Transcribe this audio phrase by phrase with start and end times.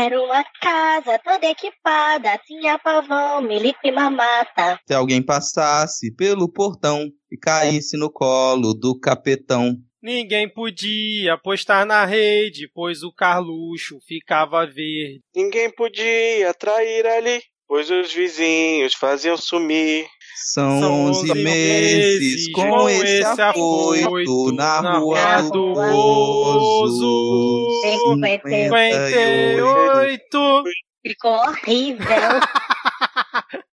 [0.00, 4.78] Era uma casa toda equipada, tinha pavão, milico e mamata.
[4.86, 9.74] Se alguém passasse pelo portão e caísse no colo do capetão.
[10.00, 15.18] Ninguém podia apostar na rede, pois o Carluxo ficava verde.
[15.34, 20.06] Ninguém podia trair ali, pois os vizinhos faziam sumir.
[20.40, 25.72] São, São 11 11 meses meses com, com esse apoio na na rua do.
[25.74, 27.66] Bozo.
[27.82, 30.62] 58.
[31.04, 32.06] Ficou horrível.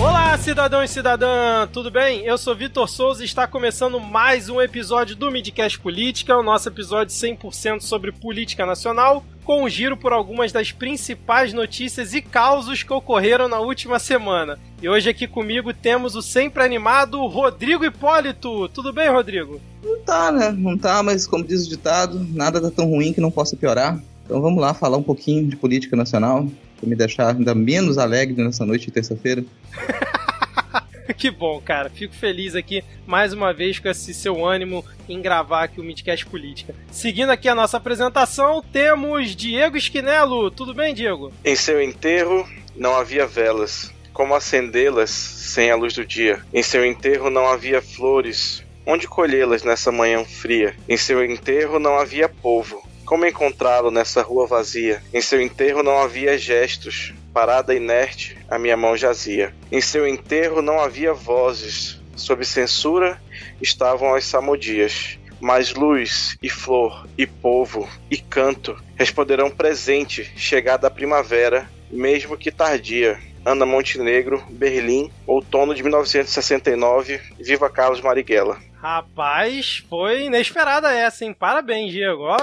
[0.00, 2.26] Olá, cidadão e cidadã, tudo bem?
[2.26, 6.68] Eu sou Vitor Souza e está começando mais um episódio do Midcast Política, o nosso
[6.68, 12.82] episódio 100% sobre política nacional, com um giro por algumas das principais notícias e causos
[12.82, 14.58] que ocorreram na última semana.
[14.82, 18.68] E hoje aqui comigo temos o sempre animado Rodrigo Hipólito.
[18.70, 19.60] Tudo bem, Rodrigo?
[19.82, 20.50] Não tá, né?
[20.50, 24.00] Não tá, mas como diz o ditado, nada tá tão ruim que não possa piorar.
[24.24, 28.42] Então vamos lá falar um pouquinho de política nacional, pra me deixar ainda menos alegre
[28.42, 29.44] nessa noite de terça-feira.
[31.16, 31.90] que bom, cara.
[31.90, 36.24] Fico feliz aqui mais uma vez com esse seu ânimo em gravar aqui o Midcast
[36.26, 36.74] Política.
[36.90, 40.50] Seguindo aqui a nossa apresentação, temos Diego Esquinelo.
[40.50, 41.32] Tudo bem, Diego?
[41.44, 43.92] Em seu enterro não havia velas.
[44.12, 46.40] Como acendê-las sem a luz do dia?
[46.52, 48.64] Em seu enterro não havia flores.
[48.86, 50.74] Onde colhê-las nessa manhã fria?
[50.88, 52.86] Em seu enterro não havia povo.
[53.04, 55.02] Como encontrá-lo nessa rua vazia?
[55.12, 57.12] Em seu enterro não havia gestos.
[57.34, 59.52] Parada inerte, a minha mão jazia.
[59.72, 62.00] Em seu enterro não havia vozes.
[62.14, 63.20] Sob censura
[63.60, 65.18] estavam as samodias.
[65.40, 72.52] Mas luz e flor e povo e canto responderão presente, chegada a primavera, mesmo que
[72.52, 73.18] tardia.
[73.44, 77.20] Ana Montenegro, Berlim, outono de 1969.
[77.40, 78.58] Viva Carlos Marighella.
[78.80, 81.34] Rapaz, foi inesperada essa, hein?
[81.34, 82.22] Parabéns, Diego.
[82.22, 82.36] Ó,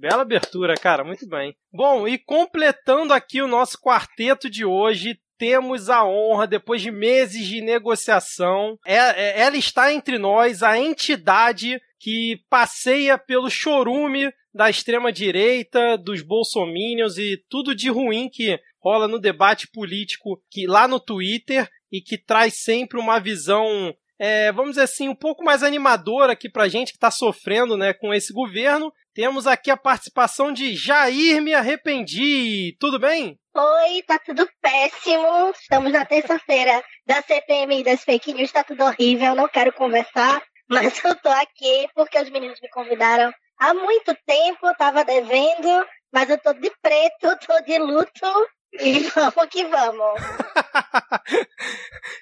[0.00, 1.04] bela abertura, cara.
[1.04, 1.54] Muito bem.
[1.72, 7.46] Bom, e completando aqui o nosso quarteto de hoje, temos a honra, depois de meses
[7.46, 14.68] de negociação, é, é- ela está entre nós, a entidade que passeia pelo chorume da
[14.68, 20.98] extrema-direita, dos bolsominions e tudo de ruim que rola no debate político que lá no
[20.98, 26.32] Twitter e que traz sempre uma visão, é, vamos dizer assim, um pouco mais animadora
[26.32, 28.92] aqui pra gente que tá sofrendo né, com esse governo.
[29.12, 32.76] Temos aqui a participação de Jair Me Arrependi.
[32.78, 33.36] Tudo bem?
[33.52, 35.50] Oi, tá tudo péssimo.
[35.50, 39.34] Estamos na terça-feira da CPMI das fake news, tá tudo horrível.
[39.34, 40.40] Não quero conversar,
[40.70, 44.64] mas eu tô aqui porque os meninos me convidaram há muito tempo.
[44.64, 48.48] Eu tava devendo, mas eu tô de preto, tô de luto.
[48.72, 50.20] E vamos que vamos.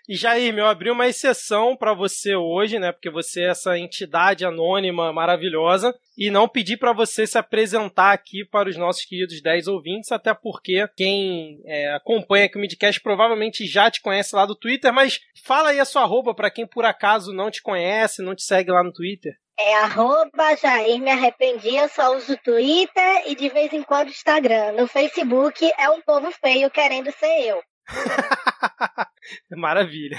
[0.09, 2.93] E Jair, eu abri uma exceção pra você hoje, né?
[2.93, 8.43] Porque você é essa entidade anônima maravilhosa e não pedi pra você se apresentar aqui
[8.43, 13.67] para os nossos queridos 10 ouvintes, até porque quem é, acompanha aqui o Midcast provavelmente
[13.67, 16.87] já te conhece lá do Twitter, mas fala aí a sua arroba pra quem por
[16.87, 19.37] acaso não te conhece, não te segue lá no Twitter.
[19.61, 24.73] É arroba Jair Me Arrependi, eu só uso Twitter e de vez em quando Instagram.
[24.73, 27.68] No Facebook é um povo feio querendo ser eu.
[29.57, 30.19] Maravilha.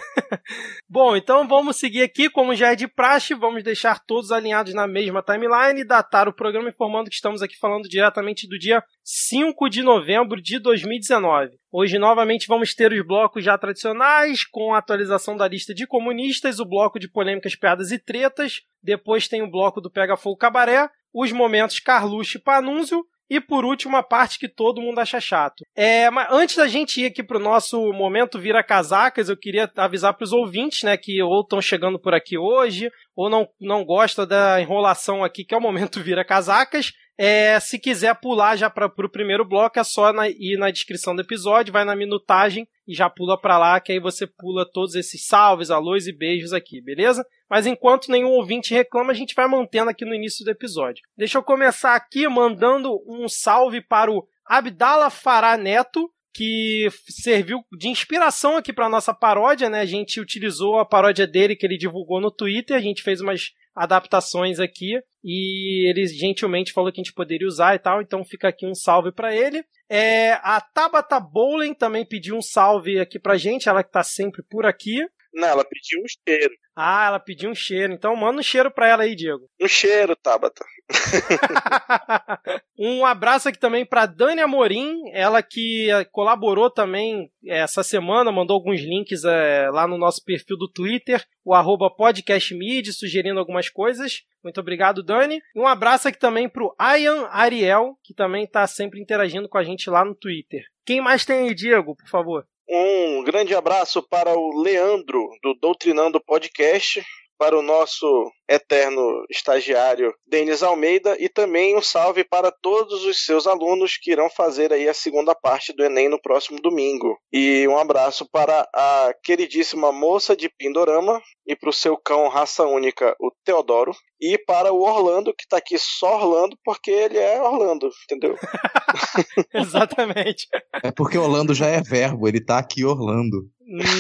[0.88, 4.88] Bom, então vamos seguir aqui, como já é de praxe, vamos deixar todos alinhados na
[4.88, 9.70] mesma timeline e datar o programa informando que estamos aqui falando diretamente do dia 5
[9.70, 11.58] de novembro de 2019.
[11.72, 16.60] Hoje, novamente, vamos ter os blocos já tradicionais, com a atualização da lista de comunistas,
[16.60, 20.90] o bloco de polêmicas, piadas e tretas, depois tem o bloco do Pega Fogo Cabaré,
[21.14, 25.64] os momentos Carluxo e Panúncio, e por último, a parte que todo mundo acha chato.
[25.76, 30.14] É, mas antes da gente ir aqui pro nosso momento vira casacas, eu queria avisar
[30.16, 34.60] pros ouvintes, né, que ou estão chegando por aqui hoje, ou não, não gosta da
[34.62, 36.92] enrolação aqui, que é o momento vira casacas.
[37.22, 41.14] É, se quiser pular já para o primeiro bloco, é só na- ir na descrição
[41.14, 44.96] do episódio, vai na minutagem e já pula para lá, que aí você pula todos
[44.96, 47.26] esses salves, alôs e beijos aqui, beleza?
[47.50, 51.04] Mas enquanto nenhum ouvinte reclama, a gente vai mantendo aqui no início do episódio.
[51.18, 57.88] Deixa eu começar aqui mandando um salve para o Abdala Fará Neto, que serviu de
[57.88, 59.82] inspiração aqui para nossa paródia, né?
[59.82, 63.52] A gente utilizou a paródia dele que ele divulgou no Twitter, a gente fez umas
[63.76, 68.48] adaptações aqui e ele gentilmente falou que a gente poderia usar e tal, então fica
[68.50, 69.64] aqui um salve para ele.
[69.90, 74.44] É, a Tabata Bowling também pediu um salve aqui pra gente, ela que tá sempre
[74.44, 75.00] por aqui.
[75.34, 76.54] Não, ela pediu um cheiro.
[76.76, 77.94] Ah, ela pediu um cheiro.
[77.94, 79.48] Então manda um cheiro pra ela aí, Diego.
[79.62, 80.66] Um cheiro, Tabata.
[82.78, 88.32] um abraço aqui também pra Dani Amorim, ela que eh, colaborou também eh, essa semana,
[88.32, 93.70] mandou alguns links é, lá no nosso perfil do Twitter, o arroba podcastmid, sugerindo algumas
[93.70, 94.24] coisas.
[94.44, 95.40] Muito obrigado, Dani.
[95.56, 99.64] E um abraço aqui também pro Ian Ariel, que também tá sempre interagindo com a
[99.64, 100.64] gente lá no Twitter.
[100.86, 102.46] Quem mais tem aí, Diego, por favor?
[102.72, 107.04] Um grande abraço para o Leandro, do Doutrinando Podcast,
[107.36, 113.46] para o nosso eterno estagiário Denis Almeida e também um salve para todos os seus
[113.46, 117.18] alunos que irão fazer aí a segunda parte do Enem no próximo domingo.
[117.32, 122.66] E um abraço para a queridíssima moça de Pindorama e para o seu cão raça
[122.66, 123.92] única, o Teodoro.
[124.22, 128.36] E para o Orlando, que está aqui só Orlando, porque ele é Orlando, entendeu?
[129.54, 130.48] Exatamente.
[130.84, 133.50] É porque Orlando já é verbo, ele está aqui Orlando.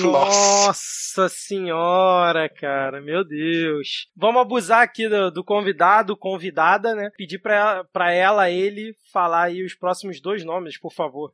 [0.01, 4.07] Nossa senhora, cara, meu Deus.
[4.15, 7.09] Vamos abusar aqui do, do convidado, convidada, né?
[7.17, 11.31] Pedir pra, pra ela, ele, falar aí os próximos dois nomes, por favor.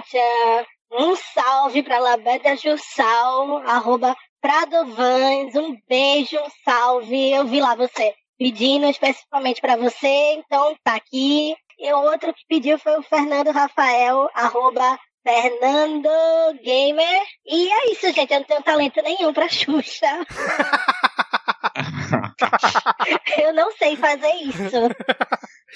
[0.00, 0.66] Tchau.
[0.92, 5.54] Um salve pra Labédia Jussal, arroba Pradovans.
[5.56, 7.32] Um beijo, um salve.
[7.32, 11.56] Eu vi lá você pedindo especificamente para você, então tá aqui.
[11.78, 16.08] E o outro que pediu foi o Fernando Rafael, arroba Fernando
[16.62, 17.22] Gamer.
[17.44, 18.32] E é isso, gente.
[18.32, 20.06] Eu não tenho talento nenhum pra Xuxa.
[23.42, 24.76] eu não sei fazer isso.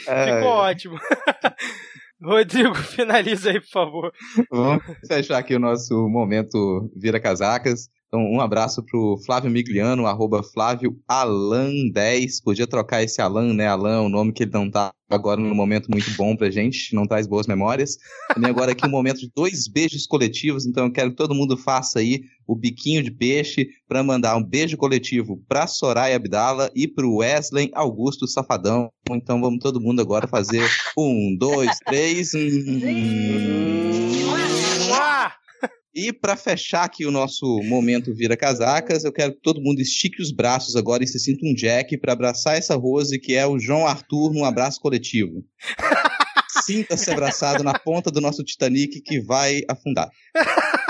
[0.06, 0.36] É...
[0.36, 0.98] Ficou ótimo.
[2.22, 4.12] Rodrigo, finaliza aí, por favor.
[4.50, 7.88] Vamos fechar aqui o nosso momento Vira Casacas.
[8.10, 12.42] Então, um abraço pro Flávio Migliano, arroba Flávio Alan10.
[12.42, 13.68] Podia trocar esse Alan, né?
[13.68, 17.06] Alan, o nome que ele não tá agora no momento muito bom pra gente, não
[17.06, 17.98] traz boas memórias.
[18.34, 21.56] Também agora aqui um momento de dois beijos coletivos, então eu quero que todo mundo
[21.56, 26.88] faça aí o biquinho de peixe para mandar um beijo coletivo pra Soraya Abdala e
[26.88, 28.90] pro Wesley Augusto Safadão.
[29.08, 30.68] Então vamos todo mundo agora fazer
[30.98, 32.32] um, dois, três.
[32.34, 34.29] Hum...
[35.92, 40.22] E para fechar aqui o nosso momento Vira Casacas, eu quero que todo mundo estique
[40.22, 43.58] os braços agora e se sinta um Jack para abraçar essa Rose que é o
[43.58, 45.44] João Arthur num abraço coletivo.
[46.64, 50.08] Sinta-se abraçado na ponta do nosso Titanic que vai afundar.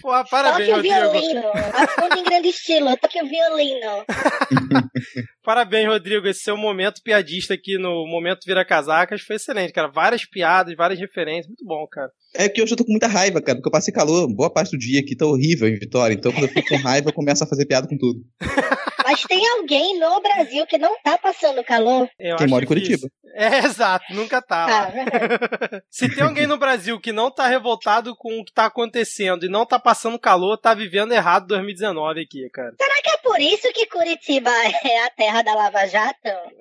[0.00, 1.42] Pô, parabéns, Toque o violino.
[1.74, 2.96] Afunda em grande estilo.
[2.96, 4.04] Toque o violino.
[5.42, 6.26] parabéns, Rodrigo.
[6.26, 9.88] Esse seu momento piadista aqui no Momento Vira Casacas foi excelente, cara.
[9.88, 11.48] Várias piadas, várias referências.
[11.48, 12.10] Muito bom, cara.
[12.34, 14.72] É que hoje eu tô com muita raiva, cara, porque eu passei calor boa parte
[14.72, 16.14] do dia aqui, tá horrível em Vitória.
[16.14, 18.20] Então, quando eu fico com raiva, eu começo a fazer piada com tudo.
[19.06, 22.10] Mas tem alguém no Brasil que não tá passando calor.
[22.18, 23.08] Eu Quem mora em Curitiba.
[23.36, 24.66] É, exato, nunca tá.
[24.66, 29.46] Ah, Se tem alguém no Brasil que não tá revoltado com o que tá acontecendo
[29.46, 32.72] e não tá passando calor, tá vivendo errado 2019 aqui, cara.
[32.80, 34.50] Será que é por isso que Curitiba
[34.84, 36.16] é a terra da Lava Jato?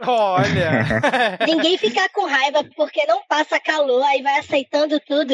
[0.05, 1.01] Olha.
[1.47, 5.33] Ninguém fica com raiva porque não passa calor, aí vai aceitando tudo.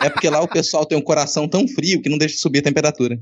[0.00, 2.64] É porque lá o pessoal tem um coração tão frio que não deixa subir a
[2.64, 3.18] temperatura.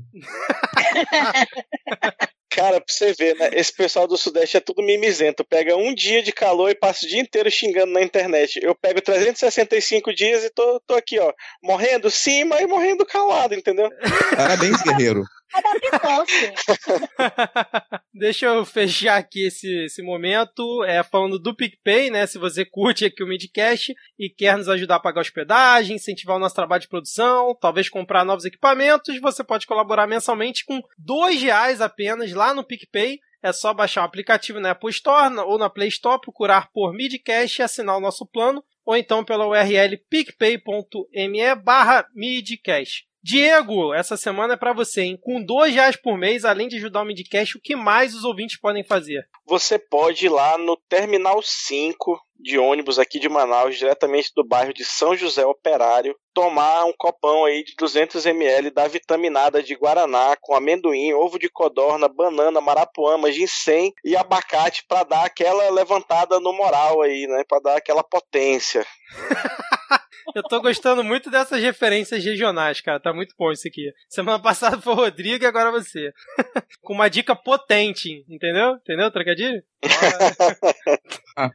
[2.59, 3.49] Cara, pra você ver, né?
[3.53, 5.45] Esse pessoal do Sudeste é tudo mimizento.
[5.45, 8.59] Pega um dia de calor e passa o dia inteiro xingando na internet.
[8.61, 11.31] Eu pego 365 dias e tô, tô aqui, ó,
[11.63, 13.89] morrendo sim, mas morrendo calado, entendeu?
[14.35, 15.23] Parabéns, guerreiro.
[18.13, 22.27] Deixa eu fechar aqui esse, esse momento é, falando do PicPay, né?
[22.27, 26.39] Se você curte aqui o Midcast e quer nos ajudar a pagar hospedagem, incentivar o
[26.39, 31.81] nosso trabalho de produção, talvez comprar novos equipamentos, você pode colaborar mensalmente com dois reais
[31.81, 33.19] apenas lá no PicPay.
[33.41, 37.61] É só baixar o aplicativo na Apple Store ou na Play Store, procurar por Midcast
[37.61, 43.08] e assinar o nosso plano, ou então pela URL picpay.me barra midcast.
[43.21, 45.19] Diego, essa semana é para você, hein?
[45.21, 48.59] Com dois reais por mês, além de ajudar o Midcast, o que mais os ouvintes
[48.59, 49.27] podem fazer?
[49.45, 54.73] Você pode ir lá no Terminal 5 de ônibus aqui de Manaus, diretamente do bairro
[54.73, 60.37] de São José Operário, tomar um copão aí de 200 ml da vitaminada de Guaraná
[60.39, 66.53] com amendoim, ovo de codorna, banana, marapuama, ginseng e abacate para dar aquela levantada no
[66.53, 67.43] moral aí, né?
[67.47, 68.85] Para dar aquela potência.
[70.35, 72.99] Eu tô gostando muito dessas referências regionais, cara.
[72.99, 73.91] Tá muito bom isso aqui.
[74.07, 76.13] Semana passada foi o Rodrigo e agora você.
[76.81, 78.75] Com uma dica potente, entendeu?
[78.75, 79.61] Entendeu, trocadilho?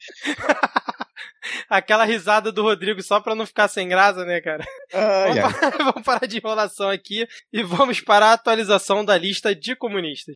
[1.68, 4.64] Aquela risada do Rodrigo só pra não ficar sem graça, né, cara?
[4.92, 9.54] Ai, vamos, parar, vamos, parar, de enrolação aqui e vamos para a atualização da lista
[9.54, 10.34] de comunistas.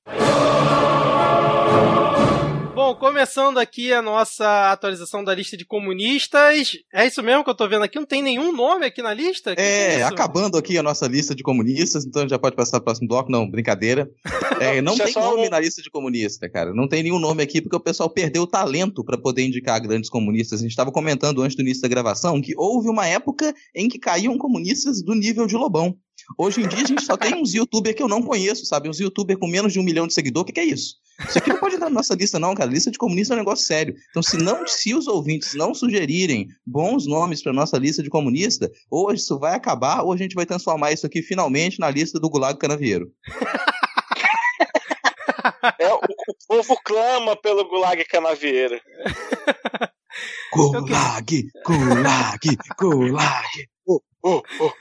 [2.79, 6.79] Bom, começando aqui a nossa atualização da lista de comunistas.
[6.95, 7.99] É isso mesmo que eu tô vendo aqui?
[7.99, 9.57] Não tem nenhum nome aqui na lista?
[9.57, 12.83] Que é, que acabando aqui a nossa lista de comunistas, então já pode passar para
[12.83, 13.33] o próximo bloco.
[13.33, 14.09] Não, brincadeira.
[14.61, 15.51] É, não tem nome um...
[15.51, 16.75] na lista de comunista, cara.
[16.75, 20.11] Não tem nenhum nome aqui porque o pessoal perdeu o talento para poder indicar grandes
[20.11, 20.59] comunistas.
[20.59, 24.01] A gente estava comentando antes do início da gravação que houve uma época em que
[24.01, 25.97] caíam comunistas do nível de Lobão.
[26.37, 28.89] Hoje em dia a gente só tem uns youtubers que eu não conheço, sabe?
[28.89, 30.43] Uns youtubers com menos de um milhão de seguidores.
[30.43, 30.97] O que, que é isso?
[31.27, 32.71] Isso aqui não pode entrar na nossa lista, não, cara.
[32.71, 33.95] Lista de comunistas é um negócio sério.
[34.11, 38.71] Então, se não, se os ouvintes não sugerirem bons nomes para nossa lista de comunista,
[38.91, 42.31] ou isso vai acabar, ou a gente vai transformar isso aqui finalmente na lista do
[42.31, 43.11] Gulag Canavieiro.
[45.79, 46.01] É, o,
[46.47, 48.81] povo clama pelo Gulag Canavieira.
[50.53, 53.69] Gulag, Gulag, Gulag.
[54.23, 54.73] Oh, oh.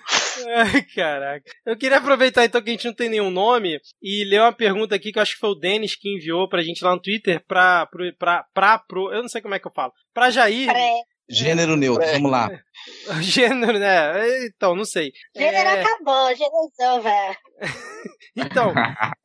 [0.56, 1.44] Ai, caraca.
[1.66, 4.96] Eu queria aproveitar então que a gente não tem nenhum nome e ler uma pergunta
[4.96, 7.44] aqui que eu acho que foi o Denis que enviou pra gente lá no Twitter
[7.48, 10.68] pra, pra, pra, pra pro, eu não sei como é que eu falo, pra Jair.
[10.68, 10.92] Pré.
[11.30, 12.50] Gênero neutro, vamos lá.
[13.22, 14.46] Gênero, né?
[14.46, 15.12] Então, não sei.
[15.36, 15.82] Gênero é...
[15.82, 17.38] acabou, gênero over.
[18.34, 18.74] então,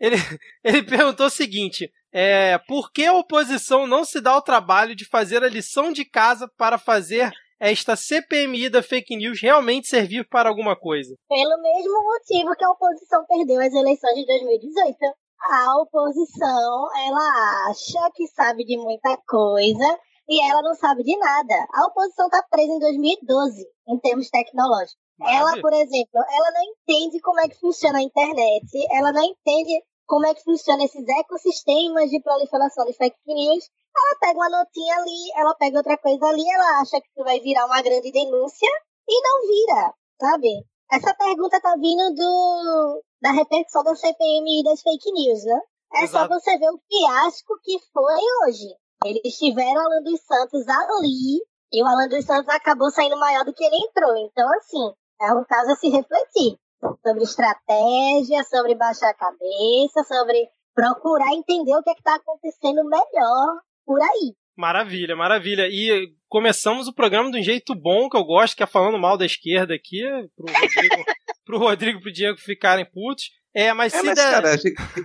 [0.01, 0.17] ele,
[0.65, 5.05] ele perguntou o seguinte: é, por que a oposição não se dá o trabalho de
[5.05, 7.31] fazer a lição de casa para fazer
[7.63, 11.15] esta CPMI da fake news realmente servir para alguma coisa?
[11.29, 14.99] Pelo mesmo motivo que a oposição perdeu as eleições de 2018.
[15.41, 21.55] A oposição, ela acha que sabe de muita coisa e ela não sabe de nada.
[21.73, 24.97] A oposição está presa em 2012, em termos tecnológicos.
[25.25, 29.73] Ela, por exemplo, ela não entende como é que funciona a internet, ela não entende
[30.13, 33.65] como é que funciona esses ecossistemas de proliferação de fake news
[33.97, 37.65] ela pega uma notinha ali, ela pega outra coisa ali, ela acha que vai virar
[37.65, 38.69] uma grande denúncia
[39.09, 40.67] e não vira, sabe?
[40.91, 45.61] Essa pergunta tá vindo do, da repercussão da CPMI e das fake news, né?
[45.95, 46.29] É Exato.
[46.29, 48.69] só você ver o fiasco que foi hoje.
[49.07, 51.41] Eles tiveram o Alan dos Santos ali
[51.73, 54.15] e o Alan dos Santos acabou saindo maior do que ele entrou.
[54.19, 54.93] Então, assim,
[55.23, 56.59] é um caso a se refletir
[57.03, 63.61] sobre estratégia, sobre baixar a cabeça, sobre procurar entender o que é está acontecendo melhor
[63.85, 64.35] por aí.
[64.57, 65.67] Maravilha, maravilha.
[65.69, 69.17] E começamos o programa de um jeito bom, que eu gosto, que é falando mal
[69.17, 70.03] da esquerda aqui,
[70.37, 71.05] pro Rodrigo,
[71.45, 73.31] pro Rodrigo e pro Diego ficarem putos.
[73.55, 74.31] É, mas é, se mas, der...
[74.31, 74.59] cara,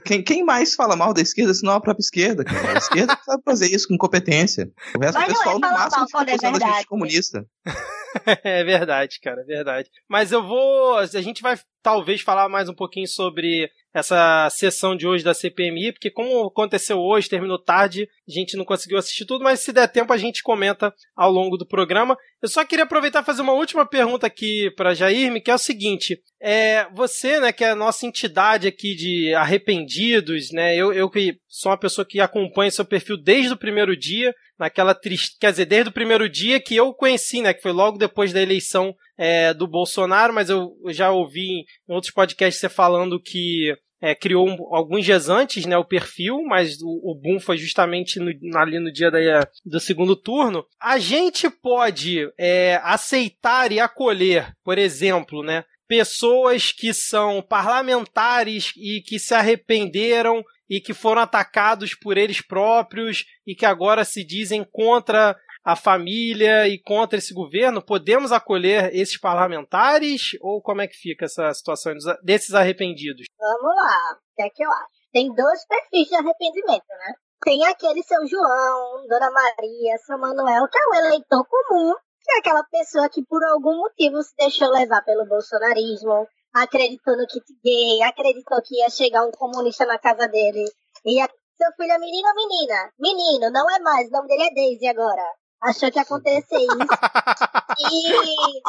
[0.05, 2.73] quem, quem mais fala mal da esquerda se não a própria esquerda, cara?
[2.73, 4.71] A esquerda sabe fazer isso com competência.
[4.95, 7.45] O resto mas do pessoal, é no máximo, fica acusando a gente de comunista.
[8.43, 9.89] é verdade, cara, é verdade.
[10.09, 10.97] Mas eu vou.
[10.97, 15.93] A gente vai talvez falar mais um pouquinho sobre essa sessão de hoje da CPMI,
[15.93, 19.87] porque como aconteceu hoje, terminou tarde, a gente não conseguiu assistir tudo, mas se der
[19.87, 22.17] tempo a gente comenta ao longo do programa.
[22.41, 25.57] Eu só queria aproveitar e fazer uma última pergunta aqui para Jair, que é o
[25.57, 31.09] seguinte: é, você, né, que é a nossa entidade aqui de arrependidos, né, eu, eu
[31.09, 35.51] que sou uma pessoa que acompanha seu perfil desde o primeiro dia, naquela triste, quer
[35.51, 38.95] dizer, desde o primeiro dia que eu conheci, né, que foi logo depois da eleição
[39.17, 44.47] é, do Bolsonaro, mas eu já ouvi em outros podcasts você falando que é, criou
[44.47, 48.79] um, alguns dias antes né, o perfil, mas o, o boom foi justamente no, ali
[48.79, 50.65] no dia da, do segundo turno.
[50.79, 59.01] A gente pode é, aceitar e acolher, por exemplo, né, pessoas que são parlamentares e
[59.01, 64.65] que se arrependeram e que foram atacados por eles próprios e que agora se dizem
[64.69, 67.81] contra a família e contra esse governo?
[67.81, 73.25] Podemos acolher esses parlamentares ou como é que fica essa situação desses arrependidos?
[73.37, 74.97] Vamos lá, o que é que eu acho?
[75.11, 77.13] Tem dois perfis de arrependimento, né?
[77.43, 81.93] Tem aquele seu João, Dona Maria, seu Manuel, que é o eleitor comum,
[82.29, 87.45] é aquela pessoa que por algum motivo se deixou levar pelo bolsonarismo, acreditou no kit
[87.63, 90.65] gay, acreditou que ia chegar um comunista na casa dele.
[91.05, 91.27] E a...
[91.57, 92.91] seu filho é menino ou menina?
[92.99, 95.23] Menino, não é mais, o nome dele é Daisy agora
[95.61, 96.67] achou que ia acontecer isso.
[97.79, 98.61] e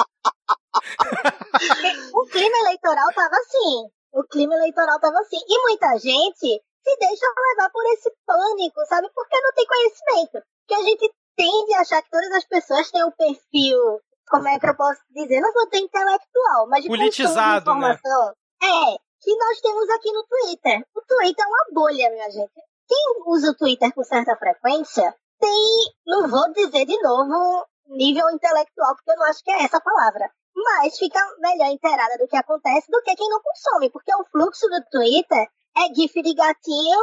[2.15, 3.89] o clima eleitoral tava assim.
[4.13, 5.39] O clima eleitoral tava assim.
[5.47, 9.09] E muita gente se deixa levar por esse pânico, sabe?
[9.15, 10.43] Porque não tem conhecimento.
[10.67, 14.49] Que a gente tende a achar que todas as pessoas têm o um perfil, como
[14.49, 15.41] é que eu posso dizer?
[15.41, 17.93] Não vou ter intelectual, mas de politizado, de né?
[17.95, 18.27] informação.
[18.27, 18.69] Né?
[18.69, 20.85] É, que nós temos aqui no Twitter.
[20.95, 22.61] O Twitter é uma bolha, minha gente.
[22.89, 28.97] Quem usa o Twitter com certa frequência tem, não vou dizer de novo, nível intelectual,
[28.97, 30.29] porque eu não acho que é essa a palavra.
[30.55, 34.67] Mas fica melhor inteirada do que acontece do que quem não consome, porque o fluxo
[34.69, 37.01] do Twitter é GIF de gatinho,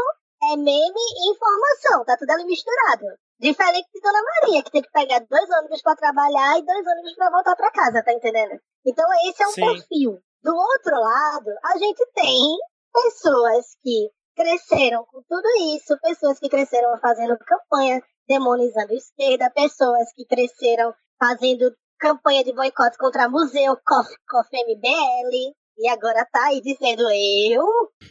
[0.51, 3.05] é meme e informação, tá tudo ali misturado.
[3.39, 7.15] Diferente de Dona Maria, que tem que pegar dois ônibus para trabalhar e dois ônibus
[7.15, 8.59] para voltar para casa, tá entendendo?
[8.85, 9.61] Então esse é um Sim.
[9.61, 10.19] perfil.
[10.41, 12.57] Do outro lado, a gente tem
[12.93, 20.25] pessoas que cresceram com tudo isso, pessoas que cresceram fazendo campanha demonizando esquerda, pessoas que
[20.25, 27.03] cresceram fazendo campanha de boicote contra museu, Coffee, Coffee MBL, e agora tá aí dizendo
[27.11, 27.65] eu?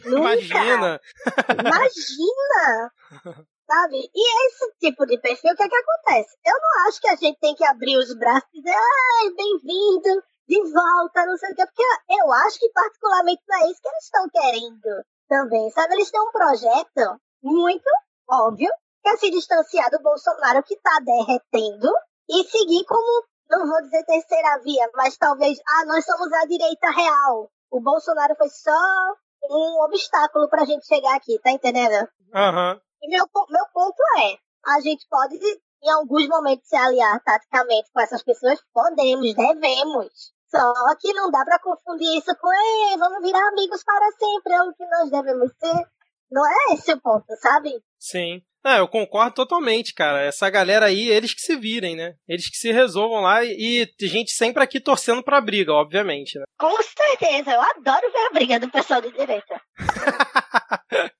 [0.05, 0.33] Nunca.
[0.37, 1.01] Imagina!
[1.49, 2.91] Imagina!
[3.67, 3.97] Sabe?
[3.97, 6.37] E esse tipo de perfil, o que é que acontece?
[6.45, 10.23] Eu não acho que a gente tem que abrir os braços e dizer, ai, bem-vindo,
[10.47, 11.83] de volta, não sei o quê, porque
[12.21, 15.95] eu acho que particularmente não é isso que eles estão querendo também, sabe?
[15.95, 17.89] Eles têm um projeto muito
[18.29, 18.69] óbvio,
[19.01, 21.89] que é se distanciar do Bolsonaro que tá derretendo
[22.29, 26.91] e seguir como, não vou dizer terceira via, mas talvez, ah, nós somos a direita
[26.91, 27.49] real.
[27.71, 29.15] O Bolsonaro foi só
[29.49, 32.07] um obstáculo pra gente chegar aqui, tá entendendo?
[32.33, 32.79] Aham.
[33.05, 34.35] E meu, meu ponto é,
[34.65, 38.59] a gente pode, em alguns momentos, se aliar taticamente com essas pessoas?
[38.73, 40.33] Podemos, devemos.
[40.49, 44.63] Só que não dá pra confundir isso com, ei, vamos virar amigos para sempre, é
[44.63, 45.87] o que nós devemos ser.
[46.31, 47.79] Não é esse o ponto, sabe?
[47.99, 48.41] Sim.
[48.65, 50.21] É, eu concordo totalmente, cara.
[50.21, 52.13] Essa galera aí, eles que se virem, né?
[52.27, 56.39] Eles que se resolvam lá e, e tem gente sempre aqui torcendo pra briga, obviamente,
[56.39, 56.45] né?
[56.57, 59.61] Com certeza, eu adoro ver a briga do pessoal de direita.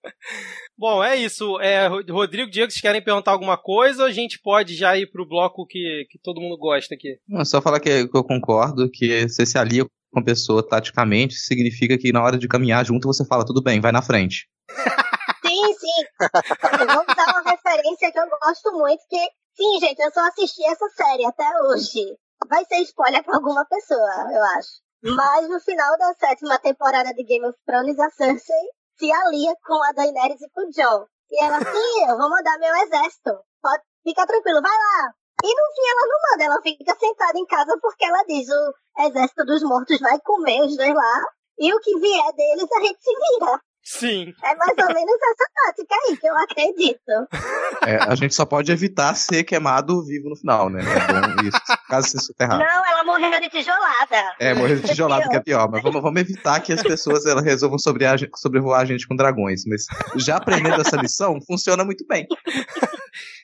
[0.77, 1.59] Bom, é isso.
[1.61, 5.09] É, Ro- Rodrigo, Diego, vocês querem perguntar alguma coisa ou a gente pode já ir
[5.11, 7.17] pro bloco que, que todo mundo gosta aqui?
[7.27, 10.67] Não, é só falar que, que eu concordo, que você se alia com a pessoa
[10.67, 14.47] taticamente, significa que na hora de caminhar junto você fala, tudo bem, vai na frente.
[15.55, 16.03] Sim, sim.
[16.19, 20.87] Vou dar uma referência que eu gosto muito, que, sim, gente, eu só assisti essa
[20.89, 22.17] série até hoje.
[22.49, 24.69] Vai ser spoiler pra alguma pessoa, eu acho.
[25.01, 29.81] Mas no final da sétima temporada de Game of Thrones, a Cersei se alia com
[29.83, 31.05] a Daenerys e com o Jon.
[31.31, 33.39] E ela, sim, eu vou mandar meu exército.
[33.61, 35.13] Pode, fica tranquilo, vai lá.
[35.43, 39.03] E no fim ela não manda, ela fica sentada em casa porque ela diz, o
[39.07, 41.23] exército dos mortos vai comer os dois lá.
[41.59, 43.61] E o que vier deles a gente se vira.
[43.85, 44.33] Sim.
[44.43, 47.85] É mais ou menos essa tática aí que eu acredito.
[47.85, 50.81] É, a gente só pode evitar ser queimado vivo no final, né?
[50.81, 52.57] É bom isso, caso se soterrar.
[52.57, 54.33] Não, ela morreu de tijolada.
[54.39, 57.45] É, morrer de tijolado que é pior, mas vamos, vamos evitar que as pessoas elas
[57.45, 59.65] resolvam sobre a, sobrevoar a gente com dragões.
[59.67, 62.25] Mas já aprendendo essa lição, funciona muito bem.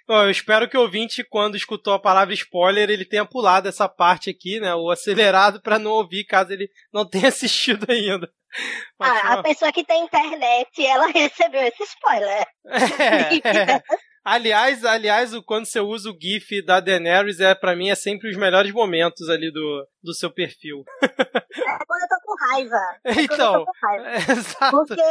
[0.07, 3.87] Bom, eu espero que o ouvinte, quando escutou a palavra spoiler, ele tenha pulado essa
[3.87, 4.73] parte aqui, né?
[4.73, 8.27] O acelerado pra não ouvir, caso ele não tenha assistido ainda.
[8.99, 12.45] Ah, a pessoa que tem internet, ela recebeu esse spoiler.
[12.65, 13.35] é,
[13.75, 13.83] é.
[14.23, 18.29] Aliás, aliás, o- quando você usa o GIF da Daenerys, é, pra mim, é sempre
[18.29, 20.83] os melhores momentos ali do, do seu perfil.
[21.01, 22.77] É quando eu tô com raiva.
[23.03, 24.09] É quando eu Então, tô com raiva.
[24.09, 24.77] é, exato.
[24.77, 25.01] Porque,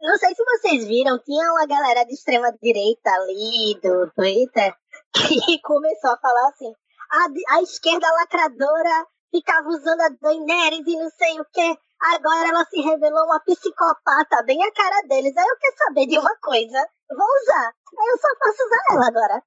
[0.00, 4.74] não sei se vocês viram, tinha uma galera de extrema direita ali do Twitter
[5.14, 6.72] que começou a falar assim:
[7.12, 11.76] a, a esquerda lacradora ficava usando a Daenerys e não sei o que.
[12.00, 15.36] Agora ela se revelou uma psicopata, bem a cara deles.
[15.36, 16.86] Aí eu quero saber de uma coisa.
[17.10, 17.72] Vou usar.
[17.98, 19.42] Aí eu só posso usar ela agora.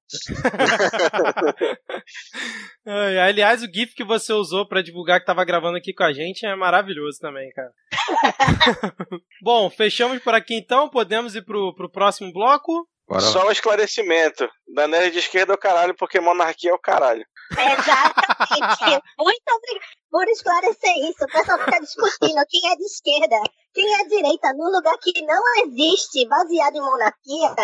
[3.26, 6.44] Aliás, o GIF que você usou pra divulgar que tava gravando aqui com a gente
[6.44, 7.72] é maravilhoso também, cara.
[9.42, 10.90] Bom, fechamos por aqui então.
[10.90, 12.86] Podemos ir pro, pro próximo bloco?
[13.20, 14.48] Só um esclarecimento.
[14.74, 17.24] Danelli de esquerda é o caralho, porque monarquia é o caralho.
[17.52, 19.02] Exatamente.
[19.18, 21.24] Muito obrigada por esclarecer isso.
[21.24, 23.36] O pessoal fica discutindo quem é de esquerda,
[23.72, 27.54] quem é de direita, num lugar que não existe, baseado em monarquia.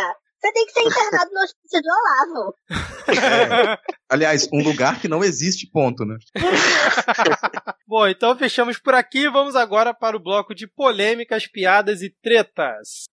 [0.40, 2.54] Você tem que ser internado no hospício do Olavo.
[3.08, 3.78] É.
[4.08, 6.16] Aliás, um lugar que não existe, ponto, né?
[7.86, 9.28] Bom, então fechamos por aqui.
[9.28, 13.08] Vamos agora para o bloco de polêmicas, piadas e tretas.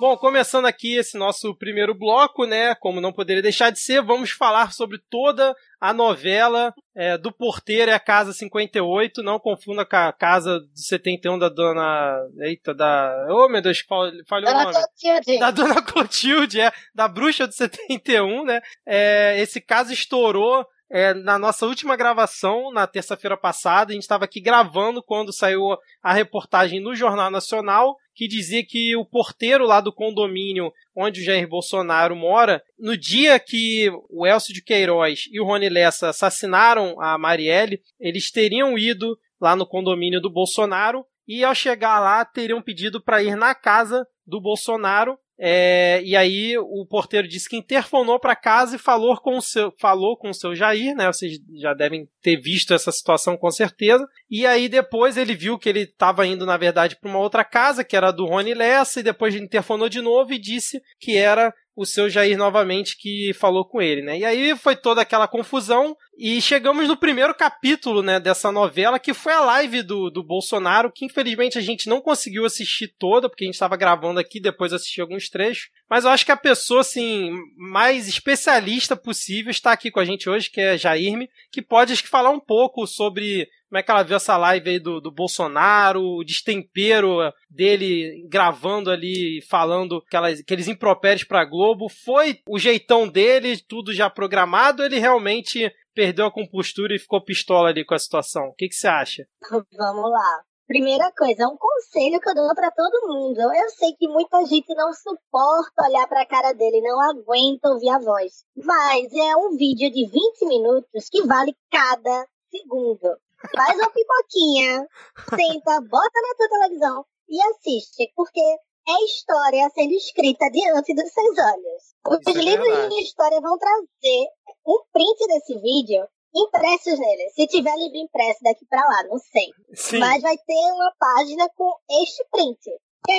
[0.00, 2.74] Bom, começando aqui esse nosso primeiro bloco, né?
[2.74, 7.90] Como não poderia deixar de ser, vamos falar sobre toda a novela é, do Porteiro
[7.90, 9.22] e a Casa 58.
[9.22, 12.18] Não confunda com a Casa do 71 da dona.
[12.40, 13.26] Eita, da.
[13.30, 14.74] Ô, meu Deus, fal- falhou o Dona nome.
[14.74, 15.38] Clotilde.
[15.38, 18.60] Da Dona Clotilde, é, da Bruxa do 71, né?
[18.84, 23.92] É, esse caso estourou é, na nossa última gravação, na terça-feira passada.
[23.92, 25.60] A gente estava aqui gravando quando saiu
[26.02, 31.24] a reportagem no Jornal Nacional, que dizia que o porteiro lá do condomínio onde o
[31.24, 37.00] Jair Bolsonaro mora, no dia que o Elcio de Queiroz e o Rony Lessa assassinaram
[37.00, 42.62] a Marielle, eles teriam ido lá no condomínio do Bolsonaro e ao chegar lá teriam
[42.62, 45.18] pedido para ir na casa do Bolsonaro.
[45.38, 49.72] É, e aí o porteiro disse que interfonou para casa e falou com o seu
[49.78, 51.06] falou com o seu Jair, né?
[51.06, 54.06] Vocês já devem ter visto essa situação com certeza.
[54.30, 57.82] E aí depois ele viu que ele estava indo na verdade para uma outra casa,
[57.82, 61.84] que era do Rony Lessa, e depois interfonou de novo e disse que era o
[61.84, 64.18] seu Jair novamente que falou com ele, né?
[64.18, 69.12] E aí foi toda aquela confusão e chegamos no primeiro capítulo, né, dessa novela, que
[69.12, 73.44] foi a live do, do Bolsonaro, que infelizmente a gente não conseguiu assistir toda, porque
[73.44, 75.70] a gente estava gravando aqui, depois assisti alguns trechos.
[75.90, 80.30] Mas eu acho que a pessoa, assim, mais especialista possível está aqui com a gente
[80.30, 83.90] hoje, que é Jairme, que pode acho que, falar um pouco sobre como é que
[83.90, 87.18] ela viu essa live aí do, do Bolsonaro, o destempero
[87.50, 91.88] dele gravando ali, falando aquelas, aqueles impropérios pra Globo.
[91.88, 97.70] Foi o jeitão dele, tudo já programado, ele realmente perdeu a compostura e ficou pistola
[97.70, 98.44] ali com a situação?
[98.44, 99.26] O que, que você acha?
[99.76, 100.42] Vamos lá.
[100.68, 103.40] Primeira coisa, um conselho que eu dou para todo mundo.
[103.40, 107.90] Eu sei que muita gente não suporta olhar para a cara dele, não aguenta ouvir
[107.90, 108.44] a voz.
[108.56, 113.18] Mas é um vídeo de 20 minutos que vale cada segundo.
[113.54, 114.88] Faz uma pipoquinha,
[115.30, 121.38] senta, bota na tua televisão e assiste, porque é história sendo escrita diante dos seus
[121.38, 121.94] olhos.
[122.06, 124.26] Os é livros é de história vão trazer
[124.66, 127.30] um print desse vídeo impressos nele.
[127.30, 129.46] Se tiver livro impresso daqui para lá, não sei.
[129.74, 129.98] Sim.
[129.98, 132.60] Mas vai ter uma página com este print.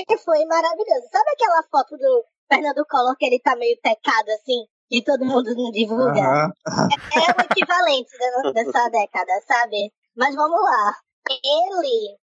[0.08, 1.08] Que foi maravilhoso.
[1.12, 4.66] Sabe aquela foto do Fernando Collor que ele tá meio pecado assim?
[4.92, 6.20] E todo mundo não divulga?
[6.20, 8.12] É, é, o equivalente
[8.54, 9.92] dessa década, sabe?
[10.16, 10.96] Mas vamos lá.
[11.30, 12.18] Ele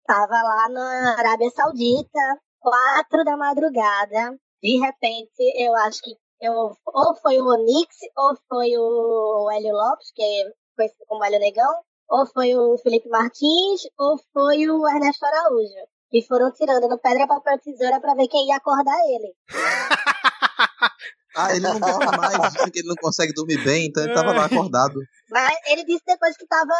[0.00, 4.38] estava lá na Arábia Saudita, quatro da madrugada.
[4.62, 6.52] De repente, eu acho que eu,
[6.86, 11.74] ou foi o Onix, ou foi o Hélio Lopes, que é conhecido como Hélio Negão,
[12.10, 15.88] ou foi o Felipe Martins, ou foi o Ernesto Araújo.
[16.10, 19.34] Que foram tirando no pedra, papel, tesoura para ver quem ia acordar ele.
[21.38, 24.32] Ah, ele não dorme mais, dizem que ele não consegue dormir bem, então ele tava
[24.32, 24.98] lá acordado.
[25.30, 26.74] Mas ele disse depois que tava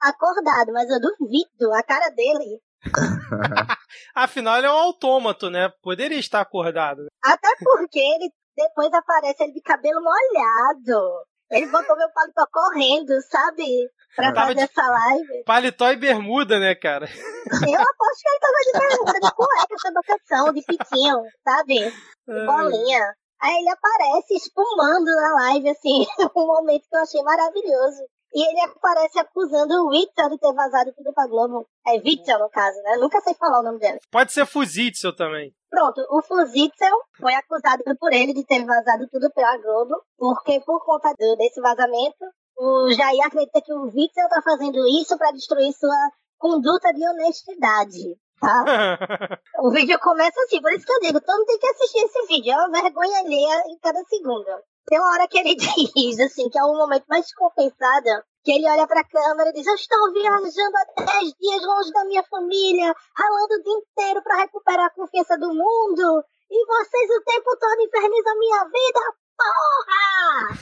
[0.00, 2.60] acordado, mas eu duvido a cara dele.
[4.14, 5.68] Afinal, ele é um autômato, né?
[5.82, 7.08] Poderia estar acordado.
[7.24, 11.24] Até porque ele depois aparece ele de cabelo molhado.
[11.50, 13.90] Ele botou meu paletó correndo, sabe?
[14.14, 14.60] Pra fazer de...
[14.60, 15.44] essa live.
[15.44, 17.06] Paletó e bermuda, né, cara?
[17.06, 21.90] Eu aposto que ele tava de bermuda, de cueca, de bocação, de pitinho, sabe?
[21.90, 21.90] De
[22.46, 23.14] bolinha.
[23.40, 28.02] Aí ele aparece espumando na live, assim, um momento que eu achei maravilhoso.
[28.34, 31.66] E ele aparece acusando o Witzel de ter vazado tudo pra Globo.
[31.86, 32.96] É Witzel, no caso, né?
[32.96, 33.98] nunca sei falar o nome dele.
[34.10, 35.54] Pode ser Fuzitzel também.
[35.70, 40.84] Pronto, o Fuzitzel foi acusado por ele de ter vazado tudo pela Globo, porque por
[40.84, 42.24] conta desse vazamento,
[42.58, 48.16] o Jair acredita que o Witzel tá fazendo isso para destruir sua conduta de honestidade.
[48.40, 48.64] Tá?
[49.60, 52.26] o vídeo começa assim, por isso que eu digo, todo mundo tem que assistir esse
[52.26, 54.46] vídeo, é uma vergonha alheia em cada segundo.
[54.86, 55.54] Tem uma hora que ele
[55.94, 59.66] diz, assim, que é o momento mais descompensado, que ele olha pra câmera e diz:
[59.66, 64.38] Eu estou viajando há 10 dias longe da minha família, ralando o dia inteiro para
[64.38, 69.00] recuperar a confiança do mundo, e vocês o tempo todo infernizam a minha vida,
[69.38, 70.58] porra!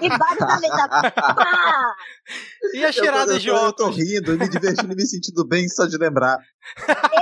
[0.00, 1.94] E bate na mesa, pá!
[2.74, 3.66] E a cheirada de óculos?
[3.66, 6.38] Eu tô rindo, me divertindo e me sentindo bem só de lembrar.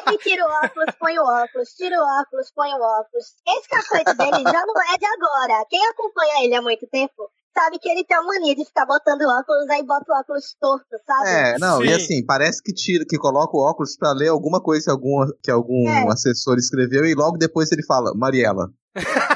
[0.07, 3.27] Ele tira o óculos, põe o óculos, tira o óculos, põe o óculos.
[3.47, 5.67] Esse cacete dele já não é de agora.
[5.69, 9.23] Quem acompanha ele há muito tempo sabe que ele tem uma mania de ficar botando
[9.23, 11.29] óculos, aí bota o óculos torto, sabe?
[11.29, 11.85] É, não, Sim.
[11.85, 15.27] e assim, parece que tira, que coloca o óculos para ler alguma coisa que algum,
[15.43, 16.13] que algum é.
[16.13, 18.69] assessor escreveu e logo depois ele fala, Mariela.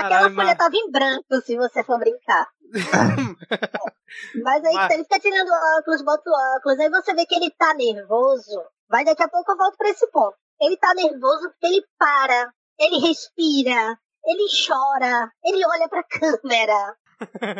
[0.00, 0.58] Aquela folha mas...
[0.58, 2.46] tava em branco, se você for brincar.
[4.42, 4.90] Mas aí mas...
[4.92, 8.62] ele fica tirando óculos, bota o óculos, aí você vê que ele tá nervoso.
[8.88, 10.36] Mas daqui a pouco eu volto pra esse ponto.
[10.60, 16.96] Ele tá nervoso porque ele para, ele respira, ele chora, ele olha pra câmera.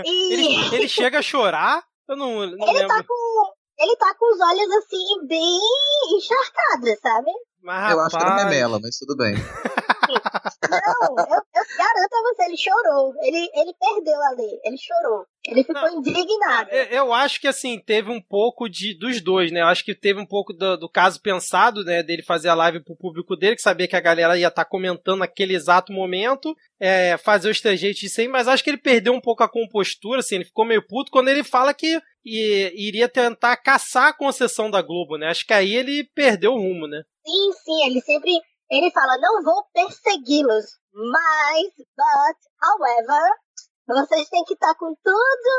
[0.05, 0.33] E...
[0.33, 1.83] ele, ele chega a chorar?
[2.09, 2.88] Eu não, não ele lembro.
[2.88, 5.61] Tá com, ele tá com os olhos assim, bem
[6.16, 7.31] encharcados, sabe?
[7.62, 9.35] Mas, eu acho que era remela, mas tudo bem.
[10.07, 13.14] Não, eu, eu, garanto a você, ele chorou.
[13.23, 15.27] Ele, ele perdeu ali, ele chorou.
[15.47, 16.71] Ele ficou não, indignado.
[16.90, 19.61] Eu acho que assim, teve um pouco de dos dois, né?
[19.61, 22.03] Eu acho que teve um pouco do, do caso pensado, né?
[22.03, 24.69] Dele fazer a live pro público dele, que sabia que a galera ia estar tá
[24.69, 29.12] comentando naquele exato momento, é, fazer os trejeitos de 100, mas acho que ele perdeu
[29.12, 33.09] um pouco a compostura, assim, ele ficou meio puto quando ele fala que e, iria
[33.09, 35.29] tentar caçar a concessão da Globo, né?
[35.29, 37.03] Acho que aí ele perdeu o rumo, né?
[37.25, 38.33] Sim, sim, ele sempre
[38.71, 43.31] ele fala, não vou persegui-los, mas, but, however,
[43.87, 45.51] vocês têm que estar tá com tudo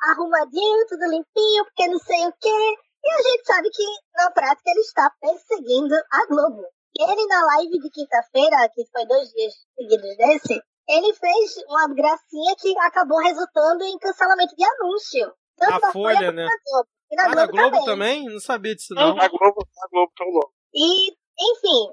[0.00, 2.76] arrumadinho, tudo limpinho, porque não sei o quê.
[3.04, 3.84] E a gente sabe que,
[4.16, 6.62] na prática, ele está perseguindo a Globo.
[6.98, 12.54] Ele, na live de quinta-feira, que foi dois dias seguidos desse, ele fez uma gracinha
[12.60, 15.32] que acabou resultando em cancelamento de anúncio.
[15.56, 16.48] Tanto a Folha, Folha né?
[16.64, 16.88] Globo.
[17.10, 18.20] E na ah, Globo, na Globo também.
[18.20, 18.32] também.
[18.32, 19.14] Não sabia disso, não.
[19.14, 20.52] Na Globo, na Globo, tão louco.
[20.74, 21.92] E, enfim,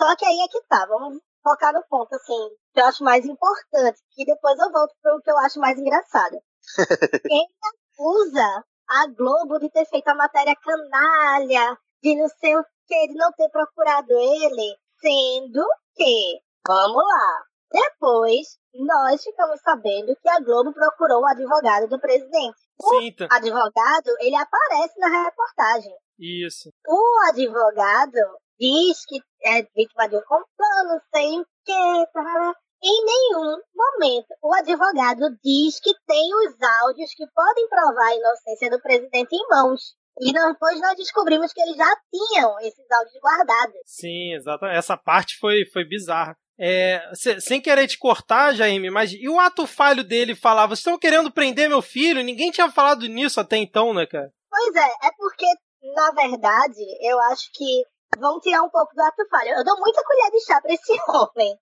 [0.00, 3.26] só que aí é que tá, vamos focar no ponto, assim, que eu acho mais
[3.26, 6.40] importante, que depois eu volto pro que eu acho mais engraçado.
[7.28, 13.08] Quem acusa a Globo de ter feito a matéria canalha, de não sei o que,
[13.08, 20.40] de não ter procurado ele, sendo que, vamos lá, depois nós ficamos sabendo que a
[20.40, 22.56] Globo procurou o advogado do presidente.
[22.82, 23.28] O Sim, tá.
[23.30, 25.94] advogado, ele aparece na reportagem.
[26.18, 26.70] Isso.
[26.86, 28.18] O advogado
[28.60, 32.06] diz que é vítima de um complô, não sei o quê.
[32.12, 32.54] tarará.
[32.82, 38.70] Em nenhum momento o advogado diz que tem os áudios que podem provar a inocência
[38.70, 39.94] do presidente em mãos.
[40.18, 43.76] E depois nós descobrimos que eles já tinham esses áudios guardados.
[43.86, 44.66] Sim, exato.
[44.66, 46.36] Essa parte foi, foi bizarra.
[46.58, 50.80] É, se- sem querer te cortar, Jaime, mas e o ato falho dele falar, vocês
[50.80, 52.22] estão querendo prender meu filho?
[52.22, 54.30] Ninguém tinha falado nisso até então, né, cara?
[54.50, 55.46] Pois é, é porque,
[55.94, 57.82] na verdade, eu acho que
[58.18, 59.50] vão tirar um pouco do ato falho.
[59.50, 61.58] Eu dou muita colher de chá pra esse homem.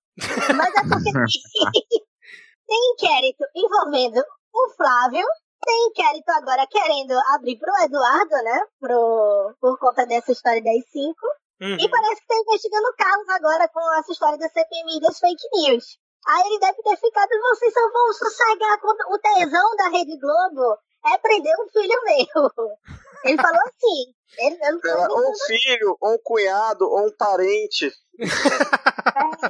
[0.56, 1.12] Mas é porque
[2.66, 5.26] tem inquérito envolvendo o Flávio,
[5.64, 8.60] tem inquérito agora querendo abrir pro Eduardo, né?
[8.80, 11.14] Pro, por conta dessa história das 5.
[11.60, 11.76] Uhum.
[11.80, 15.48] E parece que tá investigando o Carlos agora com essa história da CPMI das fake
[15.52, 15.98] news.
[16.26, 20.78] Aí ele deve ter ficado, vocês só vão sossegar com o tesão da Rede Globo
[21.06, 22.50] é prender um filho meu.
[23.24, 24.12] Ele falou assim.
[24.38, 27.90] Ele, eu não tô Ela, ou um filho, ou um cunhado, ou um parente.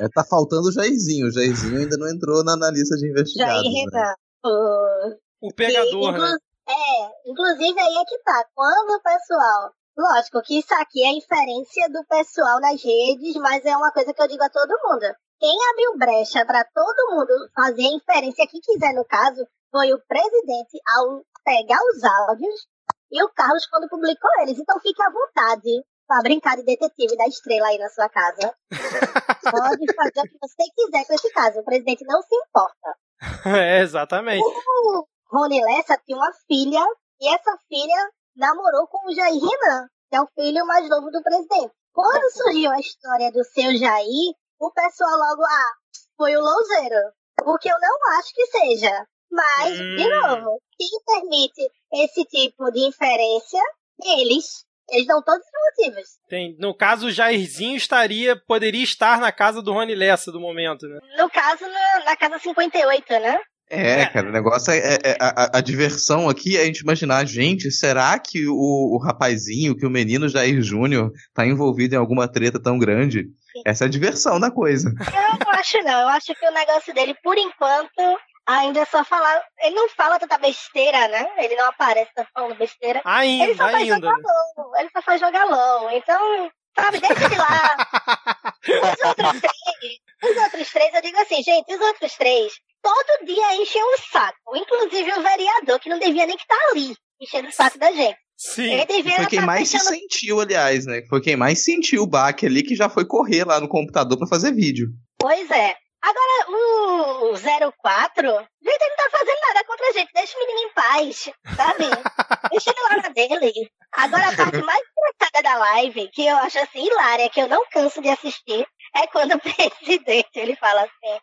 [0.00, 1.26] É, tá faltando o Jairzinho.
[1.26, 3.62] O Jairzinho ainda não entrou na, na lista de Jair investigados.
[3.64, 3.70] né?
[3.70, 4.14] Renan.
[4.44, 6.37] O- O pegador, que, né?
[6.68, 8.44] É, inclusive aí é que tá.
[8.54, 9.72] Quando o pessoal.
[9.96, 14.22] Lógico que isso aqui é inferência do pessoal nas redes, mas é uma coisa que
[14.22, 15.12] eu digo a todo mundo.
[15.40, 20.00] Quem abriu brecha pra todo mundo fazer a inferência que quiser no caso foi o
[20.06, 22.66] presidente ao pegar os áudios
[23.11, 24.59] e o Carlos quando publicou eles.
[24.59, 28.55] Então fique à vontade pra brincar de detetive da estrela aí na sua casa.
[29.42, 31.61] Pode fazer o que você quiser com esse caso.
[31.61, 32.96] O presidente não se importa.
[33.44, 34.44] É, exatamente.
[34.44, 36.85] O Rony Lessa tinha uma filha
[37.20, 41.20] e essa filha namorou com o Jair Renan, que é o filho mais novo do
[41.22, 41.72] presidente.
[41.92, 45.72] Quando surgiu a história do seu Jair, o pessoal logo, ah,
[46.16, 47.12] foi o louzeiro.
[47.44, 49.07] O que eu não acho que seja.
[49.30, 50.20] Mas, de Hum.
[50.28, 51.60] novo, quem permite
[51.92, 53.60] esse tipo de inferência,
[54.04, 54.66] eles.
[54.90, 56.08] Eles dão todos os motivos.
[56.30, 60.88] Tem, no caso, o Jairzinho estaria, poderia estar na casa do Rony Lessa do momento,
[60.88, 60.98] né?
[61.18, 63.38] No caso, na, na casa 58, né?
[63.70, 66.78] É, cara, o negócio é, é- é- a, a- a diversão aqui é a gente
[66.80, 71.98] imaginar, gente, será que o, o rapazinho, que o menino Jair Júnior tá envolvido em
[71.98, 73.26] alguma treta tão grande?
[73.66, 74.88] Essa é a diversão da coisa.
[74.88, 76.00] Eu não acho não.
[76.00, 79.42] Eu acho que o negócio dele, por enquanto, ainda é só falar.
[79.61, 81.28] Ele não fala tanta besteira, né?
[81.38, 83.00] Ele não aparece tá falando besteira.
[83.00, 83.94] Ele Ainda, só faz ainda.
[83.94, 84.22] jogar né?
[84.56, 84.76] LOL.
[84.78, 85.90] Ele só faz jogar LOL.
[85.90, 87.76] Então, sabe, deixa ele lá.
[88.68, 93.54] Os outros três, os outros três, eu digo assim, gente, os outros três, todo dia
[93.54, 94.56] enchem o saco.
[94.56, 98.18] Inclusive o vereador, que não devia nem estar ali, enchendo o saco da gente.
[98.37, 98.70] Sim.
[98.70, 101.02] Ele devia Foi quem mais se sentiu, aliás, né?
[101.08, 104.28] Foi quem mais sentiu o baque ali, que já foi correr lá no computador pra
[104.28, 104.88] fazer vídeo.
[105.18, 105.74] Pois é.
[106.00, 108.28] Agora, o 04,
[108.62, 110.12] gente, ele não tá fazendo nada contra a gente.
[110.12, 111.84] Deixa o menino em paz, sabe?
[112.50, 113.70] Deixa ele lá na dele.
[113.92, 117.64] Agora, a parte mais engraçada da live, que eu acho assim hilária, que eu não
[117.70, 121.20] canso de assistir, é quando o presidente, ele fala assim,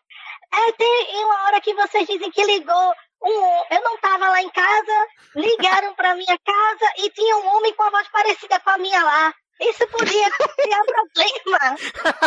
[0.52, 3.74] é, tem uma hora que vocês dizem que ligou um...
[3.74, 7.82] Eu não tava lá em casa, ligaram pra minha casa e tinha um homem com
[7.82, 9.34] a voz parecida com a minha lá.
[9.60, 11.76] Isso podia criar problema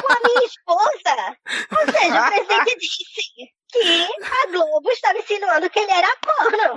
[0.02, 1.38] com a minha esposa.
[1.78, 6.76] Ou seja, o presidente disse que a Globo estava insinuando que ele era corno.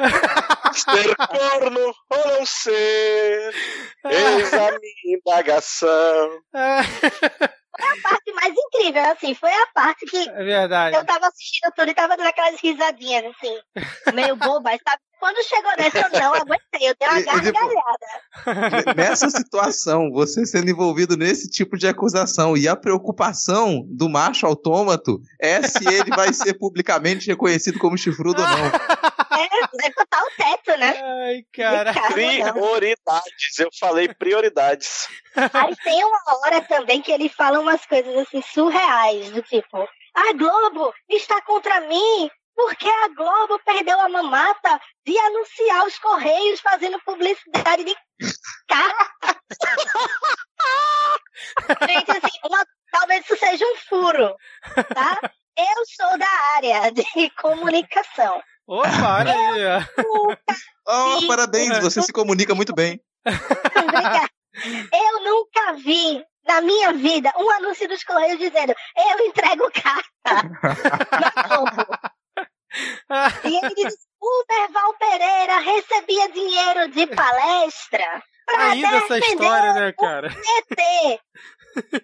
[0.74, 3.54] Ser corno ou não ser?
[4.04, 6.42] Eis a minha indagação.
[7.78, 10.96] É, A parte mais incrível, assim, foi a parte que é verdade.
[10.96, 13.58] eu tava assistindo tudo e tava dando aquelas risadinhas, assim,
[14.12, 15.00] meio bobas, sabe?
[15.18, 18.06] Quando chegou nessa, eu não aguentei, eu dei uma gargalhada.
[18.96, 25.20] Nessa situação, você sendo envolvido nesse tipo de acusação e a preocupação do macho autômato
[25.40, 28.72] é se ele vai ser publicamente reconhecido como chifrudo ou não.
[29.44, 31.02] É, levantar o teto, né?
[31.26, 31.92] Ai, cara.
[32.12, 33.58] Prioridades.
[33.58, 35.08] Eu falei prioridades.
[35.52, 40.32] Aí tem uma hora também que ele fala umas coisas assim surreais, do tipo, a
[40.34, 47.00] Globo está contra mim porque a Globo perdeu a mamata de anunciar os Correios fazendo
[47.02, 47.96] publicidade de
[48.68, 49.40] carta.
[51.88, 54.36] Gente, assim, uma- talvez isso seja um furo,
[54.94, 55.18] tá?
[55.56, 58.42] Eu sou da área de comunicação.
[58.72, 59.66] Opa, olha aí.
[59.66, 60.36] ó.
[60.86, 62.98] Oh, parabéns, você se comunica muito bem.
[63.26, 64.30] Obrigada.
[64.92, 70.48] Eu nunca vi na minha vida um anúncio dos Correios dizendo eu entrego carta
[71.20, 71.86] na Globo.
[73.44, 79.88] E ele diz, o Merval Pereira recebia dinheiro de palestra pra Ainda essa história, né,
[79.88, 80.30] o cara?
[80.30, 81.20] PT.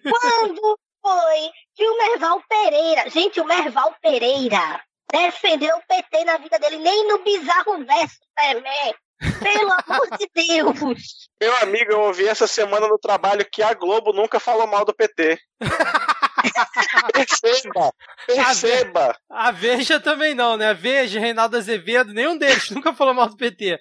[0.07, 4.79] Quando foi que o Merval Pereira, gente, o Merval Pereira
[5.11, 8.93] defendeu o PT na vida dele, nem no bizarro verso Superman.
[9.41, 11.29] Pelo amor de Deus.
[11.41, 14.93] Meu amigo, eu ouvi essa semana no trabalho que a Globo nunca falou mal do
[14.93, 15.37] PT.
[17.13, 17.93] perceba,
[18.25, 19.17] perceba.
[19.29, 20.69] A Veja também não, né?
[20.69, 23.77] A Veja, Reinaldo Azevedo, nenhum deles nunca falou mal do PT.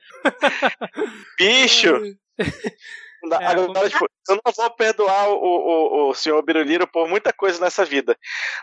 [1.39, 1.95] Bicho,
[3.25, 7.33] É, Agora, como- tipo, eu não vou perdoar o, o, o senhor Biruliro por muita
[7.33, 8.17] coisa nessa vida.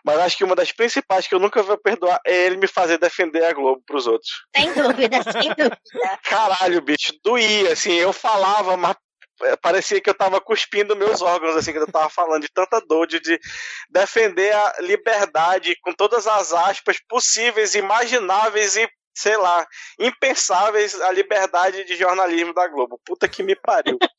[0.04, 2.98] Mas acho que uma das principais que eu nunca vou perdoar é ele me fazer
[2.98, 4.32] defender a Globo pros outros.
[4.56, 5.80] Sem dúvida, sem dúvida.
[6.24, 8.96] Caralho, bicho, doía, assim, eu falava, mas
[9.44, 12.80] é, parecia que eu tava cuspindo meus órgãos, assim, que eu tava falando, de tanta
[12.80, 13.38] dor, de, de
[13.90, 19.66] defender a liberdade com todas as aspas possíveis, imagináveis e, sei lá,
[20.00, 23.00] impensáveis a liberdade de jornalismo da Globo.
[23.06, 23.98] Puta que me pariu.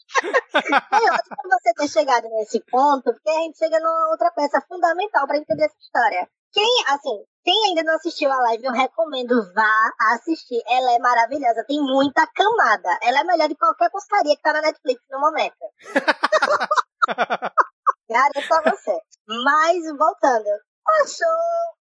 [0.57, 5.27] É ótimo você ter chegado nesse ponto, porque a gente chega numa outra peça fundamental
[5.27, 6.27] para entender essa história.
[6.53, 10.63] Quem, assim, quem ainda não assistiu a live, eu recomendo vá assistir.
[10.67, 12.99] Ela é maravilhosa, tem muita camada.
[13.03, 15.57] Ela é melhor de qualquer porcaria que tá na Netflix no momento.
[18.09, 18.99] Garanto a você.
[19.29, 20.49] Mas, voltando.
[20.83, 21.29] Passou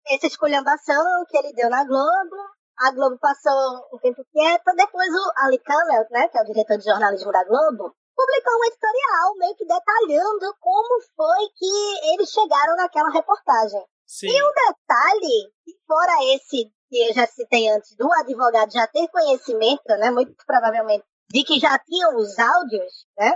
[0.08, 2.36] essa esculhambação que ele deu na Globo.
[2.82, 4.74] A Globo passou um tempo quieta.
[4.74, 8.64] Depois o Ali Campbell, né, que é o diretor de jornalismo da Globo, publicou um
[8.64, 13.84] editorial meio que detalhando como foi que eles chegaram naquela reportagem.
[14.06, 14.26] Sim.
[14.26, 15.52] E um detalhe,
[15.86, 21.04] fora esse que eu já citei antes, do advogado já ter conhecimento, né, muito provavelmente,
[21.30, 23.32] de que já tinham os áudios, né,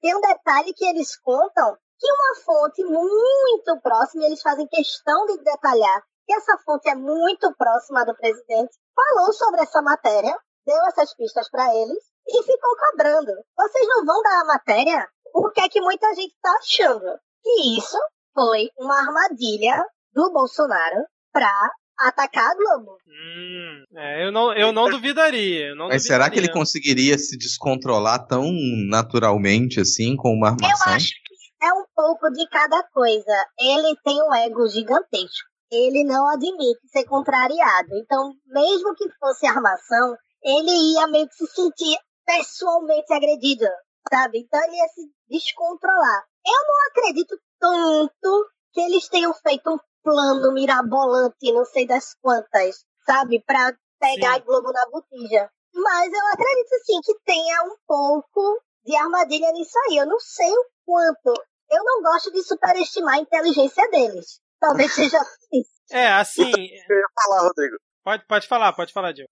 [0.00, 5.26] tem um detalhe que eles contam que uma fonte muito próxima, e eles fazem questão
[5.26, 10.86] de detalhar que essa fonte é muito próxima do presidente, falou sobre essa matéria, deu
[10.86, 13.32] essas pistas para eles e ficou cobrando.
[13.56, 15.08] Vocês não vão dar a matéria?
[15.34, 17.18] O que é que muita gente está achando?
[17.42, 17.98] Que isso
[18.34, 21.50] foi uma armadilha do Bolsonaro para
[21.98, 22.96] atacar a Globo.
[23.06, 25.68] Hum, é, eu não, eu não duvidaria.
[25.68, 26.60] eu não Mas será que ele duvidaria.
[26.60, 28.50] conseguiria se descontrolar tão
[28.88, 30.92] naturalmente assim, com uma armação?
[30.92, 33.46] Eu acho que é um pouco de cada coisa.
[33.58, 35.51] Ele tem um ego gigantesco.
[35.72, 37.96] Ele não admite ser contrariado.
[37.96, 43.64] Então, mesmo que fosse armação, ele ia meio que se sentir pessoalmente agredido,
[44.12, 44.40] sabe?
[44.40, 46.24] Então ele ia se descontrolar.
[46.44, 52.84] Eu não acredito tanto que eles tenham feito um plano mirabolante, não sei das quantas,
[53.06, 53.42] sabe?
[53.46, 54.40] Pra pegar Sim.
[54.40, 55.50] a Globo na botija.
[55.74, 59.96] Mas eu acredito sim que tenha um pouco de armadilha nisso aí.
[59.96, 61.32] Eu não sei o quanto.
[61.70, 64.40] Eu não gosto de superestimar a inteligência deles.
[64.62, 65.18] Talvez seja
[65.52, 65.70] isso.
[65.90, 66.48] É, assim.
[66.48, 67.76] Eu ia falar, Rodrigo.
[68.04, 69.28] Pode, pode falar, pode falar, Diego.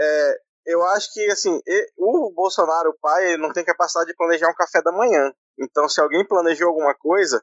[0.00, 1.60] É, eu acho que, assim,
[1.98, 5.30] o Bolsonaro, o pai, ele não tem capacidade de planejar um café da manhã.
[5.60, 7.42] Então, se alguém planejou alguma coisa,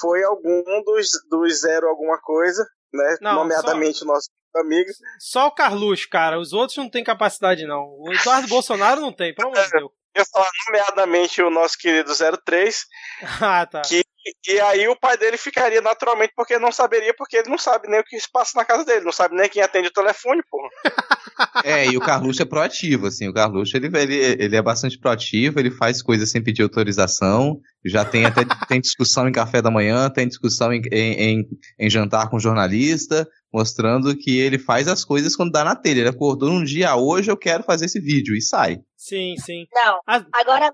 [0.00, 2.64] foi algum dos, dos zero alguma coisa,
[2.94, 3.16] né?
[3.20, 4.88] Não, nomeadamente o nosso amigo.
[5.18, 6.38] Só o Carluxo, cara.
[6.38, 7.82] Os outros não têm capacidade, não.
[7.98, 9.90] O Eduardo Bolsonaro não tem, pelo amor de Deus.
[10.14, 12.86] Eu ia falar nomeadamente o nosso querido 03,
[13.42, 13.82] Ah, tá.
[13.82, 14.04] que
[14.46, 18.00] e aí o pai dele ficaria naturalmente porque não saberia, porque ele não sabe nem
[18.00, 20.68] o que se passa na casa dele, não sabe nem quem atende o telefone, porra.
[21.62, 25.60] É, e o Carluxo é proativo, assim, o Carluxo ele, ele, ele é bastante proativo,
[25.60, 30.10] ele faz coisas sem pedir autorização, já tem até tem discussão em café da manhã,
[30.10, 35.36] tem discussão em, em, em, em jantar com jornalista, mostrando que ele faz as coisas
[35.36, 36.00] quando dá na telha.
[36.00, 38.80] Ele acordou num dia, "Ah, hoje eu quero fazer esse vídeo, e sai.
[38.96, 39.64] Sim, sim.
[39.72, 40.00] Não.
[40.32, 40.72] Agora,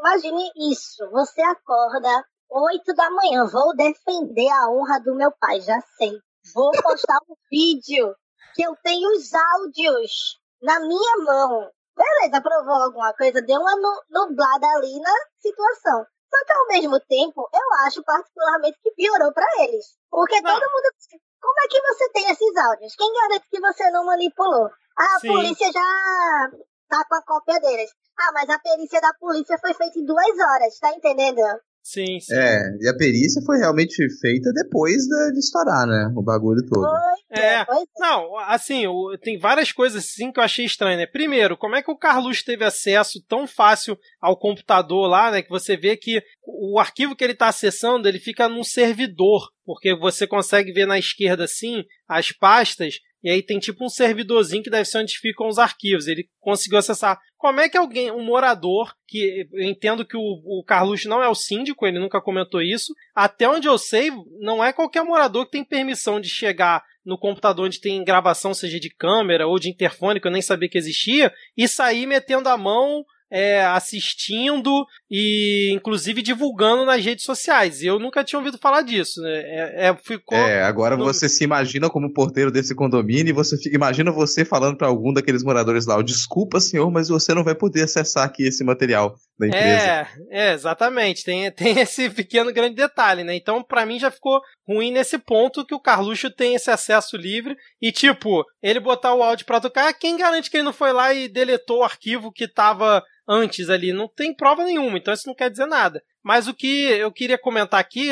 [0.00, 1.08] imagine isso.
[1.12, 3.46] Você acorda 8 da manhã.
[3.46, 6.12] Vou defender a honra do meu pai, já sei.
[6.54, 8.14] Vou postar um vídeo
[8.54, 11.70] que eu tenho os áudios na minha mão.
[11.96, 16.06] Beleza, aprovou alguma coisa, deu uma nu- nublada ali na situação.
[16.34, 19.84] Só que ao mesmo tempo, eu acho particularmente que piorou pra eles.
[20.10, 20.52] Porque Não.
[20.54, 20.92] todo mundo.
[21.40, 22.94] Como é que você tem esses áudios?
[22.96, 24.70] Quem garante que você não manipulou?
[24.98, 25.28] Ah, a Sim.
[25.28, 26.50] polícia já
[26.88, 27.90] tá com a cópia deles.
[28.18, 31.40] Ah, mas a perícia da polícia foi feita em duas horas, tá entendendo?
[31.82, 32.34] Sim, sim.
[32.34, 36.86] É, e a perícia foi realmente feita depois da- de estourar, né, o bagulho todo.
[37.30, 37.64] É.
[37.98, 38.84] Não, assim,
[39.22, 41.06] tem várias coisas assim que eu achei estranho, né?
[41.06, 45.42] Primeiro, como é que o Carlos teve acesso tão fácil ao computador lá, né?
[45.42, 49.94] Que você vê que o arquivo que ele está acessando, ele fica num servidor, porque
[49.96, 54.70] você consegue ver na esquerda assim as pastas e aí tem tipo um servidorzinho que
[54.70, 56.06] deve ser onde ficam os arquivos.
[56.06, 57.20] Ele conseguiu acessar.
[57.38, 61.28] Como é que alguém, um morador, que eu entendo que o, o Carluxo não é
[61.28, 64.10] o síndico, ele nunca comentou isso, até onde eu sei,
[64.40, 68.78] não é qualquer morador que tem permissão de chegar no computador onde tem gravação, seja
[68.78, 72.56] de câmera ou de interfone, que eu nem sabia que existia, e sair metendo a
[72.56, 77.82] mão é, assistindo e inclusive divulgando nas redes sociais.
[77.82, 79.22] Eu nunca tinha ouvido falar disso.
[79.22, 79.30] Né?
[79.30, 81.04] É, é, ficou é agora no...
[81.04, 85.14] você se imagina como porteiro desse condomínio e você fica, imagina você falando para algum
[85.14, 89.46] daqueles moradores lá: desculpa, senhor, mas você não vai poder acessar aqui esse material da
[89.46, 89.64] empresa.
[89.64, 91.24] É, é exatamente.
[91.24, 93.34] Tem, tem esse pequeno grande detalhe, né?
[93.34, 97.56] Então, para mim já ficou ruim nesse ponto que o Carluxo tem esse acesso livre
[97.80, 101.14] e, tipo, ele botar o áudio pra tocar, quem garante que ele não foi lá
[101.14, 103.92] e deletou o arquivo que tava antes ali.
[103.92, 106.02] Não tem prova nenhuma, então isso não quer dizer nada.
[106.22, 108.08] Mas o que eu queria comentar aqui,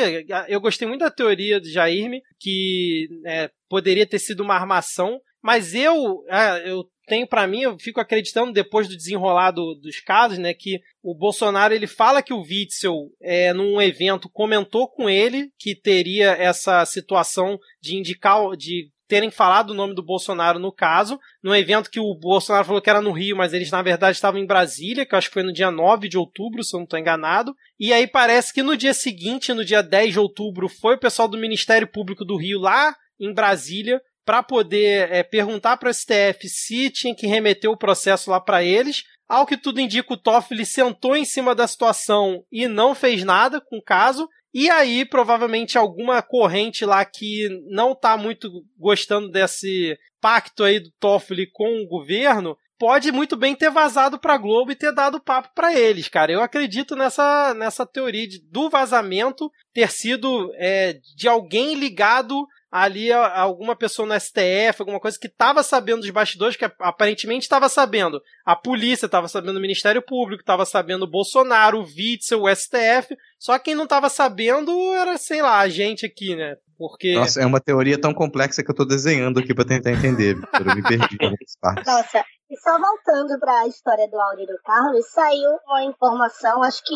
[0.47, 5.73] eu gostei muito da teoria do Jairme, que é, poderia ter sido uma armação, mas
[5.73, 10.37] eu, é, eu tenho para mim, eu fico acreditando depois do desenrolar do, dos casos,
[10.37, 15.49] né, que o Bolsonaro ele fala que o Witzel, é, num evento, comentou com ele
[15.57, 21.19] que teria essa situação de indicar, de terem falado o nome do Bolsonaro no caso,
[21.43, 24.39] num evento que o Bolsonaro falou que era no Rio, mas eles na verdade estavam
[24.39, 26.85] em Brasília, que eu acho que foi no dia 9 de outubro, se eu não
[26.85, 27.53] estou enganado.
[27.77, 31.27] E aí parece que no dia seguinte, no dia 10 de outubro, foi o pessoal
[31.27, 36.47] do Ministério Público do Rio lá em Brasília para poder é, perguntar para o STF
[36.47, 39.03] se tinha que remeter o processo lá para eles.
[39.27, 43.59] Ao que tudo indica, o Toffoli sentou em cima da situação e não fez nada
[43.59, 44.29] com o caso.
[44.53, 50.91] E aí, provavelmente, alguma corrente lá que não tá muito gostando desse pacto aí do
[50.99, 55.49] Toffoli com o governo, pode muito bem ter vazado pra Globo e ter dado papo
[55.53, 56.31] para eles, cara.
[56.31, 63.11] Eu acredito nessa, nessa teoria de, do vazamento ter sido é, de alguém ligado ali
[63.11, 68.21] alguma pessoa no STF, alguma coisa que estava sabendo dos bastidores, que aparentemente estava sabendo.
[68.45, 73.17] A polícia estava sabendo, o Ministério Público estava sabendo, o Bolsonaro, o Witzel, o STF.
[73.37, 76.55] Só quem não estava sabendo era, sei lá, a gente aqui, né?
[76.77, 77.13] Porque...
[77.13, 80.67] Nossa, é uma teoria tão complexa que eu estou desenhando aqui para tentar entender, Victor.
[80.67, 81.85] Eu me perdi em algumas partes.
[81.85, 86.81] Nossa, e só voltando para a história do áudio do Carlos, saiu uma informação, acho
[86.83, 86.95] que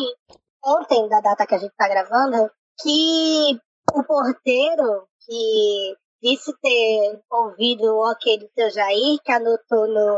[0.64, 2.50] ontem, da data que a gente está gravando,
[2.82, 3.58] que
[3.94, 10.16] o porteiro que disse ter ouvido o ok do seu Jair, que anotou no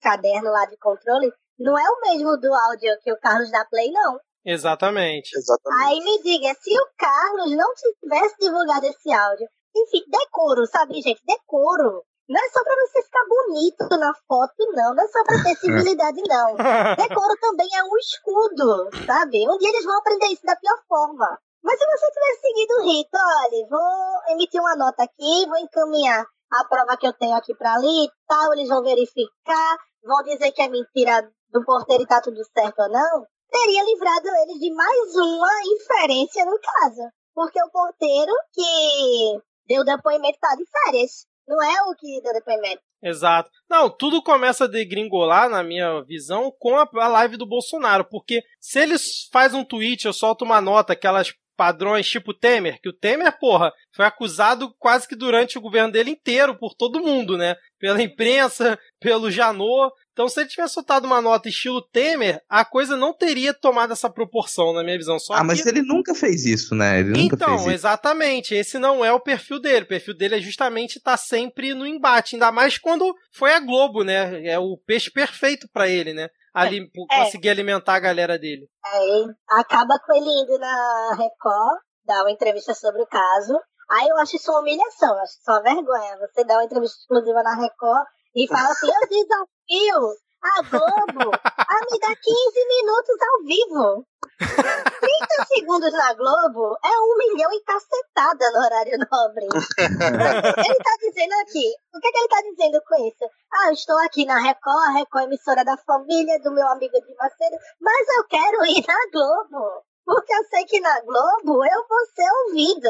[0.00, 3.90] caderno lá de controle, não é o mesmo do áudio que o Carlos da Play,
[3.92, 4.18] não.
[4.44, 5.36] Exatamente.
[5.36, 5.84] Exatamente.
[5.84, 11.20] Aí me diga, se o Carlos não tivesse divulgado esse áudio, enfim, decoro, sabe, gente?
[11.26, 12.02] Decoro.
[12.28, 14.94] Não é só pra você ficar bonito na foto, não.
[14.94, 16.54] Não é só pra ter civilidade, não.
[16.96, 19.48] Decoro também é um escudo, sabe?
[19.48, 21.38] Um dia eles vão aprender isso da pior forma.
[21.62, 26.24] Mas se você tivesse seguido o rito, olha, vou emitir uma nota aqui, vou encaminhar
[26.52, 30.50] a prova que eu tenho aqui para ali e tal, eles vão verificar, vão dizer
[30.52, 34.72] que é mentira do porteiro e tá tudo certo ou não, teria livrado eles de
[34.72, 37.02] mais uma inferência no caso.
[37.34, 41.26] Porque o porteiro que deu depoimento tá de férias.
[41.46, 42.82] Não é o que deu depoimento.
[43.02, 43.50] Exato.
[43.68, 48.04] Não, tudo começa a degringolar, na minha visão, com a, live do Bolsonaro.
[48.04, 52.88] Porque se eles faz um tweet, eu solto uma nota, aquelas padrões tipo Temer, que
[52.88, 57.36] o Temer, porra, foi acusado quase que durante o governo dele inteiro por todo mundo,
[57.36, 57.54] né?
[57.78, 59.92] Pela imprensa, pelo Janot.
[60.10, 64.08] Então, se ele tivesse soltado uma nota estilo Temer, a coisa não teria tomado essa
[64.08, 65.18] proporção, na minha visão.
[65.18, 67.00] Só ah, mas ele nunca fez isso, né?
[67.00, 68.54] Ele então, exatamente.
[68.54, 69.84] Esse não é o perfil dele.
[69.84, 72.36] O perfil dele é justamente estar tá sempre no embate.
[72.36, 74.46] Ainda mais quando foi a Globo, né?
[74.46, 76.30] É o peixe perfeito para ele, né?
[76.54, 77.24] Ali, é.
[77.24, 78.68] conseguir alimentar a galera dele.
[78.84, 83.58] Aí acaba com ele indo na Record, dar uma entrevista sobre o caso.
[83.90, 86.18] Aí eu acho isso uma humilhação, eu acho isso uma vergonha.
[86.18, 91.30] Você dá uma entrevista exclusiva na Record e fala assim: eu desafio a Globo
[91.70, 94.06] a me dar 15 minutos ao vivo.
[94.38, 99.46] 30 segundos na Globo é um milhão e cacetada no horário nobre.
[99.46, 103.24] ele tá dizendo aqui, o que, é que ele tá dizendo com isso?
[103.52, 107.00] Ah, eu estou aqui na Record, a Record é emissora da família, do meu amigo
[107.00, 109.84] de Macedo, mas eu quero ir na Globo.
[110.04, 112.88] Porque eu sei que na Globo eu vou ser ouvido.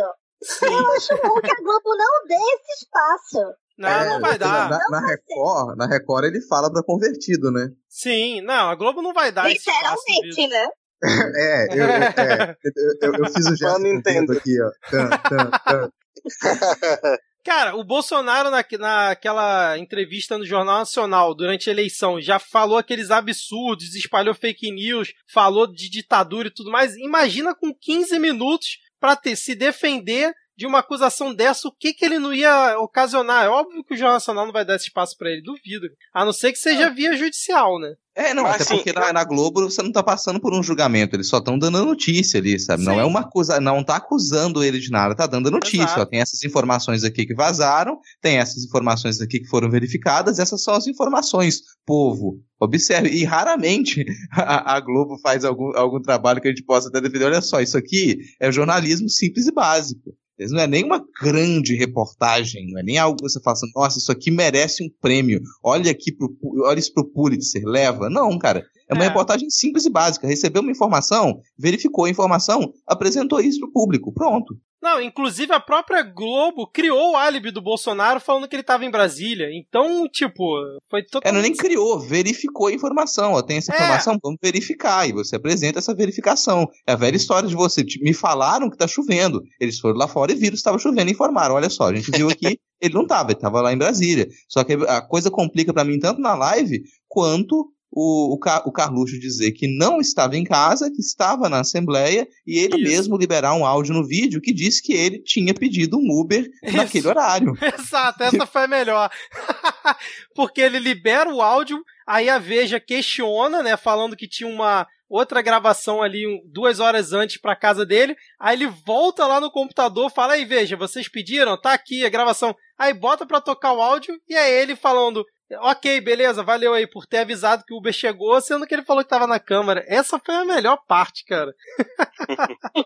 [0.62, 3.54] Eu acho bom que a Globo não dê esse espaço.
[3.80, 4.68] Não, é, não vai dar.
[4.68, 7.70] Na, na, Record, na Record ele fala pra convertido, né?
[7.88, 10.68] Sim, não, a Globo não vai dar Literalmente, né?
[11.34, 12.54] é, eu, é
[13.00, 14.70] eu, eu, fiz o gesto Nintendo aqui, ó.
[17.42, 23.10] Cara, o Bolsonaro na, naquela entrevista no Jornal Nacional durante a eleição já falou aqueles
[23.10, 26.94] absurdos, espalhou fake news, falou de ditadura e tudo mais.
[26.96, 32.18] Imagina com 15 minutos para se defender de uma acusação dessa, o que que ele
[32.18, 33.46] não ia ocasionar?
[33.46, 35.88] É óbvio que o Jornal Nacional não vai dar esse espaço para ele, duvido.
[36.12, 37.94] A não ser que seja via judicial, né?
[38.14, 40.62] É, não, Mas, até assim, porque na, na Globo você não tá passando por um
[40.62, 42.84] julgamento, eles só estão dando a notícia ali, sabe?
[42.84, 43.00] Não Sim.
[43.00, 45.84] é uma acusa, não tá acusando ele de nada, tá dando a notícia.
[45.84, 46.02] Exato.
[46.02, 50.62] Ó, tem essas informações aqui que vazaram, tem essas informações aqui que foram verificadas, essas
[50.62, 52.38] são as informações, povo.
[52.60, 54.04] Observe, e raramente
[54.36, 57.24] a, a Globo faz algum, algum trabalho que a gente possa até defender.
[57.24, 60.14] Olha só, isso aqui é jornalismo simples e básico.
[60.48, 63.98] Não é nem uma grande reportagem, não é nem algo que você fala assim, nossa,
[63.98, 65.40] isso aqui merece um prêmio.
[65.62, 66.34] Olha aqui pro,
[66.64, 68.08] olha isso pro Pulitzer, leva.
[68.08, 68.64] Não, cara.
[68.88, 69.08] É uma É.
[69.08, 70.26] reportagem simples e básica.
[70.26, 74.12] Recebeu uma informação, verificou a informação, apresentou isso pro público.
[74.12, 74.56] Pronto.
[74.82, 78.90] Não, inclusive a própria Globo criou o álibi do Bolsonaro falando que ele tava em
[78.90, 79.48] Brasília.
[79.52, 80.42] Então, tipo,
[80.88, 81.34] foi É, totalmente...
[81.34, 83.32] não nem criou, verificou a informação.
[83.34, 83.76] Ó, tem essa É.
[83.76, 85.06] informação, vamos verificar.
[85.08, 86.66] E você apresenta essa verificação.
[86.86, 87.84] É a velha história de você.
[87.84, 89.42] te- Me falaram que tá chovendo.
[89.60, 91.54] Eles foram lá fora e viram que estava chovendo e informaram.
[91.56, 94.26] Olha só, a gente viu aqui, ele não tava, ele tava lá em Brasília.
[94.48, 99.18] Só que a coisa complica pra mim tanto na live quanto o, o, o Carluxo
[99.18, 102.84] dizer que não estava em casa, que estava na Assembleia, e ele Isso.
[102.84, 106.76] mesmo liberar um áudio no vídeo que disse que ele tinha pedido um Uber Isso.
[106.76, 107.54] naquele horário.
[107.78, 109.10] Exato, essa foi a melhor.
[110.34, 115.42] Porque ele libera o áudio, aí a Veja questiona, né, falando que tinha uma outra
[115.42, 118.16] gravação ali duas horas antes pra casa dele.
[118.38, 121.60] Aí ele volta lá no computador, fala aí, Veja, vocês pediram?
[121.60, 122.54] Tá aqui a gravação.
[122.78, 125.24] Aí bota pra tocar o áudio e é ele falando.
[125.58, 129.02] Ok, beleza, valeu aí por ter avisado que o Uber chegou, sendo que ele falou
[129.02, 129.84] que tava na câmera.
[129.88, 131.52] Essa foi a melhor parte, cara.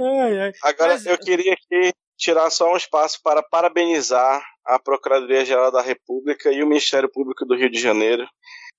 [0.00, 0.52] ai, ai.
[0.62, 6.52] Agora, Mas- eu queria aqui tirar só um espaço para parabenizar a Procuradoria-Geral da República
[6.52, 8.26] e o Ministério Público do Rio de Janeiro,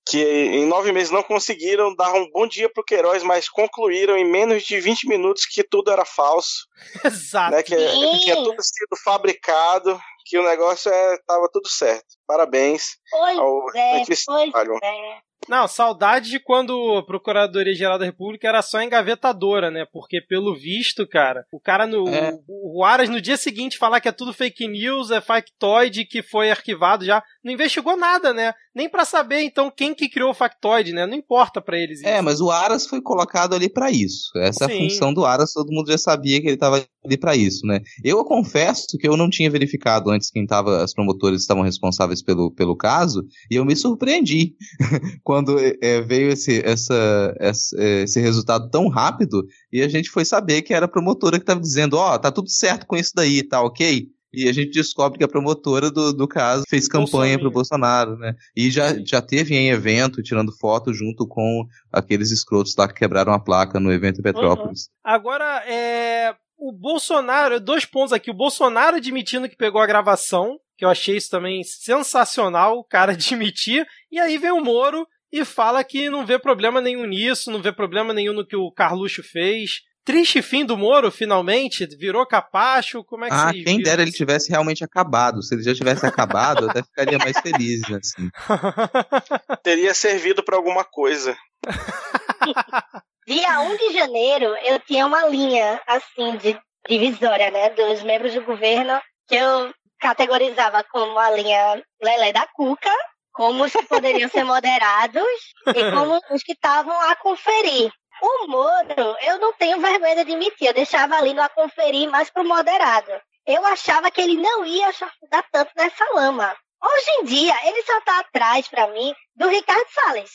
[0.08, 4.24] que em nove meses não conseguiram dar um bom dia pro Queiroz, mas concluíram em
[4.24, 6.66] menos de 20 minutos que tudo era falso,
[7.04, 7.50] Exato.
[7.56, 8.18] né, que Sim.
[8.20, 12.06] tinha tudo sido fabricado, que o negócio estava tudo certo.
[12.26, 14.48] Parabéns Pois ao é, pois
[14.82, 15.32] é.
[15.48, 19.84] Não, saudade de quando a Procuradoria-Geral da República era só engavetadora, né?
[19.92, 22.08] Porque, pelo visto, cara, o cara no.
[22.08, 22.32] É.
[22.46, 26.22] O, o Aras no dia seguinte falar que é tudo fake news, é factoid, que
[26.22, 27.22] foi arquivado já.
[27.44, 28.52] Não investigou nada, né?
[28.74, 31.06] Nem pra saber, então, quem que criou o factoid, né?
[31.06, 32.08] Não importa pra eles isso.
[32.08, 34.30] É, mas o Aras foi colocado ali pra isso.
[34.38, 37.34] Essa é a função do Aras, todo mundo já sabia que ele estava ali pra
[37.34, 37.80] isso, né?
[38.04, 42.52] Eu confesso que eu não tinha verificado antes quem tava, as promotoras estavam responsáveis pelo,
[42.52, 44.54] pelo caso, e eu me surpreendi
[45.24, 50.24] quando é, veio esse, essa, essa- é, esse resultado tão rápido, e a gente foi
[50.24, 53.42] saber que era a promotora que estava dizendo, ó, tá tudo certo com isso daí,
[53.42, 54.06] tá ok?
[54.32, 58.34] E a gente descobre que a promotora do, do caso fez campanha pro Bolsonaro, né?
[58.56, 63.32] E já, já teve em evento, tirando foto junto com aqueles escrotos lá que quebraram
[63.32, 64.88] a placa no evento em Petrópolis.
[65.04, 66.34] Agora, é.
[66.56, 68.30] O Bolsonaro, dois pontos aqui.
[68.30, 73.12] O Bolsonaro admitindo que pegou a gravação, que eu achei isso também sensacional, o cara
[73.14, 73.84] admitir.
[74.10, 77.72] E aí vem o Moro e fala que não vê problema nenhum nisso, não vê
[77.72, 79.80] problema nenhum no que o Carluxo fez.
[80.04, 84.10] Triste fim do Moro, finalmente, virou capacho, como é que Ah, vocês quem dera ele
[84.10, 85.42] tivesse realmente acabado.
[85.42, 88.28] Se ele já tivesse acabado, eu até ficaria mais feliz, assim.
[89.62, 91.36] Teria servido para alguma coisa.
[93.26, 98.42] Dia 1 de janeiro, eu tinha uma linha, assim, de divisória, né, dos membros do
[98.42, 102.90] governo, que eu categorizava como a linha Lelé da Cuca,
[103.32, 105.22] como os que poderiam ser moderados
[105.68, 107.92] e como os que estavam a conferir.
[108.22, 112.30] O Moro, eu não tenho vergonha de admitir, eu deixava ali no a conferir mais
[112.30, 113.10] pro moderado.
[113.44, 116.56] Eu achava que ele não ia chafurdar tanto nessa lama.
[116.80, 120.30] Hoje em dia, ele só tá atrás, pra mim, do Ricardo Salles.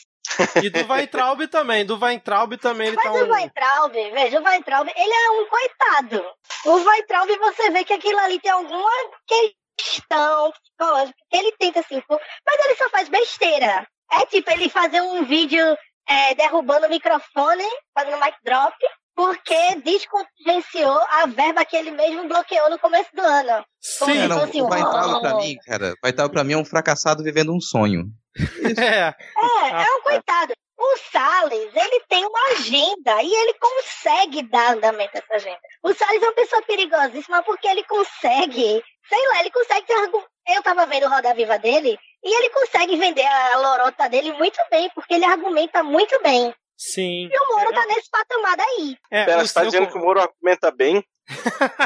[0.62, 1.86] E do Weintraub também.
[1.86, 3.32] Do Weintraub também ele Mas tá o um...
[3.32, 6.34] Weintraub, veja, o Weintraub, ele é um coitado.
[6.66, 8.90] O Weintraub, você vê que aquilo ali tem alguma
[9.26, 13.88] questão psicológica que ele tenta se impor, mas ele só faz besteira.
[14.10, 15.76] É tipo ele fazer um vídeo
[16.08, 18.74] é, derrubando o microfone, fazendo mic drop,
[19.14, 23.64] porque desconfidenciou a verba que ele mesmo bloqueou no começo do ano.
[23.80, 25.40] Sim, É, não, assim, o pra oh.
[25.40, 28.04] mim, cara, Weintraub pra mim é um fracassado vivendo um sonho.
[28.78, 29.14] é.
[29.68, 30.54] É, é um coitado.
[30.80, 35.58] O Salles, ele tem uma agenda e ele consegue dar andamento a essa agenda.
[35.82, 39.94] O Salles é uma pessoa perigosíssima porque ele consegue, sei lá, ele consegue ter
[40.54, 44.58] Eu tava vendo o Roda Viva dele e ele consegue vender a lorota dele muito
[44.70, 46.54] bem, porque ele argumenta muito bem.
[46.76, 47.28] Sim.
[47.32, 48.96] E o Moro tá nesse patamar daí.
[49.10, 51.04] É, Pera, você tá dizendo que o Moro argumenta bem?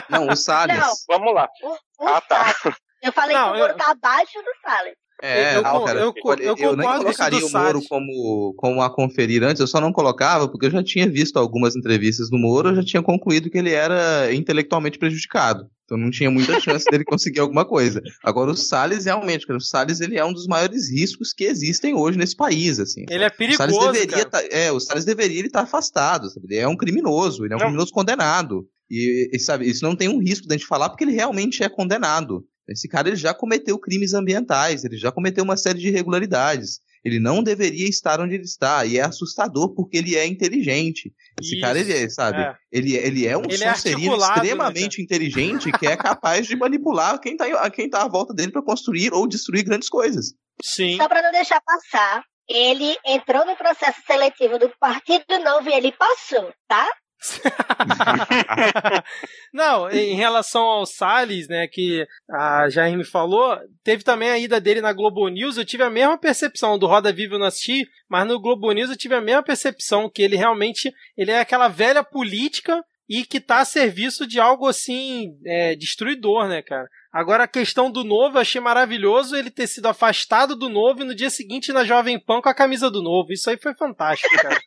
[0.09, 0.77] Não, o Salles.
[0.79, 0.93] Não.
[1.09, 1.49] Vamos lá.
[1.63, 2.53] O, o Ah, tá.
[2.55, 2.79] Salles.
[3.03, 4.95] Eu falei Não, que o Moro eu- tá abaixo do Salles.
[5.25, 8.91] É, eu, não, cara, eu, eu, eu, eu nem colocaria o Moro como, como a
[8.91, 12.71] conferir antes, eu só não colocava porque eu já tinha visto algumas entrevistas do Moro,
[12.71, 15.69] eu já tinha concluído que ele era intelectualmente prejudicado.
[15.85, 18.03] Então não tinha muita chance dele conseguir alguma coisa.
[18.25, 22.19] Agora o Salles realmente, o Salles ele é um dos maiores riscos que existem hoje
[22.19, 23.05] nesse país, assim.
[23.09, 26.47] Ele é perigoso, o Salles deveria tá, é, o Salles deveria estar tá afastado, sabe?
[26.51, 27.67] Ele é um criminoso, ele é um não.
[27.67, 28.67] criminoso condenado.
[28.91, 31.69] E, e, sabe, isso não tem um risco da gente falar porque ele realmente é
[31.69, 32.45] condenado.
[32.73, 36.81] Esse cara ele já cometeu crimes ambientais, ele já cometeu uma série de irregularidades.
[37.05, 38.87] Ele não deveria estar onde ele está.
[38.87, 41.13] E é assustador porque ele é inteligente.
[41.41, 42.41] Esse Isso, cara, ele é, sabe?
[42.41, 42.55] É.
[42.71, 46.55] Ele, ele é um ele é sonserino é extremamente né, inteligente que é capaz de
[46.55, 50.35] manipular quem está quem tá à volta dele para construir ou destruir grandes coisas.
[50.63, 50.97] Sim.
[50.97, 55.93] Só para não deixar passar, ele entrou no processo seletivo do Partido Novo e ele
[55.93, 56.89] passou, tá?
[59.53, 64.61] Não, em relação ao Salles, né, que a Jair me falou, teve também a ida
[64.61, 67.87] dele na Globo News, eu tive a mesma percepção, do Roda Viva eu não assisti,
[68.09, 71.69] mas no Globo News eu tive a mesma percepção, que ele realmente, ele é aquela
[71.69, 76.89] velha política e que tá a serviço de algo assim, é, destruidor, né, cara?
[77.13, 81.05] Agora, a questão do novo, eu achei maravilhoso ele ter sido afastado do novo e
[81.05, 83.33] no dia seguinte na Jovem Pan com a camisa do novo.
[83.33, 84.61] Isso aí foi fantástico, cara.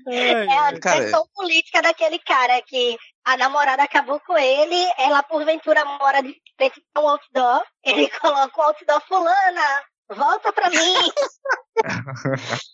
[0.06, 5.84] é, é a questão política daquele cara que a namorada acabou com ele, ela porventura
[5.84, 10.94] mora de frente com um outdoor, ele coloca o outdoor fulana, volta pra mim.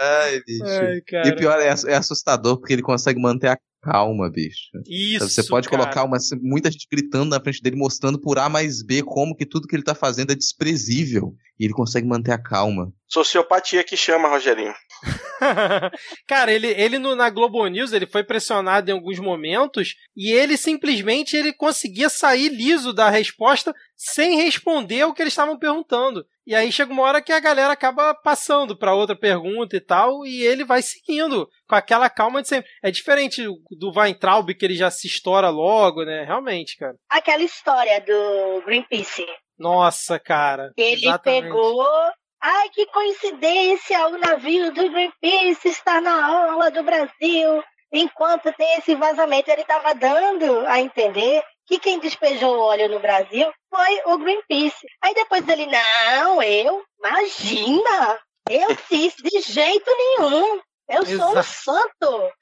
[0.00, 0.64] Ai, bicho.
[0.64, 4.70] Ai, e pior, é, é assustador porque ele consegue manter a calma, bicho.
[4.88, 5.28] Isso.
[5.28, 5.82] Você pode cara.
[5.82, 9.44] colocar uma, muita gente gritando na frente dele, mostrando por A mais B como que
[9.44, 11.34] tudo que ele tá fazendo é desprezível.
[11.58, 12.92] E ele consegue manter a calma.
[13.06, 14.74] Sociopatia que chama, Rogerinho.
[16.26, 20.56] Cara, ele, ele no, na Globo News ele foi pressionado em alguns momentos e ele
[20.56, 26.24] simplesmente ele conseguia sair liso da resposta sem responder o que eles estavam perguntando.
[26.46, 30.26] E aí chega uma hora que a galera acaba passando para outra pergunta e tal,
[30.26, 32.70] e ele vai seguindo com aquela calma de sempre.
[32.82, 36.24] É diferente do Weintraub, que ele já se estoura logo, né?
[36.24, 36.96] Realmente, cara.
[37.08, 39.24] Aquela história do Greenpeace.
[39.58, 40.70] Nossa, cara.
[40.76, 41.44] Ele exatamente.
[41.44, 41.86] pegou.
[42.46, 44.06] Ai, que coincidência!
[44.06, 47.64] O navio do Greenpeace está na orla do Brasil.
[47.90, 53.00] Enquanto tem esse vazamento, ele estava dando a entender que quem despejou o óleo no
[53.00, 54.86] Brasil foi o Greenpeace.
[55.02, 56.84] Aí depois ele, não, eu?
[56.98, 58.20] Imagina!
[58.50, 60.60] Eu fiz de jeito nenhum.
[60.88, 61.32] Eu Exato.
[61.32, 62.32] sou um santo!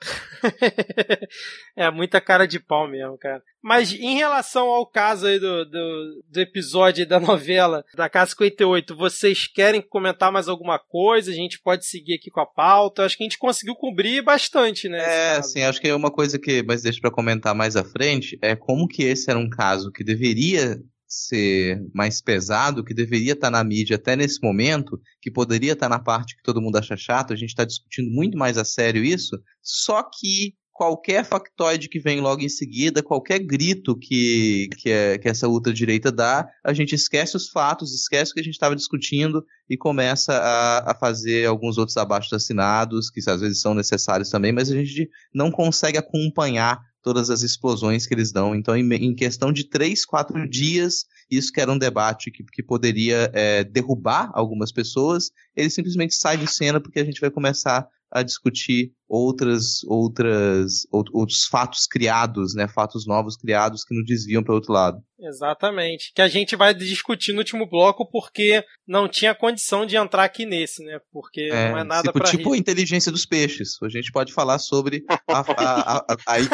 [1.76, 3.40] é muita cara de pau mesmo, cara.
[3.62, 8.96] Mas em relação ao caso aí do, do, do episódio da novela da Casa 58,
[8.96, 11.30] vocês querem comentar mais alguma coisa?
[11.30, 13.04] A gente pode seguir aqui com a pauta.
[13.04, 15.36] Acho que a gente conseguiu cobrir bastante, né?
[15.36, 18.36] É, sim, acho que é uma coisa que, mas deixa para comentar mais à frente,
[18.42, 20.82] é como que esse era um caso que deveria
[21.12, 25.98] ser mais pesado, que deveria estar na mídia até nesse momento, que poderia estar na
[25.98, 29.38] parte que todo mundo acha chato, a gente está discutindo muito mais a sério isso,
[29.62, 35.28] só que qualquer factoide que vem logo em seguida, qualquer grito que, que, é, que
[35.28, 39.44] essa ultradireita dá, a gente esquece os fatos, esquece o que a gente estava discutindo
[39.68, 44.50] e começa a, a fazer alguns outros abaixo assinados, que às vezes são necessários também,
[44.50, 48.54] mas a gente não consegue acompanhar todas as explosões que eles dão.
[48.54, 52.62] Então, em, em questão de três, quatro dias, isso que era um debate que, que
[52.62, 57.88] poderia é, derrubar algumas pessoas, ele simplesmente sai de cena porque a gente vai começar
[58.12, 64.54] a discutir outras, outras, outros fatos criados, né, fatos novos criados que nos desviam para
[64.54, 65.02] outro lado.
[65.20, 70.24] Exatamente, que a gente vai discutir no último bloco porque não tinha condição de entrar
[70.24, 73.76] aqui nesse, né, porque é, não é nada para tipo a inteligência dos peixes.
[73.82, 76.06] A gente pode falar sobre a, a, a, a,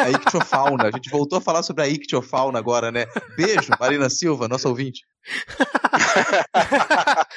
[0.03, 0.87] a ictiofauna.
[0.87, 3.05] A gente voltou a falar sobre a ictiofauna agora, né?
[3.35, 5.01] Beijo, Marina Silva, nossa ouvinte.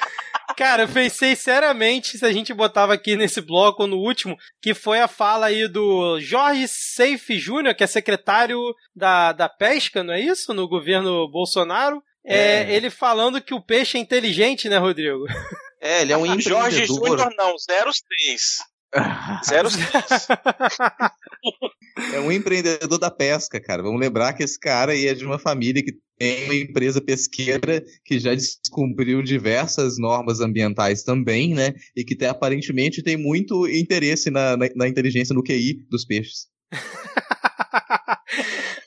[0.55, 4.99] Cara, eu pensei seriamente se a gente botava aqui nesse bloco no último, que foi
[4.99, 8.59] a fala aí do Jorge Seife Júnior, que é secretário
[8.95, 10.53] da, da pesca, não é isso?
[10.53, 12.01] No governo Bolsonaro.
[12.25, 12.75] É, é.
[12.75, 15.25] ele falando que o peixe é inteligente, né, Rodrigo?
[15.81, 16.61] É, ele é um empreendedor.
[16.61, 18.72] Jorge Júnior não, 03.
[19.43, 20.27] 06.
[22.13, 23.81] é um empreendedor da pesca, cara.
[23.81, 27.83] Vamos lembrar que esse cara aí é de uma família que tem uma empresa pesqueira
[28.05, 31.73] que já descumpriu diversas normas ambientais também, né?
[31.95, 36.47] E que tem, aparentemente tem muito interesse na, na, na inteligência no QI dos peixes.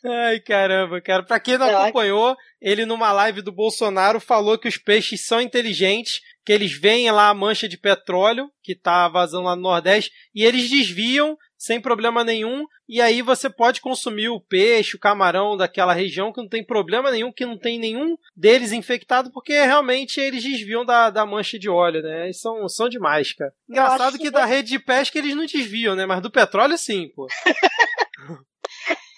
[0.08, 1.24] Ai, caramba, cara.
[1.24, 6.20] Pra quem não acompanhou, ele numa live do Bolsonaro falou que os peixes são inteligentes,
[6.46, 10.44] que eles veem lá a mancha de petróleo que tá vazando lá no Nordeste e
[10.44, 12.64] eles desviam sem problema nenhum.
[12.88, 17.10] E aí você pode consumir o peixe, o camarão daquela região que não tem problema
[17.10, 21.68] nenhum, que não tem nenhum deles infectado, porque realmente eles desviam da, da mancha de
[21.68, 22.26] óleo, né?
[22.26, 23.52] Eles são, são demais, cara.
[23.68, 26.06] Engraçado que, que da rede de pesca eles não desviam, né?
[26.06, 27.26] Mas do petróleo sim, pô.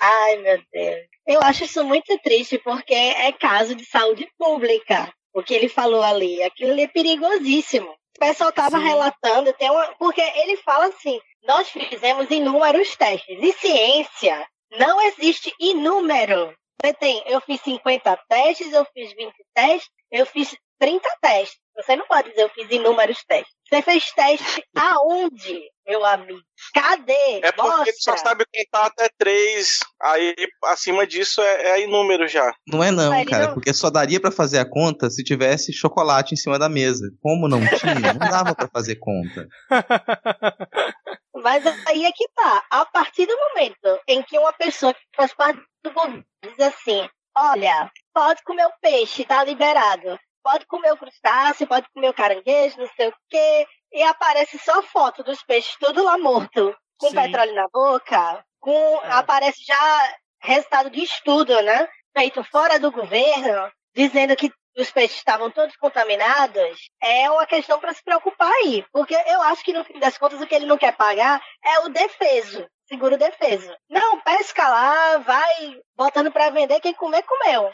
[0.01, 1.07] Ai, meu Deus.
[1.27, 5.13] Eu acho isso muito triste, porque é caso de saúde pública.
[5.39, 6.43] O que ele falou ali.
[6.43, 7.91] Aquilo ali é perigosíssimo.
[7.91, 13.39] O pessoal estava relatando, tem uma, porque ele fala assim: nós fizemos inúmeros testes.
[13.41, 16.53] E ciência não existe inúmero.
[16.81, 21.59] Você tem, eu fiz 50 testes, eu fiz 20 testes, eu fiz 30 testes.
[21.79, 23.55] Você não pode dizer eu fiz inúmeros testes.
[23.69, 26.43] Você fez teste aonde, meu amigo?
[26.75, 27.39] Cadê?
[27.41, 27.89] É porque Mostra.
[27.89, 29.79] ele só sabe contar até três.
[30.03, 32.53] Aí acima disso é, é inúmero já.
[32.67, 33.55] Não é não, cara, não...
[33.55, 37.09] porque só daria para fazer a conta se tivesse chocolate em cima da mesa.
[37.23, 39.47] Como não tinha, não dava para fazer conta.
[41.33, 42.65] Mas aí é que tá.
[42.71, 47.09] A partir do momento em que uma pessoa que faz parte do governo diz assim:
[47.37, 52.79] olha, pode comer o peixe, tá liberado pode comer o crustáceo, pode comer o caranguejo,
[52.79, 53.67] não sei o quê.
[53.93, 57.17] E aparece só foto dos peixes tudo lá morto, com Sim.
[57.17, 59.13] petróleo na boca, com é.
[59.13, 61.89] aparece já resultado de estudo, né?
[62.17, 67.93] Feito fora do governo, dizendo que os peixes estavam todos contaminados, é uma questão para
[67.93, 68.85] se preocupar aí.
[68.93, 71.81] Porque eu acho que no fim das contas o que ele não quer pagar é
[71.81, 73.75] o defeso, seguro defeso.
[73.91, 77.71] Não, pesca lá, vai botando para vender, quem comer, comeu.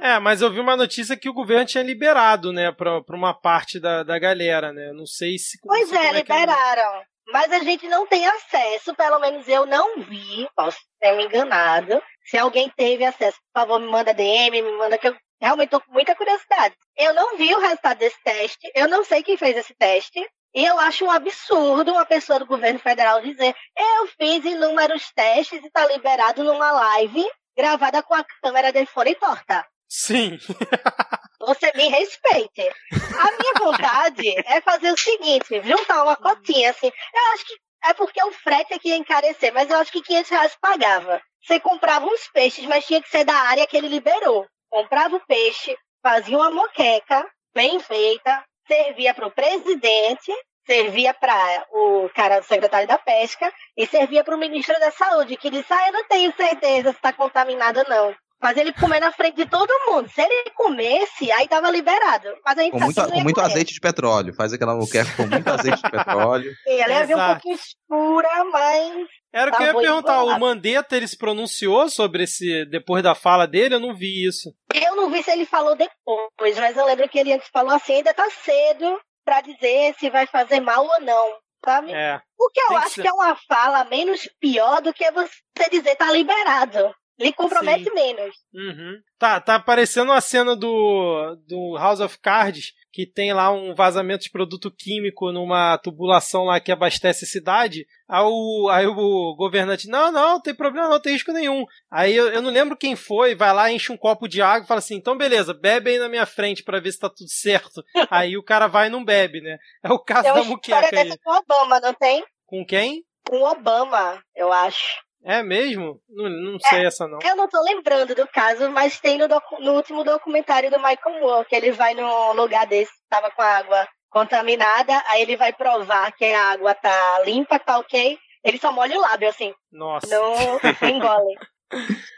[0.00, 3.34] É, mas eu vi uma notícia que o governo tinha liberado, né, pra, pra uma
[3.34, 4.92] parte da, da galera, né?
[4.92, 5.58] Não sei se.
[5.62, 7.00] Pois é, é, liberaram.
[7.00, 11.24] É mas a gente não tem acesso, pelo menos eu não vi, posso ter me
[11.24, 12.02] enganado.
[12.26, 15.80] Se alguém teve acesso, por favor, me manda DM, me manda que eu realmente tô
[15.80, 16.74] com muita curiosidade.
[16.96, 20.20] Eu não vi o resultado desse teste, eu não sei quem fez esse teste.
[20.54, 25.62] E eu acho um absurdo uma pessoa do governo federal dizer: eu fiz inúmeros testes
[25.62, 27.26] e está liberado numa live
[27.56, 29.66] gravada com a câmera de fora torta.
[29.88, 30.38] Sim.
[31.40, 32.62] Você me respeite.
[32.92, 36.86] A minha vontade é fazer o seguinte: juntar uma cotinha assim.
[36.86, 40.30] Eu acho que é porque o frete aqui ia encarecer, mas eu acho que 500
[40.30, 41.22] reais pagava.
[41.42, 44.46] Você comprava uns peixes, mas tinha que ser da área que ele liberou.
[44.70, 47.24] Comprava o peixe, fazia uma moqueca
[47.54, 50.32] bem feita, servia para o presidente
[50.66, 55.36] servia para o cara do secretário da pesca e servia para o ministro da saúde,
[55.36, 58.14] que disse: Ah, eu não tenho certeza se está contaminado ou não.
[58.42, 60.06] Mas ele comer na frente de todo mundo.
[60.10, 62.28] Se ele comesse, aí tava liberado.
[62.44, 64.34] Mas a gente com muito, com muito azeite de petróleo.
[64.34, 66.52] Faz aquela moqueca com muito azeite de petróleo.
[66.66, 69.08] E ela ia ver um pouquinho escura, mas.
[69.32, 70.22] Era o que eu ia perguntar.
[70.24, 72.66] O Mandetta ele se pronunciou sobre esse.
[72.66, 73.76] Depois da fala dele?
[73.76, 74.52] Eu não vi isso.
[74.74, 77.94] Eu não vi se ele falou depois, mas eu lembro que ele antes falou assim:
[77.94, 81.92] ainda tá cedo para dizer se vai fazer mal ou não, sabe?
[81.92, 82.20] É.
[82.36, 86.12] Porque eu acho que, que, é uma fala menos pior do que você dizer tá
[86.12, 86.94] liberado.
[87.18, 87.94] Lhe compromete Sim.
[87.94, 88.34] menos.
[88.52, 89.00] Uhum.
[89.18, 94.22] Tá, tá aparecendo a cena do, do House of Cards, que tem lá um vazamento
[94.22, 97.88] de produto químico numa tubulação lá que abastece a cidade.
[98.08, 101.64] Aí o, aí o governante, não, não, não tem problema, não tem risco nenhum.
[101.90, 104.68] Aí eu, eu não lembro quem foi, vai lá, enche um copo de água e
[104.68, 107.84] fala assim: então beleza, bebe aí na minha frente para ver se tá tudo certo.
[108.08, 109.58] aí o cara vai e não bebe, né?
[109.82, 111.18] É o caso tem da muqueca aí.
[111.18, 112.24] Com o Obama, não tem?
[112.46, 113.02] Com quem?
[113.28, 115.03] Com o Obama, eu acho.
[115.24, 116.00] É mesmo?
[116.08, 117.18] Não, não sei é, essa não.
[117.24, 121.46] Eu não tô lembrando do caso, mas tem no, no, último documentário do Michael Moore,
[121.46, 126.12] que ele vai num lugar desse, tava com a água contaminada, aí ele vai provar
[126.12, 128.18] que a água tá limpa, tá ok.
[128.44, 129.52] Ele só molha o lábio, assim.
[129.72, 130.06] Nossa.
[130.06, 131.34] Não engole.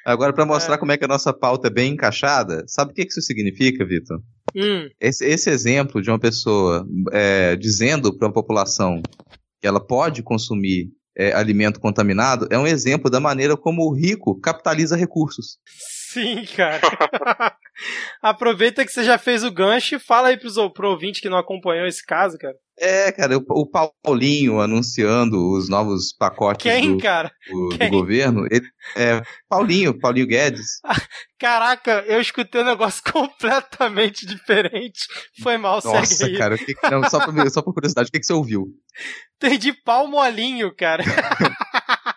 [0.05, 0.79] Agora, para mostrar é.
[0.79, 4.21] como é que a nossa pauta é bem encaixada, sabe o que isso significa, Vitor?
[4.55, 4.89] Hum.
[5.01, 9.01] Esse, esse, exemplo de uma pessoa é, dizendo para a população
[9.61, 14.39] que ela pode consumir é, alimento contaminado é um exemplo da maneira como o rico
[14.41, 15.59] capitaliza recursos.
[16.13, 16.81] Sim, cara.
[18.23, 21.39] Aproveita que você já fez o gancho e fala aí pros, pro ouvinte que não
[21.39, 22.55] acompanhou esse caso, cara.
[22.79, 27.33] É, cara, o, o Paulinho anunciando os novos pacotes Quem, do, cara?
[27.51, 27.91] Do, Quem?
[27.91, 28.47] do governo.
[28.51, 30.81] Ele, é, Paulinho, Paulinho Guedes.
[31.39, 35.07] Caraca, eu escutei um negócio completamente diferente.
[35.43, 38.27] Foi mal, Nossa, segue cara, que, não, só, por, só por curiosidade, o que, que
[38.27, 38.67] você ouviu?
[39.59, 41.03] De pau molinho, cara.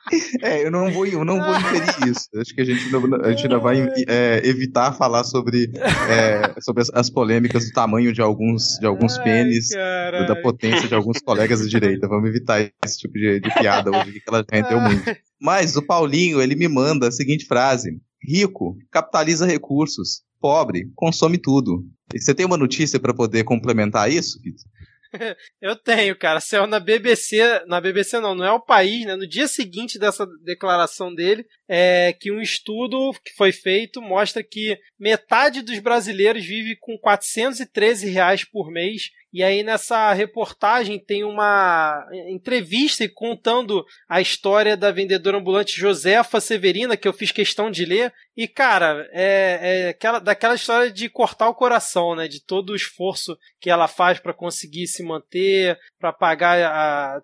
[0.42, 2.30] É, eu não vou, eu não vou inferir isso.
[2.36, 6.82] Acho que a gente não, a gente ainda vai é, evitar falar sobre, é, sobre
[6.82, 11.62] as, as, polêmicas do tamanho de alguns, de alguns pênis, da potência de alguns colegas
[11.62, 12.08] de direita.
[12.08, 15.04] Vamos evitar esse tipo de, de piada hoje, que ela rendeu muito.
[15.42, 17.92] Mas o Paulinho, ele me manda a seguinte frase:
[18.24, 21.86] rico, capitaliza recursos, pobre, consome tudo.
[22.14, 24.66] E você tem uma notícia para poder complementar isso, Vitor?
[25.62, 26.40] Eu tenho, cara.
[26.40, 29.16] Saiu na BBC, na BBC não, não é o país, né?
[29.16, 34.78] No dia seguinte dessa declaração dele, é que um estudo que foi feito mostra que
[35.00, 42.06] metade dos brasileiros vive com 413 reais por mês e aí nessa reportagem tem uma
[42.28, 48.12] entrevista contando a história da vendedora ambulante Josefa Severina, que eu fiz questão de ler.
[48.36, 52.28] E, cara, é, é aquela, daquela história de cortar o coração, né?
[52.28, 57.22] De todo o esforço que ela faz para conseguir se manter, para pagar a,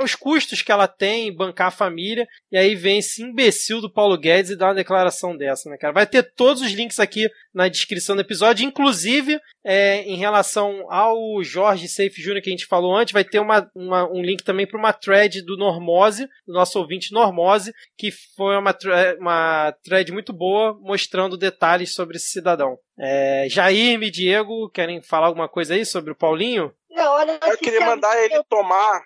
[0.00, 4.16] os custos que ela tem, bancar a família, e aí vem esse imbecil do Paulo
[4.16, 5.92] Guedes e dá uma declaração dessa, né, cara?
[5.92, 11.42] Vai ter todos os links aqui na descrição do episódio, inclusive é, em relação ao
[11.42, 12.40] Jorge Safe Jr.
[12.40, 15.42] que a gente falou antes, vai ter uma, uma um link também para uma thread
[15.42, 18.76] do Normose, do nosso ouvinte Normose, que foi uma,
[19.18, 22.78] uma thread muito boa, mostrando detalhes sobre esse cidadão.
[22.98, 26.72] É, Jair e Diego, querem falar alguma coisa aí sobre o Paulinho?
[26.90, 29.02] Não, olha, eu queria mandar ele tomar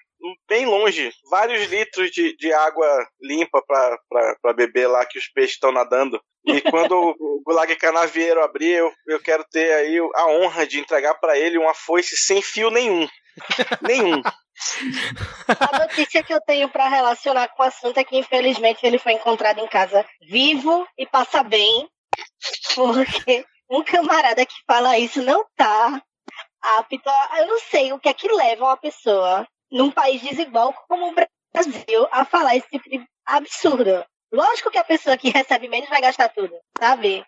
[0.48, 2.86] bem longe, vários litros de, de água
[3.20, 6.20] limpa para beber lá que os peixes estão nadando.
[6.44, 11.14] E quando o Gulag Canavieiro abrir, eu, eu quero ter aí a honra de entregar
[11.14, 13.08] para ele uma foice sem fio nenhum.
[13.82, 14.22] nenhum.
[15.58, 19.12] A notícia que eu tenho para relacionar com o assunto é que, infelizmente, ele foi
[19.12, 21.88] encontrado em casa vivo e passa bem,
[22.74, 26.00] porque um camarada que fala isso não tá
[26.62, 27.08] apto.
[27.08, 27.40] A...
[27.40, 31.14] Eu não sei o que é que leva uma pessoa num país desigual como o
[31.14, 34.04] Brasil a falar esse tipo de absurdo.
[34.30, 37.24] Lógico que a pessoa que recebe menos vai gastar tudo, sabe?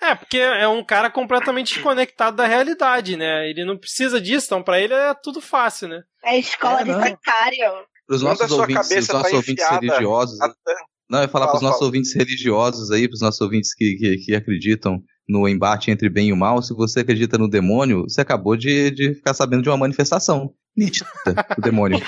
[0.00, 3.48] É, porque é um cara completamente desconectado da realidade, né?
[3.48, 6.02] Ele não precisa disso, então pra ele é tudo fácil, né?
[6.24, 7.86] É escola é, de secário.
[8.06, 10.40] Para os nossos ouvintes, os nossos tá ouvintes religiosos.
[10.40, 10.74] Até...
[11.08, 11.88] Não, eu ia falar para os nossos fala.
[11.88, 16.28] ouvintes religiosos aí, para os nossos ouvintes que, que, que acreditam no embate entre bem
[16.28, 19.68] e o mal, se você acredita no demônio, você acabou de, de ficar sabendo de
[19.68, 21.10] uma manifestação nítida
[21.56, 21.98] do demônio.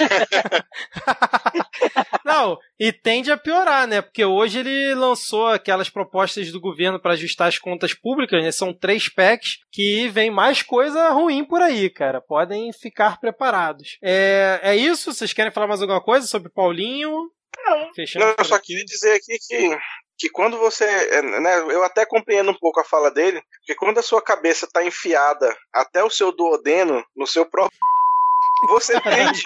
[2.24, 4.02] Não, e tende a piorar, né?
[4.02, 8.52] Porque hoje ele lançou aquelas propostas do governo para ajustar as contas públicas, né?
[8.52, 12.20] São três PECs que vem mais coisa ruim por aí, cara.
[12.20, 13.96] Podem ficar preparados.
[14.02, 15.12] É, é isso?
[15.12, 17.30] Vocês querem falar mais alguma coisa sobre Paulinho?
[17.64, 19.78] Não, Fechando não eu só queria dizer aqui que
[20.18, 20.84] que quando você.
[20.84, 24.66] É, né, eu até compreendo um pouco a fala dele, que quando a sua cabeça
[24.66, 27.78] está enfiada até o seu duodeno, no seu próprio.
[28.66, 29.42] Você tende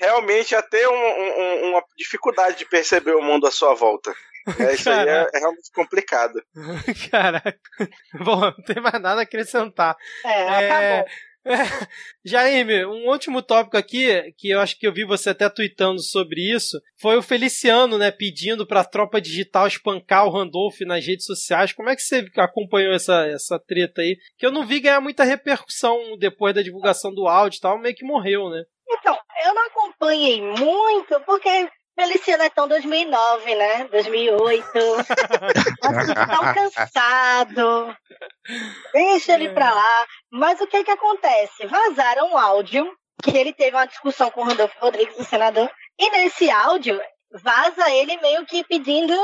[0.00, 4.14] realmente a ter um, um, uma dificuldade de perceber o mundo à sua volta.
[4.58, 6.40] É, isso aí é, é, realmente complicado.
[7.10, 7.58] Caraca.
[8.14, 9.96] Bom, não tem mais nada a acrescentar.
[10.24, 10.98] É, é...
[11.00, 11.16] acabou.
[12.24, 16.40] Jaime, um último tópico aqui, que eu acho que eu vi você até tweetando sobre
[16.40, 21.72] isso, foi o Feliciano, né, pedindo pra tropa digital espancar o Randolph nas redes sociais.
[21.72, 24.16] Como é que você acompanhou essa, essa treta aí?
[24.36, 27.94] Que eu não vi ganhar muita repercussão depois da divulgação do áudio e tal, meio
[27.94, 28.64] que morreu, né?
[28.88, 31.68] Então, eu não acompanhei muito, porque
[31.98, 33.88] Feliciano é tão 2009, né?
[33.88, 34.68] 2008.
[35.82, 37.96] assim, tão cansado.
[38.92, 40.06] Deixa ele pra lá.
[40.30, 41.66] Mas o que que acontece?
[41.66, 42.86] Vazaram um áudio
[43.22, 45.70] que ele teve uma discussão com o Rodolfo Rodrigues, o senador.
[45.98, 47.00] E nesse áudio,
[47.32, 49.14] vaza ele meio que pedindo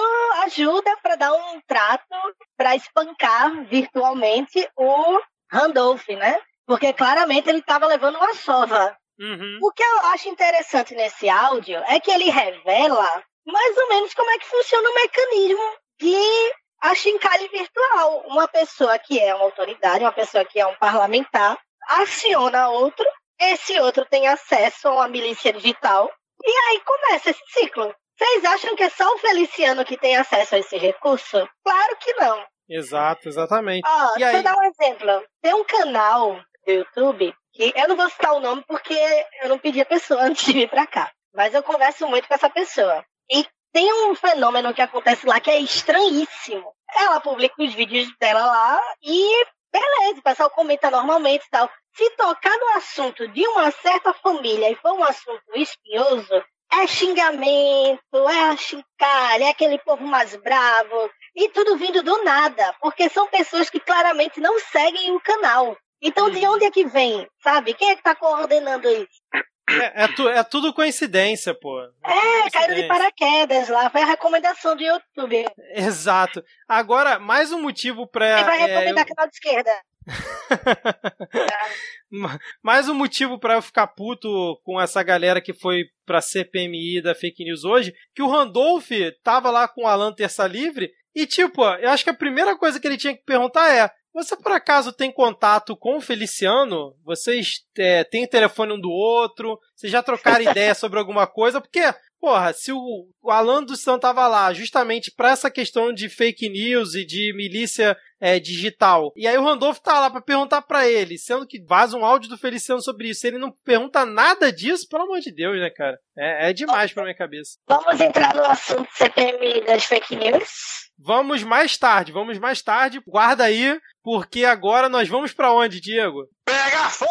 [0.45, 2.17] ajuda para dar um trato
[2.57, 5.21] para espancar virtualmente o
[5.53, 6.41] Randolph, né?
[6.67, 9.59] Porque claramente ele estava levando uma sova Uhum.
[9.63, 14.29] O que eu acho interessante nesse áudio é que ele revela mais ou menos como
[14.31, 18.25] é que funciona o mecanismo de achincalhe virtual.
[18.27, 21.57] Uma pessoa que é uma autoridade, uma pessoa que é um parlamentar,
[21.89, 23.07] aciona outro,
[23.41, 26.13] esse outro tem acesso a uma milícia digital,
[26.45, 27.95] e aí começa esse ciclo.
[28.19, 31.49] Vocês acham que é só o Feliciano que tem acesso a esse recurso?
[31.65, 32.45] Claro que não.
[32.69, 33.87] Exato, exatamente.
[33.87, 34.37] Ó, deixa aí...
[34.37, 35.25] eu dar um exemplo.
[35.41, 38.95] Tem um canal do YouTube que eu não vou citar o nome porque
[39.43, 41.13] eu não pedi a pessoa antes de vir para cá.
[41.35, 43.05] Mas eu converso muito com essa pessoa.
[43.31, 46.73] E tem um fenômeno que acontece lá que é estranhíssimo.
[46.95, 51.71] Ela publica os vídeos dela lá e beleza, o pessoal comenta normalmente e tal.
[51.95, 58.29] Se tocar no assunto de uma certa família e for um assunto espinhoso, é xingamento,
[58.29, 61.11] é achincalha, é aquele povo mais bravo.
[61.35, 65.77] E tudo vindo do nada, porque são pessoas que claramente não seguem o canal.
[66.03, 67.27] Então, de onde é que vem?
[67.43, 67.75] Sabe?
[67.75, 69.23] Quem é que tá coordenando isso?
[69.71, 71.81] É, é, tu, é tudo coincidência, pô.
[72.05, 73.89] É, caíram de paraquedas lá.
[73.89, 75.47] Foi a recomendação do YouTube.
[75.75, 76.45] Exato.
[76.69, 78.41] Agora, mais um motivo pra.
[78.41, 79.15] Ele vai recomendar é, eu...
[79.15, 79.71] canal de esquerda.
[82.61, 87.15] mais um motivo para eu ficar puto com essa galera que foi pra CPMI da
[87.15, 88.91] fake news hoje, que o Randolph
[89.23, 92.81] tava lá com a Alan Terça Livre e, tipo, eu acho que a primeira coisa
[92.81, 96.95] que ele tinha que perguntar é Você por acaso tem contato com o Feliciano?
[97.03, 99.59] Vocês é, têm telefone um do outro?
[99.75, 101.61] Vocês já trocaram ideia sobre alguma coisa?
[101.61, 101.81] Porque
[102.23, 106.95] porra, se o, Alan dos Santos tava lá justamente para essa questão de fake news
[106.95, 111.19] e de milícia é, digital, e aí o Randolph tá lá para perguntar para ele,
[111.19, 115.03] sendo que vaza um áudio do Feliciano sobre isso, ele não pergunta nada disso, pelo
[115.03, 115.99] amor de Deus, né, cara?
[116.17, 117.59] É, é demais pra minha cabeça.
[117.67, 120.91] Vamos entrar no assunto CPM das fake news?
[120.97, 123.03] Vamos mais tarde, vamos mais tarde.
[123.05, 126.29] Guarda aí, porque agora nós vamos para onde, Diego?
[126.47, 127.09] Pega fogo,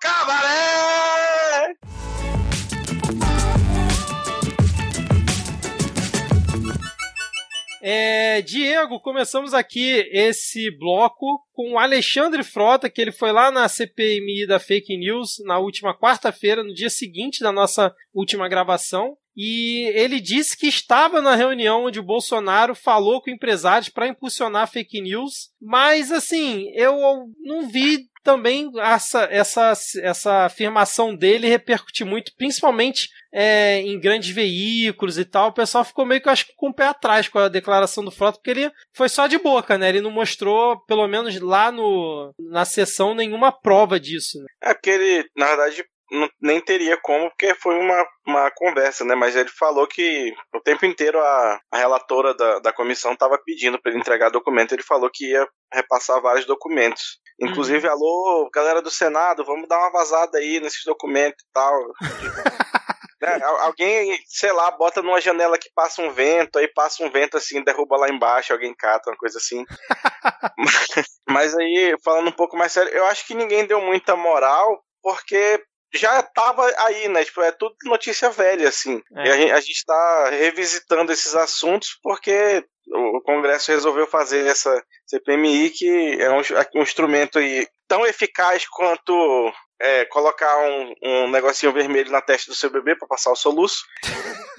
[0.00, 1.13] cabaré!
[7.86, 13.68] É, Diego, começamos aqui esse bloco com o Alexandre Frota, que ele foi lá na
[13.68, 19.18] CPMI da Fake News na última quarta-feira, no dia seguinte da nossa última gravação.
[19.36, 24.70] E ele disse que estava na reunião onde o Bolsonaro falou com empresários para impulsionar
[24.70, 29.72] fake news, mas assim, eu não vi também essa, essa,
[30.02, 35.50] essa afirmação dele repercutir muito, principalmente é, em grandes veículos e tal.
[35.50, 38.38] O pessoal ficou meio que, acho com o pé atrás com a declaração do Frota,
[38.38, 39.90] porque ele foi só de boca, né?
[39.90, 44.38] Ele não mostrou, pelo menos lá no, na sessão, nenhuma prova disso.
[44.38, 44.46] Né?
[44.62, 49.14] É porque ele, na verdade, não, nem teria como, porque foi uma, uma conversa, né?
[49.14, 53.80] Mas ele falou que o tempo inteiro a, a relatora da, da comissão estava pedindo
[53.80, 54.72] para ele entregar documento.
[54.72, 57.18] Ele falou que ia repassar vários documentos.
[57.40, 61.74] Inclusive, alô, galera do Senado, vamos dar uma vazada aí nesses documentos e tal.
[63.20, 63.40] né?
[63.60, 67.64] Alguém, sei lá, bota numa janela que passa um vento, aí passa um vento assim,
[67.64, 69.64] derruba lá embaixo, alguém cata, uma coisa assim.
[70.56, 70.74] mas,
[71.28, 75.62] mas aí, falando um pouco mais sério, eu acho que ninguém deu muita moral, porque
[75.94, 77.24] já estava aí, né?
[77.24, 79.02] Tipo, é tudo notícia velha, assim.
[79.16, 79.26] É.
[79.26, 84.82] E a gente, a gente tá revisitando esses assuntos porque o Congresso resolveu fazer essa
[85.06, 86.40] CPMI, que é um,
[86.76, 92.56] um instrumento aí tão eficaz quanto é, colocar um, um negocinho vermelho na testa do
[92.56, 93.84] seu bebê para passar o soluço.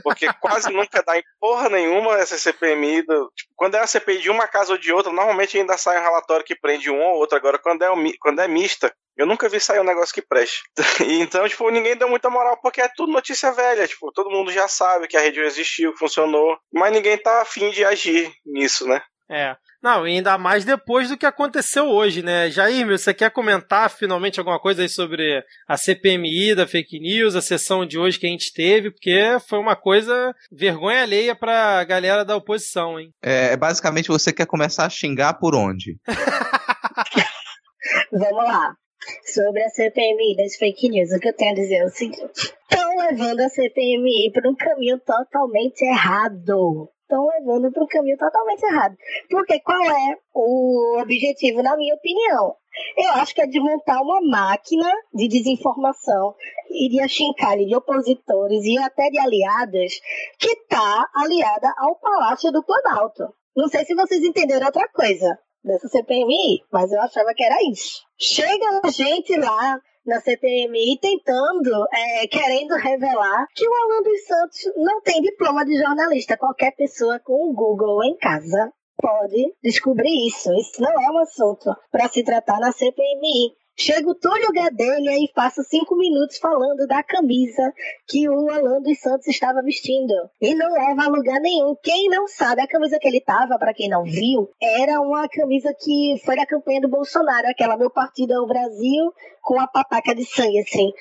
[0.04, 3.04] Porque quase nunca dá em porra nenhuma essa CPMI.
[3.04, 6.00] Do, tipo, quando é a CPI de uma casa ou de outra, normalmente ainda sai
[6.00, 7.38] um relatório que prende um ou outro.
[7.38, 10.62] Agora, quando é, quando é mista, eu nunca vi sair um negócio que preste.
[11.22, 13.88] então, tipo, ninguém deu muita moral porque é tudo notícia velha.
[13.88, 17.84] Tipo, todo mundo já sabe que a rede existiu, funcionou, mas ninguém tá afim de
[17.84, 19.02] agir nisso, né?
[19.30, 19.56] É.
[19.82, 22.50] Não, ainda mais depois do que aconteceu hoje, né?
[22.50, 27.42] Jair, você quer comentar finalmente alguma coisa aí sobre a CPMI da fake news, a
[27.42, 32.24] sessão de hoje que a gente teve, porque foi uma coisa vergonha alheia pra galera
[32.24, 33.12] da oposição, hein?
[33.22, 35.98] É, basicamente você quer começar a xingar por onde?
[38.12, 38.76] Vamos lá.
[39.24, 42.32] Sobre a CPMI das fake news, o que eu tenho a dizer é o seguinte:
[42.34, 48.64] estão levando a CPMI para um caminho totalmente errado estão levando para um caminho totalmente
[48.64, 48.96] errado.
[49.30, 52.56] Porque qual é o objetivo, na minha opinião?
[52.98, 56.36] Eu acho que é desmontar uma máquina de desinformação
[56.70, 59.94] e de achincalhe de opositores e até de aliadas
[60.38, 63.24] que está aliada ao Palácio do Planalto.
[63.56, 68.04] Não sei se vocês entenderam outra coisa dessa CPMI, mas eu achava que era isso.
[68.20, 75.02] Chega gente lá na CPMI tentando, é, querendo revelar que o Alan dos Santos não
[75.02, 76.38] tem diploma de jornalista.
[76.38, 80.52] Qualquer pessoa com o Google em casa pode descobrir isso.
[80.54, 83.54] Isso não é um assunto para se tratar na CPMI.
[83.78, 87.74] Chega o Túlio Gadelha e passa cinco minutos falando da camisa
[88.08, 90.14] que o Alan dos Santos estava vestindo.
[90.42, 91.76] E não leva a lugar nenhum.
[91.84, 95.76] Quem não sabe, a camisa que ele tava, para quem não viu, era uma camisa
[95.78, 100.16] que foi da campanha do Bolsonaro, aquela Meu Partido é o Brasil, com a pataca
[100.16, 100.94] de sangue, assim.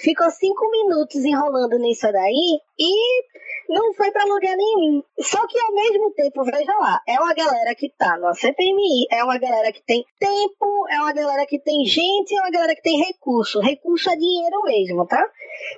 [0.00, 3.22] Ficou cinco minutos enrolando nisso daí e
[3.68, 5.02] não foi para lugar nenhum.
[5.20, 9.24] Só que ao mesmo tempo, veja lá, é uma galera que tá no CPMI, é
[9.24, 12.82] uma galera que tem tempo, é uma galera que tem gente, é uma galera que
[12.82, 13.60] tem recurso.
[13.60, 15.24] Recurso é dinheiro mesmo, tá?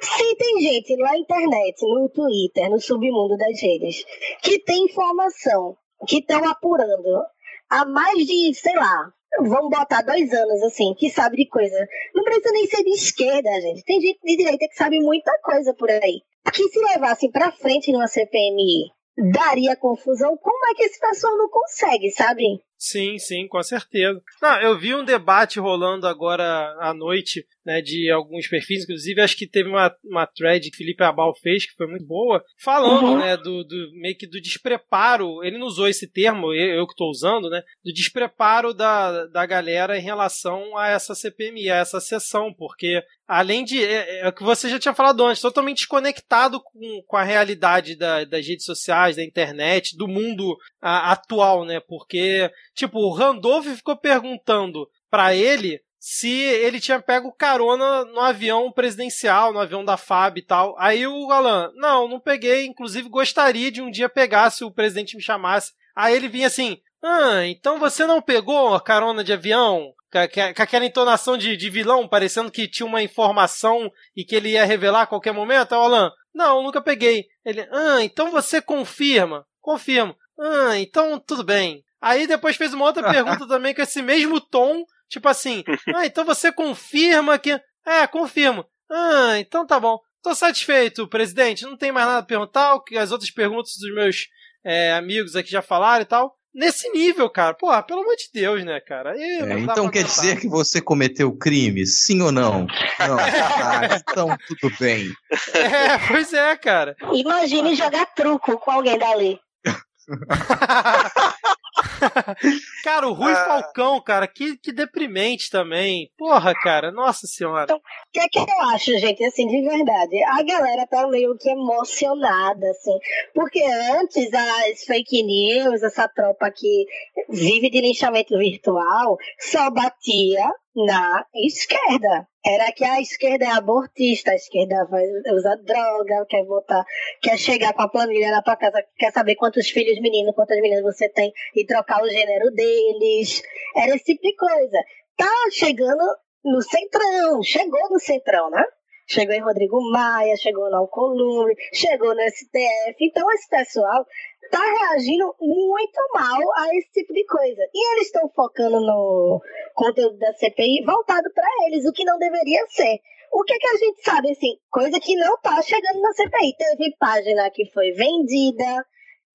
[0.01, 4.05] Se tem gente na internet, no Twitter, no submundo das redes,
[4.43, 5.77] que tem informação,
[6.07, 7.25] que estão apurando
[7.71, 9.13] há mais de, sei lá,
[9.43, 11.77] vamos botar dois anos, assim, que sabe de coisa.
[12.15, 13.85] Não precisa nem ser de esquerda, gente.
[13.85, 16.23] Tem gente de direita que sabe muita coisa por aí.
[16.53, 18.91] Que se levassem pra frente numa CPMI,
[19.33, 20.37] daria confusão.
[20.37, 22.45] Como é que esse pessoal não consegue, sabe?
[22.79, 24.23] Sim, sim, com certeza.
[24.41, 26.45] Não, eu vi um debate rolando agora
[26.79, 31.03] à noite, né, de alguns perfis, inclusive acho que teve uma, uma thread que Felipe
[31.03, 33.19] Abal fez, que foi muito boa, falando, uhum.
[33.19, 36.93] né, do, do, meio que do despreparo, ele não usou esse termo, eu, eu que
[36.93, 42.01] estou usando, né, do despreparo da, da galera em relação a essa CPMI, a essa
[42.01, 46.63] sessão, porque além de, é, é, o que você já tinha falado antes, totalmente desconectado
[46.63, 51.79] com, com a realidade da, das redes sociais, da internet, do mundo a, atual, né,
[51.87, 58.71] porque tipo, o Randolph ficou perguntando para ele se ele tinha pego carona no avião
[58.71, 60.77] presidencial, no avião da FAB e tal.
[60.79, 65.17] Aí o Alan, não, não peguei, inclusive gostaria de um dia pegar se o presidente
[65.17, 65.73] me chamasse.
[65.97, 69.93] Aí ele vinha assim, ah, então você não pegou a carona de avião?
[70.11, 74.65] Com aquela entonação de, de, vilão, parecendo que tinha uma informação e que ele ia
[74.65, 75.75] revelar a qualquer momento.
[75.75, 77.27] Aí o Alan, não, nunca peguei.
[77.45, 79.45] Ele, ah, então você confirma?
[79.61, 80.17] Confirmo.
[80.41, 81.85] Ah, então tudo bem.
[82.01, 86.25] Aí depois fez uma outra pergunta também com esse mesmo tom, tipo assim, ah, então
[86.25, 87.61] você confirma que.
[87.87, 88.65] É, confirmo.
[88.91, 89.99] Ah, então tá bom.
[90.23, 91.65] Tô satisfeito, presidente.
[91.65, 92.75] Não tem mais nada a perguntar.
[92.75, 94.27] O que as outras perguntas dos meus
[94.65, 97.55] é, amigos aqui já falaram e tal nesse nível, cara.
[97.55, 99.15] Porra, pelo amor de Deus, né, cara?
[99.17, 102.67] É, então quer dizer que você cometeu crime, sim ou não?
[102.99, 105.09] Não, tá, então tudo bem.
[105.55, 106.97] É, pois é, cara.
[107.13, 109.39] Imagine jogar truco com alguém dali.
[112.85, 113.45] cara, o Rui ah.
[113.45, 116.11] Falcão, cara, que, que deprimente também.
[116.17, 117.65] Porra, cara, nossa senhora.
[117.65, 117.81] Então, o
[118.13, 120.23] que é que eu acho, gente, assim, de verdade?
[120.25, 122.99] A galera tá meio que emocionada, assim,
[123.35, 123.63] porque
[123.99, 126.87] antes as fake news, essa tropa que
[127.29, 132.27] vive de linchamento virtual, só batia na esquerda.
[132.49, 136.83] Era que a esquerda é abortista, a esquerda vai usar droga, quer votar,
[137.21, 140.83] quer chegar com a planilha na tua casa, quer saber quantos filhos meninos, quantas meninas
[140.83, 143.43] você tem e trocar o gênero deles.
[143.77, 144.79] Era esse tipo de coisa.
[145.15, 146.03] Tá chegando
[146.43, 148.65] no centrão, chegou no centrão, né?
[149.11, 152.97] Chegou em Rodrigo Maia, chegou no Alcolumbre, chegou no STF.
[153.01, 154.07] Então, esse pessoal
[154.51, 157.63] tá reagindo muito mal a esse tipo de coisa.
[157.73, 159.41] E eles estão focando no
[159.75, 162.99] conteúdo da CPI voltado para eles, o que não deveria ser.
[163.33, 166.57] O que, que a gente sabe, assim, coisa que não tá chegando na CPI.
[166.57, 168.87] Teve página que foi vendida,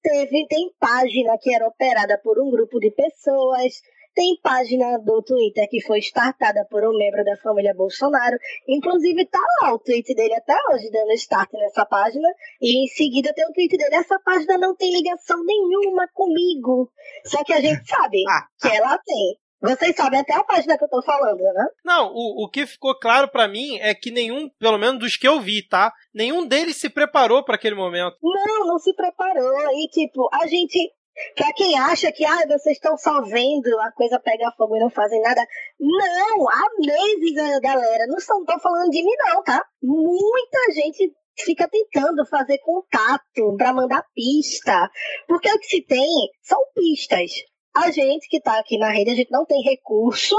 [0.02, 3.80] teve, tem página que era operada por um grupo de pessoas,
[4.14, 8.36] tem página do Twitter que foi startada por um membro da família Bolsonaro.
[8.68, 12.28] Inclusive, tá lá o tweet dele até hoje, dando start nessa página.
[12.60, 13.94] E em seguida tem o tweet dele.
[13.96, 16.90] Essa página não tem ligação nenhuma comigo.
[17.26, 19.38] Só que a gente sabe ah, que ela tem.
[19.60, 21.66] Vocês sabem até a página que eu tô falando, né?
[21.82, 25.26] Não, o, o que ficou claro para mim é que nenhum, pelo menos dos que
[25.26, 25.90] eu vi, tá?
[26.12, 28.14] Nenhum deles se preparou para aquele momento.
[28.22, 29.70] Não, não se preparou.
[29.72, 30.92] E, tipo, a gente
[31.36, 34.90] Pra quem acha que ah, vocês estão só vendo a coisa pegar fogo e não
[34.90, 35.46] fazem nada.
[35.78, 38.06] Não, há meses, galera.
[38.08, 39.64] Não estão falando de mim, não, tá?
[39.82, 44.90] Muita gente fica tentando fazer contato para mandar pista.
[45.26, 46.08] Porque o que se tem
[46.42, 47.30] são pistas.
[47.76, 50.36] A gente que está aqui na rede, a gente não tem recurso,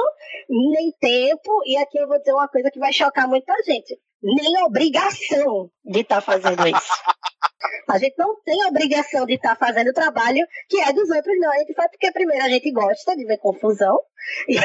[0.49, 3.99] nem tempo, e aqui eu vou dizer uma coisa que vai chocar muita gente.
[4.23, 6.80] Nem obrigação de estar tá fazendo isso.
[7.89, 11.39] A gente não tem obrigação de estar tá fazendo o trabalho que é dos outros,
[11.39, 11.51] não.
[11.51, 13.99] A gente faz porque primeiro a gente gosta de ver confusão
[14.49, 14.55] e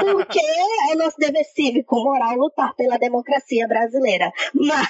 [0.00, 0.40] porque
[0.90, 4.32] é nosso dever cívico, moral, lutar pela democracia brasileira.
[4.54, 4.88] Mas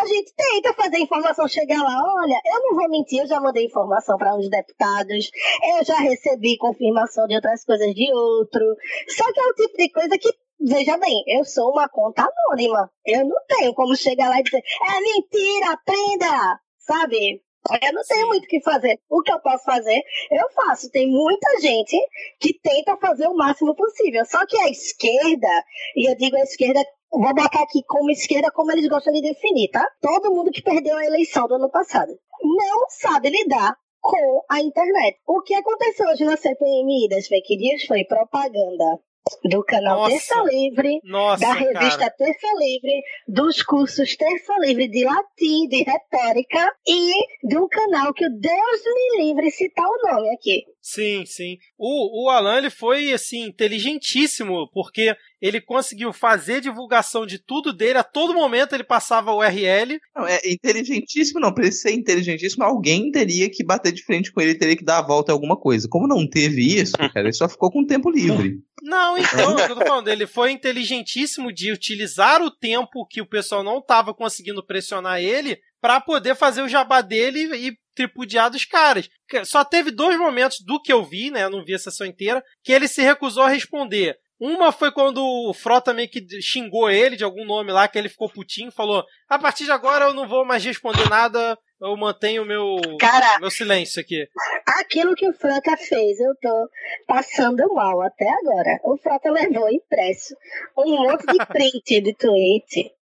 [0.00, 2.02] a gente tenta fazer a informação chegar lá.
[2.22, 5.30] Olha, eu não vou mentir, eu já mandei informação para uns deputados,
[5.78, 8.76] eu já recebi confirmação de outras coisas de outro.
[9.08, 10.28] Só que é o tipo de coisa que
[10.60, 12.90] Veja bem, eu sou uma conta anônima.
[13.06, 16.60] Eu não tenho como chegar lá e dizer, é mentira, aprenda!
[16.78, 17.42] Sabe?
[17.82, 18.98] Eu não tenho muito o que fazer.
[19.08, 20.90] O que eu posso fazer, eu faço.
[20.90, 21.96] Tem muita gente
[22.40, 24.24] que tenta fazer o máximo possível.
[24.24, 26.82] Só que a esquerda, e eu digo a esquerda,
[27.12, 29.86] vou botar aqui como esquerda, como eles gostam de definir, tá?
[30.00, 35.18] Todo mundo que perdeu a eleição do ano passado não sabe lidar com a internet.
[35.26, 38.98] O que aconteceu hoje na CPMI das fake news foi propaganda
[39.44, 40.10] do canal Nossa.
[40.10, 42.10] Terça Livre, Nossa, da revista cara.
[42.10, 47.12] Terça Livre, dos cursos Terça Livre de latim, de retórica e
[47.42, 50.64] do canal que o Deus me livre citar o nome aqui.
[50.88, 51.58] Sim, sim.
[51.76, 57.98] O, o Alan ele foi assim inteligentíssimo porque ele conseguiu fazer divulgação de tudo dele,
[57.98, 60.00] a todo momento ele passava o URL.
[60.16, 61.52] Não, é inteligentíssimo, não.
[61.52, 65.00] Para ele ser inteligentíssimo, alguém teria que bater de frente com ele, teria que dar
[65.00, 65.86] a volta em alguma coisa.
[65.90, 68.58] Como não teve isso, cara, ele só ficou com tempo livre.
[68.82, 73.20] Não, então, o que eu tô falando, ele foi inteligentíssimo de utilizar o tempo que
[73.20, 78.48] o pessoal não estava conseguindo pressionar ele para poder fazer o jabá dele e tripudiar
[78.48, 79.08] dos caras.
[79.44, 81.44] Só teve dois momentos do que eu vi, né?
[81.44, 84.16] Eu não vi a sessão inteira, que ele se recusou a responder.
[84.40, 88.08] Uma foi quando o Frota meio que xingou ele de algum nome lá, que ele
[88.08, 92.44] ficou putinho, falou: a partir de agora eu não vou mais responder nada, eu mantenho
[92.44, 94.28] meu, Cara, meu silêncio aqui.
[94.64, 96.68] Aquilo que o Frota fez, eu tô
[97.08, 98.78] passando mal até agora.
[98.84, 100.36] O Frota levou impresso
[100.76, 102.97] um monte de print de tweet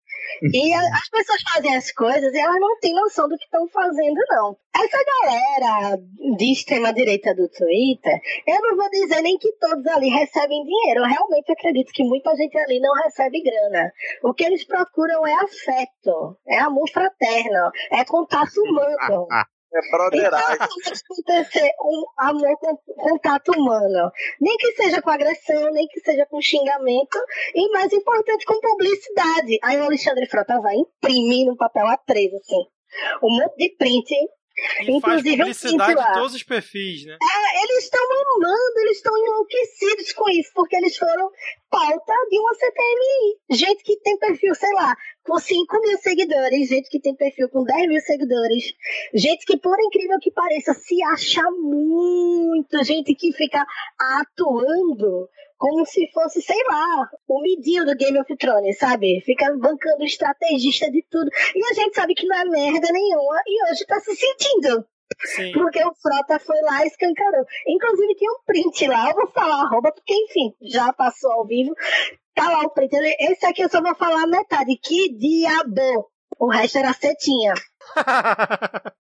[0.54, 3.68] E a, as pessoas fazem as coisas e elas não têm noção do que estão
[3.70, 4.58] fazendo, não.
[4.76, 5.98] Essa galera
[6.38, 11.02] de extrema-direita do Twitter, eu não vou dizer nem que todos ali recebem dinheiro.
[11.02, 13.92] Eu realmente acredito que muita gente ali não recebe grana.
[14.24, 19.28] O que eles procuram é afeto, é amor fraterno, é contato humano.
[19.74, 20.54] É broderagem.
[20.54, 24.12] Então, acontecer um amor com contato humano.
[24.40, 27.18] Nem que seja com agressão, nem que seja com xingamento.
[27.56, 29.60] E mais importante, com publicidade.
[29.64, 32.66] Aí o Alexandre Frota vai imprimir no papel A3, assim.
[33.24, 34.14] Um monte de print
[34.82, 37.14] e Inclusive, faz publicidade de todos os perfis, né?
[37.14, 41.30] É, eles estão amando, eles estão enlouquecidos com isso, porque eles foram
[41.70, 43.40] pauta de uma CPMI.
[43.52, 47.64] Gente que tem perfil, sei lá, com 5 mil seguidores, gente que tem perfil com
[47.64, 48.74] 10 mil seguidores,
[49.14, 53.66] gente que, por incrível que pareça, se acha muito, gente que fica
[54.20, 59.22] atuando como se fosse, sei lá, o midinho do Game of Thrones, sabe?
[59.22, 61.30] Fica bancando estrategista de tudo.
[61.56, 64.84] E a gente sabe que não é merda nenhuma e hoje tá se sentindo.
[65.26, 65.52] Sim.
[65.52, 67.46] Porque o Frota foi lá e escancarou.
[67.68, 71.74] Inclusive tinha um print lá, eu vou falar arroba, porque enfim, já passou ao vivo.
[72.34, 72.96] Tá lá o print.
[73.20, 74.78] Esse aqui eu só vou falar metade.
[74.78, 76.10] Que diabo!
[76.40, 77.54] O resto era setinha.
[77.96, 78.94] tá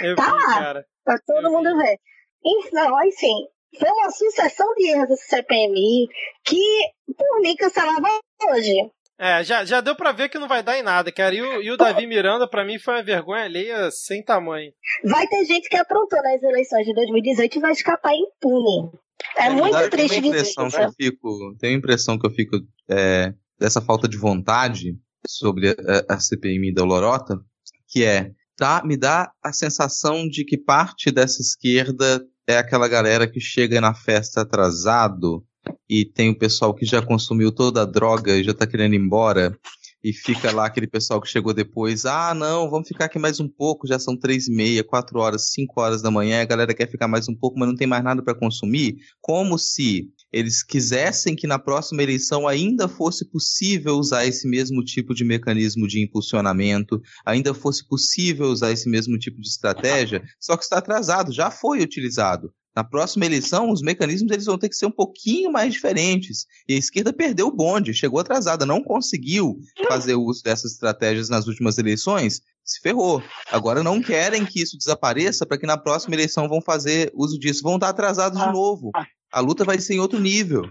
[0.00, 0.58] vi, lá.
[0.58, 0.86] Cara.
[1.04, 1.82] Pra todo eu mundo vi.
[1.82, 1.98] ver.
[2.72, 3.48] Não, enfim,
[3.78, 6.08] foi uma sucessão de erros desse CPMI
[6.44, 8.08] que, por mim, cancelava
[8.50, 8.90] hoje.
[9.18, 11.34] É, já, já deu pra ver que não vai dar em nada, cara.
[11.34, 14.70] E o, e o Davi Miranda, pra mim, foi uma vergonha alheia sem tamanho.
[15.04, 18.90] Vai ter gente que aprontou nas eleições de 2018 e vai escapar impune.
[19.36, 20.44] É, é muito triste de ver.
[20.44, 22.56] Que eu fico, tenho a impressão que eu fico
[22.90, 24.94] é, dessa falta de vontade
[25.26, 27.38] sobre a, a CPMI da Lorota,
[27.88, 33.26] que é, tá, me dá a sensação de que parte dessa esquerda é aquela galera
[33.26, 35.44] que chega na festa atrasado
[35.88, 39.00] e tem o pessoal que já consumiu toda a droga e já tá querendo ir
[39.00, 39.56] embora
[40.06, 43.48] e fica lá aquele pessoal que chegou depois, ah, não, vamos ficar aqui mais um
[43.48, 46.88] pouco, já são três e meia, quatro horas, cinco horas da manhã, a galera quer
[46.88, 51.34] ficar mais um pouco, mas não tem mais nada para consumir, como se eles quisessem
[51.34, 57.02] que na próxima eleição ainda fosse possível usar esse mesmo tipo de mecanismo de impulsionamento,
[57.24, 61.80] ainda fosse possível usar esse mesmo tipo de estratégia, só que está atrasado, já foi
[61.80, 62.52] utilizado.
[62.76, 66.44] Na próxima eleição, os mecanismos eles vão ter que ser um pouquinho mais diferentes.
[66.68, 69.56] E a esquerda perdeu o bonde, chegou atrasada, não conseguiu
[69.88, 73.22] fazer uso dessas estratégias nas últimas eleições, se ferrou.
[73.50, 77.62] Agora não querem que isso desapareça para que na próxima eleição vão fazer uso disso.
[77.62, 78.90] Vão estar atrasados de novo.
[79.32, 80.62] A luta vai ser em outro nível.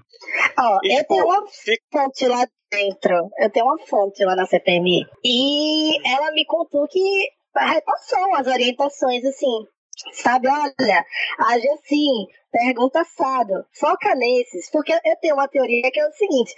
[0.60, 1.44] Ó, eu tenho uma
[1.92, 3.30] fonte lá dentro.
[3.40, 5.06] Eu tenho uma fonte lá na CPMI.
[5.24, 9.66] E ela me contou que repassou as orientações, assim,
[10.12, 11.06] Sabe, olha,
[11.40, 16.54] age assim, pergunta assado, foca nesses, porque eu tenho uma teoria que é o seguinte: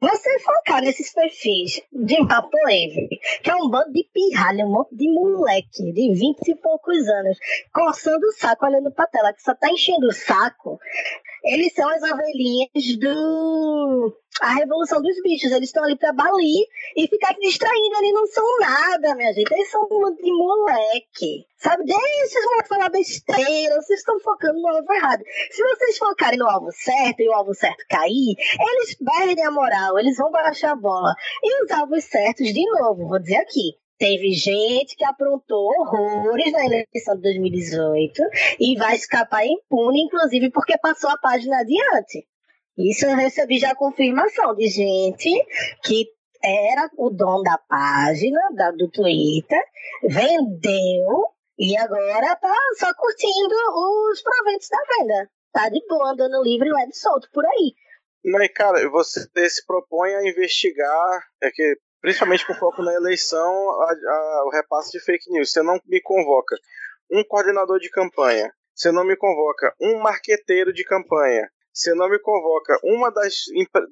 [0.00, 3.08] você focar nesses perfis de Vaporwave,
[3.42, 7.38] que é um bando de pirralha, um monte de moleque de 20 e poucos anos,
[7.72, 10.78] coçando o saco, olhando pra tela, que só tá enchendo o saco,
[11.44, 15.50] eles são as ovelhinhas do a revolução dos bichos.
[15.50, 16.66] Eles estão ali para balir
[16.96, 17.96] e ficar se distraindo.
[17.98, 19.52] Eles não são nada, minha gente.
[19.52, 21.46] Eles são um de moleque.
[21.58, 21.84] Sabe?
[21.84, 23.74] Deixa esses moleques falar besteira.
[23.76, 25.22] Vocês estão focando no alvo errado.
[25.50, 29.98] Se vocês focarem no alvo certo e o alvo certo cair, eles perdem a moral.
[29.98, 31.14] Eles vão baixar a bola.
[31.42, 33.81] E os alvos certos, de novo, vou dizer aqui.
[34.02, 38.20] Teve gente que aprontou horrores na eleição de 2018
[38.58, 42.26] e vai escapar impune, inclusive porque passou a página adiante.
[42.76, 45.30] Isso eu recebi já confirmação de gente
[45.84, 46.08] que
[46.42, 49.62] era o dono da página da, do Twitter,
[50.02, 51.24] vendeu
[51.56, 53.54] e agora tá só curtindo
[54.10, 55.30] os proventos da venda.
[55.52, 57.72] Tá de boa, andando livre, leve solto por aí.
[58.24, 63.48] Mas, cara, você se propõe a investigar, é que, principalmente com foco na eleição,
[63.80, 65.52] a, a, o repasse de fake news.
[65.52, 66.56] Você não me convoca
[67.10, 72.18] um coordenador de campanha, você não me convoca um marqueteiro de campanha, você não me
[72.18, 73.44] convoca uma das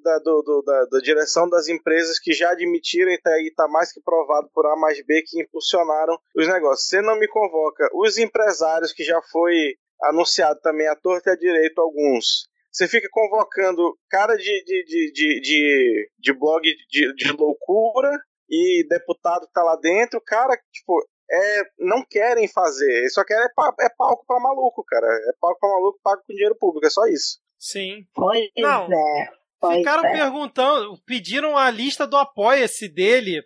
[0.02, 3.90] da, do, do, da, da, direção das empresas que já admitiram e está tá mais
[3.92, 6.88] que provado por A mais B que impulsionaram os negócios.
[6.88, 11.36] Você não me convoca os empresários que já foi anunciado também a torta e a
[11.36, 12.49] direito alguns.
[12.72, 18.10] Você fica convocando cara de, de, de, de, de, de blog de, de loucura
[18.48, 23.44] e deputado que tá lá dentro, cara, tipo, é, não querem fazer, eles só querem
[23.44, 25.06] é, é palco para maluco, cara.
[25.06, 27.38] É palco para maluco pago com dinheiro público, é só isso.
[27.59, 28.06] Sim.
[28.14, 29.28] Pois Não, é.
[29.60, 30.12] Pois ficaram é.
[30.12, 33.42] perguntando, pediram a lista do apoia-se dele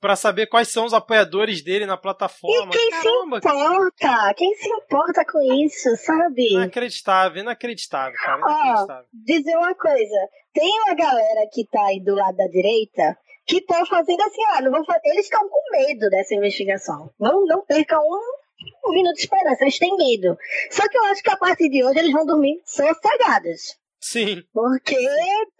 [0.00, 2.72] para saber quais são os apoiadores dele na plataforma.
[2.74, 4.34] E quem Caramba, se importa?
[4.34, 6.52] Quem se importa com isso, sabe?
[6.52, 8.38] Inacreditável, inacreditável, cara.
[8.38, 9.04] Inacreditável.
[9.04, 13.16] Ó, dizer uma coisa: tem uma galera que tá aí do lado da direita
[13.48, 15.08] que estão fazendo assim, ah, não vou fazer.
[15.08, 17.10] Eles estão com medo dessa investigação.
[17.18, 20.36] Não, não percam um, um minuto de esperança, eles têm medo.
[20.70, 23.78] Só que eu acho que a partir de hoje eles vão dormir sossegados.
[24.00, 24.42] Sim.
[24.52, 24.96] Porque,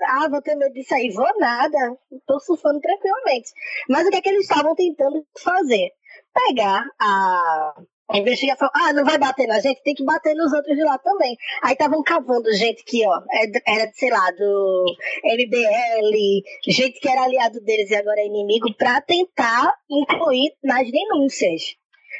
[0.08, 1.78] ah, vou ter medo disso aí, vou nada.
[2.26, 3.50] Tô surfando tranquilamente.
[3.88, 5.90] Mas o que é que eles estavam tentando fazer?
[6.32, 7.74] Pegar a
[8.10, 10.96] a investigação, ah, não vai bater na gente, tem que bater nos outros de lá
[10.96, 11.36] também.
[11.62, 17.24] Aí estavam cavando gente que, ó, é era, sei lá, do MBL, gente que era
[17.24, 21.76] aliado deles e agora é inimigo, pra tentar incluir nas denúncias,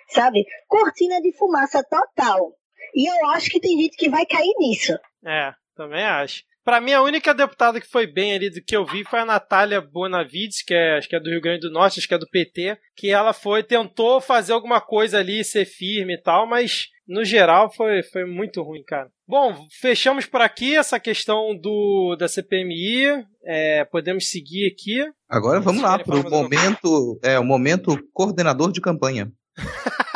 [0.08, 0.44] sabe?
[0.68, 2.52] Cortina de fumaça total.
[2.94, 4.92] E eu acho que tem gente que vai cair nisso.
[5.24, 6.42] É, também acho.
[6.64, 9.24] Pra mim, a única deputada que foi bem ali do que eu vi foi a
[9.24, 12.18] Natália Bonavides, que é, acho que é do Rio Grande do Norte, acho que é
[12.18, 16.88] do PT, que ela foi, tentou fazer alguma coisa ali, ser firme e tal, mas
[17.06, 19.08] no geral foi, foi muito ruim, cara.
[19.26, 23.24] Bom, fechamos por aqui essa questão do da CPMI.
[23.46, 25.02] É, podemos seguir aqui.
[25.26, 29.32] Agora vamos lá para o momento, é, o momento coordenador de campanha.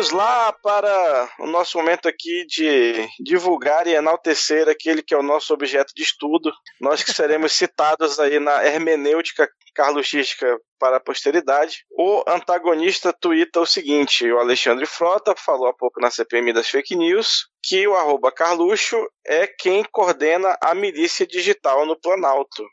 [0.00, 5.22] Vamos lá para o nosso momento aqui de divulgar e enaltecer aquele que é o
[5.22, 6.50] nosso objeto de estudo.
[6.80, 11.84] Nós que seremos citados aí na hermenêutica carluxística para a posteridade.
[11.90, 16.96] O antagonista tuita o seguinte: o Alexandre Frota falou há pouco na CPMI das fake
[16.96, 22.64] news que o arroba Carluxo é quem coordena a milícia digital no Planalto.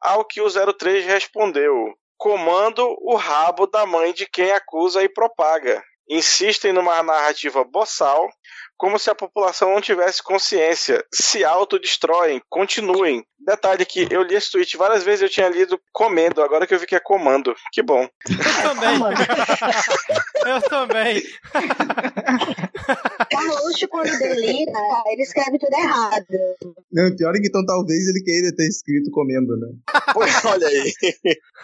[0.00, 5.82] Ao que o 03 respondeu: comando o rabo da mãe de quem acusa e propaga
[6.08, 8.28] insistem numa narrativa boçal,
[8.78, 13.24] como se a população não tivesse consciência, se autodestroem, continuem.
[13.40, 16.78] Detalhe que eu li esse tweet várias vezes, eu tinha lido comendo, agora que eu
[16.78, 17.54] vi que é comando.
[17.72, 18.08] Que bom.
[18.28, 19.00] Eu também.
[20.46, 21.22] eu também.
[23.30, 24.72] Carluxo, quando delira,
[25.06, 26.24] ele escreve tudo errado.
[26.92, 29.68] Não, pior é que então talvez ele queira ter escrito comendo, né?
[30.12, 30.92] Pois, olha aí.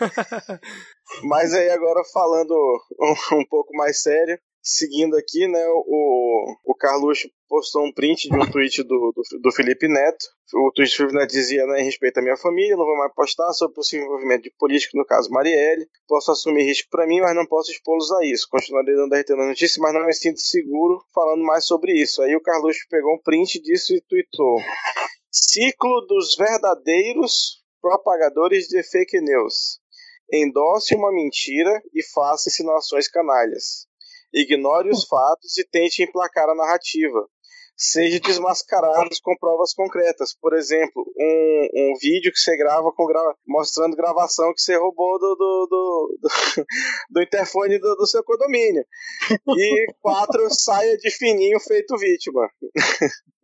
[1.24, 2.54] Mas aí agora falando
[3.00, 8.34] um, um pouco mais sério, seguindo aqui, né, o, o Carluxo postou um print de
[8.34, 10.24] um tweet do, do, do Felipe Neto.
[10.54, 13.12] O tweet do Felipe Neto dizia, né, em respeito à minha família, não vou mais
[13.14, 15.86] postar sobre possível envolvimento de político, no caso Marielle.
[16.08, 18.48] Posso assumir risco para mim, mas não posso expô-los a isso.
[18.50, 22.22] Continuarei dando RT na notícia, mas não me sinto seguro falando mais sobre isso.
[22.22, 24.56] Aí o Carluxo pegou um print disso e tweetou.
[25.30, 29.78] Ciclo dos verdadeiros propagadores de fake news.
[30.32, 33.86] Endosse uma mentira e faça insinuações canalhas.
[34.34, 37.26] Ignore os fatos e tente emplacar a narrativa.
[37.76, 40.32] Seja desmascarado com provas concretas.
[40.40, 42.92] Por exemplo, um, um vídeo que você grava
[43.46, 46.28] mostrando gravação que você roubou do, do, do, do,
[47.10, 48.84] do interfone do, do, seu condomínio.
[49.56, 52.48] E quatro, saia de fininho feito vítima.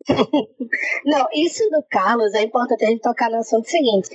[1.05, 4.09] Não, isso do Carlos é importante a gente tocar no assunto seguinte.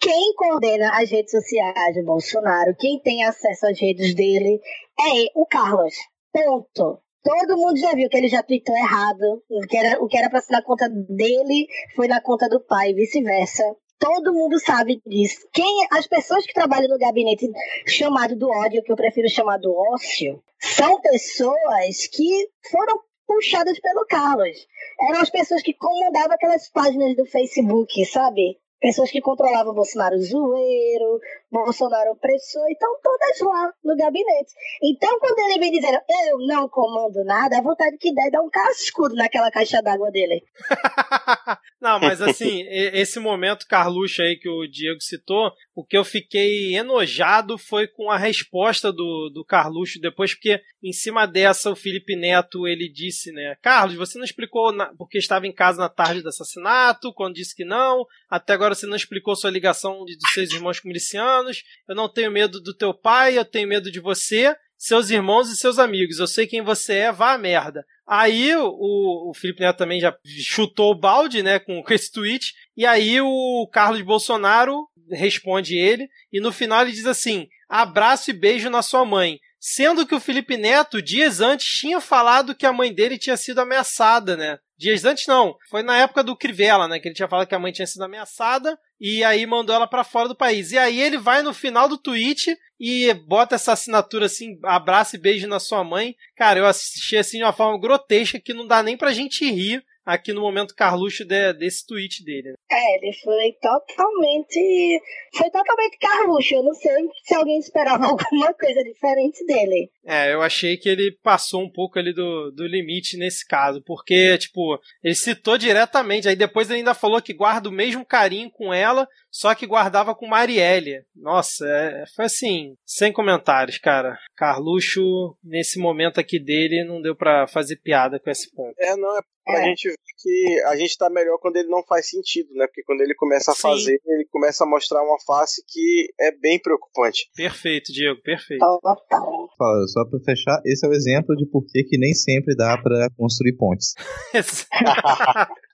[0.00, 4.58] Quem coordena as redes sociais do Bolsonaro, quem tem acesso às redes dele,
[4.98, 5.94] é o Carlos.
[6.32, 7.02] Ponto.
[7.22, 9.42] Todo mundo já viu que ele já tweetou errado.
[9.50, 12.60] O que era, o que era pra ser na conta dele foi na conta do
[12.60, 13.62] pai, vice-versa.
[13.98, 15.46] Todo mundo sabe disso.
[15.52, 17.46] Quem, as pessoas que trabalham no gabinete
[17.86, 24.06] chamado do ódio, que eu prefiro chamar do ócio, são pessoas que foram puxadas pelo
[24.06, 24.66] Carlos.
[25.10, 28.58] Eram as pessoas que comandavam aquelas páginas do Facebook, sabe?
[28.80, 31.20] Pessoas que controlavam Bolsonaro zoeiro,
[31.50, 34.52] Bolsonaro opressor, então todas lá no gabinete.
[34.82, 35.98] Então, quando ele vem dizendo
[36.28, 40.10] eu não comando nada, a vontade que der é dar um cascudo naquela caixa d'água
[40.10, 40.44] dele.
[41.80, 46.76] não, mas assim, esse momento Carluxo aí que o Diego citou, o que eu fiquei
[46.76, 52.14] enojado foi com a resposta do, do Carluxo depois, porque em cima dessa o Felipe
[52.14, 56.22] Neto ele disse, né, Carlos, você não explicou na, porque estava em casa na tarde
[56.22, 60.52] do assassinato, quando disse que não, até agora você não explicou sua ligação de, seus
[60.52, 64.00] irmãos com milicianos anos, eu não tenho medo do teu pai, eu tenho medo de
[64.00, 66.18] você, seus irmãos e seus amigos.
[66.18, 67.84] Eu sei quem você é, vá a merda.
[68.06, 72.54] Aí o, o Felipe Neto também já chutou o balde, né, com, com esse tweet.
[72.76, 76.08] E aí o Carlos Bolsonaro responde ele.
[76.32, 79.38] E no final ele diz assim: abraço e beijo na sua mãe.
[79.60, 83.58] Sendo que o Felipe Neto, dias antes, tinha falado que a mãe dele tinha sido
[83.60, 84.58] ameaçada, né?
[84.80, 86.98] Dias antes não, foi na época do Crivella, né?
[86.98, 90.02] Que ele tinha falado que a mãe tinha sido ameaçada e aí mandou ela para
[90.02, 90.72] fora do país.
[90.72, 95.18] E aí ele vai no final do tweet e bota essa assinatura assim, abraço e
[95.18, 96.16] beijo na sua mãe.
[96.34, 99.84] Cara, eu assisti assim de uma forma grotesca que não dá nem pra gente rir
[100.04, 102.50] aqui no momento Carluxo de, desse tweet dele.
[102.50, 102.54] Né?
[102.70, 105.00] É, ele foi totalmente.
[105.36, 106.54] Foi totalmente Carluxo.
[106.54, 106.92] Eu não sei
[107.24, 109.90] se alguém esperava alguma coisa diferente dele.
[110.04, 114.36] É, eu achei que ele passou um pouco ali do, do limite nesse caso, porque,
[114.38, 118.72] tipo, ele citou diretamente, aí depois ele ainda falou que guarda o mesmo carinho com
[118.72, 121.04] ela, só que guardava com Marielle.
[121.14, 124.18] Nossa, é, foi assim, sem comentários, cara.
[124.36, 128.74] Carluxo, nesse momento aqui dele, não deu para fazer piada com esse ponto.
[128.78, 129.64] É, não, é pra é.
[129.64, 132.66] gente ver que a gente tá melhor quando ele não faz sentido, né?
[132.66, 133.62] Porque quando ele começa a Sim.
[133.62, 137.30] fazer, ele começa a mostrar uma face que é bem preocupante.
[137.34, 138.60] Perfeito, Diego, perfeito.
[138.60, 143.56] Só pra fechar, esse é o exemplo de por que nem sempre dá para construir
[143.56, 143.94] pontes.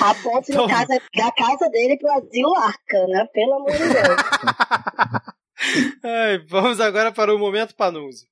[0.00, 0.68] A ponte então...
[0.68, 3.26] casa, da casa dele pro asilo Arca, né?
[3.32, 3.94] Pelo amor de Deus.
[6.04, 8.24] Ai, vamos agora para o momento Panuso.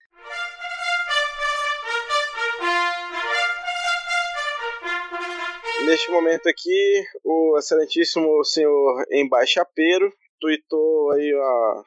[5.87, 11.83] Neste momento aqui, o excelentíssimo senhor embaixapeiro tweetou aí a,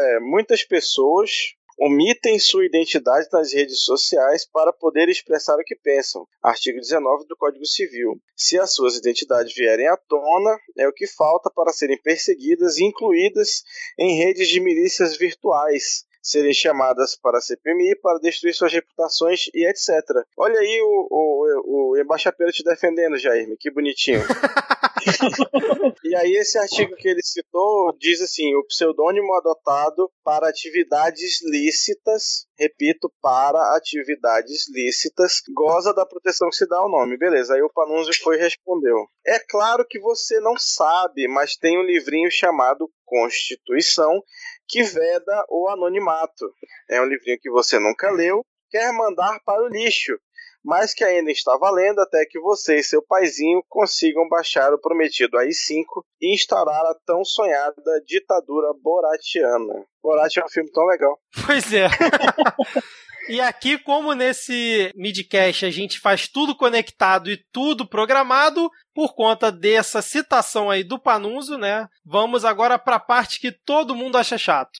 [0.00, 1.30] é, muitas pessoas
[1.78, 6.26] omitem sua identidade nas redes sociais para poder expressar o que pensam.
[6.42, 8.20] Artigo 19 do Código Civil.
[8.36, 12.84] Se as suas identidades vierem à tona, é o que falta para serem perseguidas e
[12.84, 13.62] incluídas
[13.98, 19.66] em redes de milícias virtuais, serem chamadas para a CPMI para destruir suas reputações e
[19.66, 19.88] etc.
[20.36, 24.20] Olha aí o, o, o embaixapeiro te defendendo, Jair, que bonitinho.
[26.04, 32.46] e aí esse artigo que ele citou diz assim, o pseudônimo adotado para atividades lícitas,
[32.58, 37.16] repito, para atividades lícitas, goza da proteção que se dá ao nome.
[37.16, 39.06] Beleza, aí o Panunzio foi e respondeu.
[39.26, 44.22] É claro que você não sabe, mas tem um livrinho chamado Constituição
[44.68, 46.52] que veda o anonimato.
[46.88, 50.18] É um livrinho que você nunca leu, quer mandar para o lixo,
[50.64, 55.38] mas que ainda está valendo até que você e seu paizinho consigam baixar o prometido
[55.38, 55.84] AI-5
[56.20, 59.86] e instaurar a tão sonhada ditadura boratiana.
[60.02, 61.18] Borat é um filme tão legal.
[61.46, 61.86] Pois é.
[63.28, 69.52] E aqui, como nesse midcast a gente faz tudo conectado e tudo programado, por conta
[69.52, 71.86] dessa citação aí do Panunzo, né?
[72.06, 74.70] Vamos agora para a parte que todo mundo acha chato.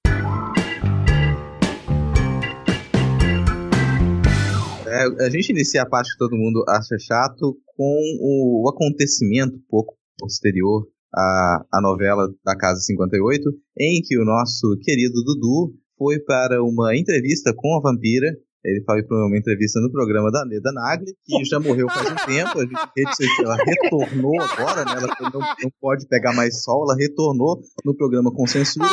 [4.87, 9.95] É, a gente inicia a parte que todo mundo acha chato com o, acontecimento pouco
[10.19, 13.45] posterior à, à novela da Casa 58,
[13.79, 18.29] em que o nosso querido Dudu foi para uma entrevista com a vampira.
[18.65, 22.27] Ele foi para uma entrevista no programa da Leda Nagli, que já morreu faz um
[22.27, 22.59] tempo.
[22.59, 24.93] A gente, ela retornou agora, né?
[24.97, 28.87] Ela não, não pode pegar mais sol, ela retornou no programa com censura.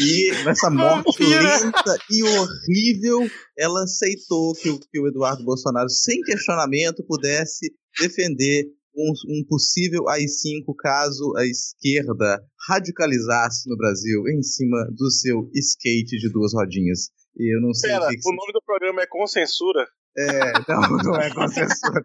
[0.00, 7.04] E nessa morte lenta e horrível, ela aceitou que que o Eduardo Bolsonaro, sem questionamento,
[7.06, 7.70] pudesse
[8.00, 8.64] defender
[8.96, 16.18] um, um, possível AI-5 caso a esquerda radicalizasse no Brasil em cima do seu skate
[16.18, 17.10] de duas rodinhas.
[17.36, 19.86] E eu não sei Pera, o que, que o nome do programa é Com Censura?
[20.16, 22.04] É, não, não é com censura.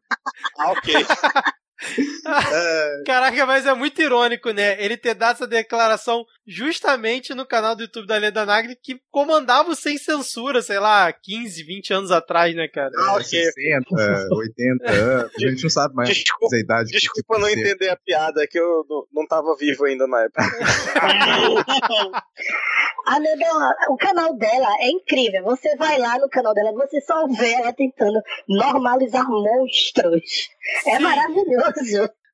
[0.57, 0.93] ah, ok.
[2.27, 3.03] É.
[3.05, 4.83] Caraca, mas é muito irônico, né?
[4.83, 9.75] Ele ter dado essa declaração justamente no canal do YouTube da Leda Nagli, que comandava
[9.75, 12.89] sem censura, sei lá, 15, 20 anos atrás, né, cara?
[12.97, 13.25] Ah, ok.
[13.25, 13.85] 60,
[14.31, 15.31] 80 anos.
[15.35, 16.89] A gente não sabe mais desculpa, a idade.
[16.91, 17.59] Desculpa tipo não ser.
[17.59, 20.41] entender a piada, é que eu não, não tava vivo ainda na época.
[23.07, 23.45] a Leda,
[23.89, 25.43] o canal dela é incrível.
[25.43, 30.49] Você vai lá no canal dela, você só vê ela tentando normalizar monstros.
[30.67, 30.91] É Sim.
[30.91, 31.66] É maravilhoso.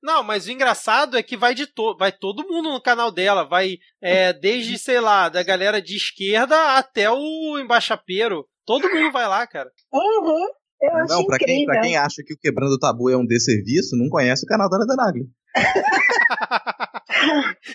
[0.04, 3.48] Não, mas o engraçado é que vai de to vai todo mundo no canal dela,
[3.48, 8.46] vai é, desde, sei lá, da galera de esquerda até o embaixapeiro.
[8.66, 9.72] Todo mundo vai lá, cara.
[9.94, 10.48] Uhum.
[10.82, 13.96] Eu não, pra quem, pra quem acha que o Quebrando o Tabu é um desserviço,
[13.96, 15.30] não conhece o canal da Ana Nagli.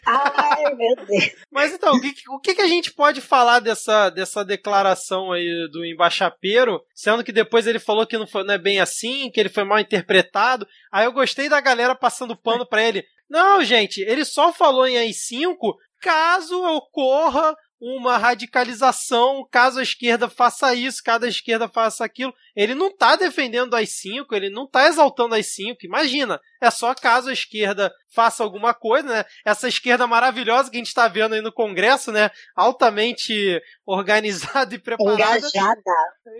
[0.06, 1.30] Ai, meu Deus.
[1.50, 5.84] Mas então, o que, o que, a gente pode falar dessa, dessa declaração aí do
[5.84, 9.48] embaixapeiro, sendo que depois ele falou que não, foi, não é bem assim, que ele
[9.48, 10.66] foi mal interpretado.
[10.92, 13.04] Aí eu gostei da galera passando pano para ele.
[13.28, 20.74] Não, gente, ele só falou em AI-5 caso ocorra uma radicalização, caso a esquerda faça
[20.74, 22.34] isso, caso a esquerda faça aquilo.
[22.56, 25.86] Ele não está defendendo as cinco, ele não está exaltando as cinco.
[25.86, 29.24] Imagina, é só caso a esquerda faça alguma coisa, né?
[29.44, 32.30] Essa esquerda maravilhosa que a gente está vendo aí no Congresso, né?
[32.56, 35.38] Altamente organizada e preparada.
[35.38, 35.82] Engajada.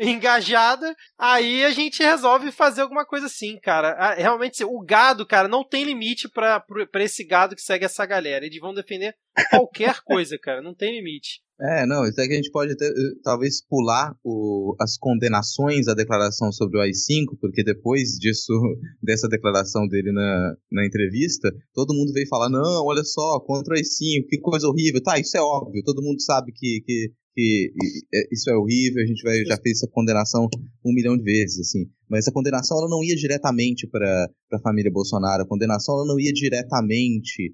[0.00, 0.96] Engajada.
[1.16, 4.14] Aí a gente resolve fazer alguma coisa assim, cara.
[4.14, 6.64] Realmente, o gado, cara, não tem limite para
[6.96, 8.44] esse gado que segue essa galera.
[8.44, 9.14] Eles vão defender
[9.50, 10.62] qualquer coisa, cara.
[10.62, 11.40] Não tem limite.
[11.60, 15.88] É, não, isso é que a gente pode ter, eh, talvez pular o, as condenações
[15.88, 18.52] à declaração sobre o AI-5, porque depois disso,
[19.02, 23.76] dessa declaração dele na, na entrevista, todo mundo veio falar, não, olha só, contra o
[23.76, 25.02] AI-5, que coisa horrível.
[25.02, 27.72] Tá, isso é óbvio, todo mundo sabe que, que, que
[28.14, 30.46] é, isso é horrível, a gente vai, já fez essa condenação
[30.86, 31.90] um milhão de vezes, assim.
[32.08, 36.20] Mas essa condenação ela não ia diretamente para a família Bolsonaro, a condenação ela não
[36.20, 37.52] ia diretamente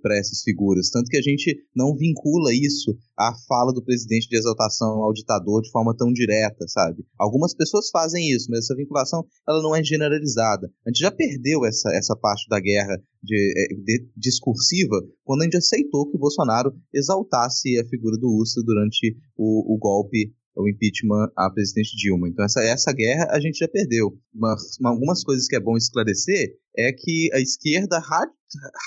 [0.00, 0.90] para essas figuras.
[0.90, 5.62] Tanto que a gente não vincula isso à fala do presidente de exaltação ao ditador
[5.62, 7.04] de forma tão direta, sabe?
[7.18, 10.70] Algumas pessoas fazem isso, mas essa vinculação ela não é generalizada.
[10.86, 15.44] A gente já perdeu essa, essa parte da guerra de, é, de, discursiva quando a
[15.44, 20.68] gente aceitou que o Bolsonaro exaltasse a figura do Ustra durante o, o golpe o
[20.68, 22.28] impeachment à presidente Dilma.
[22.28, 24.16] Então essa, essa guerra a gente já perdeu.
[24.34, 27.98] Mas, algumas coisas que é bom esclarecer é que a esquerda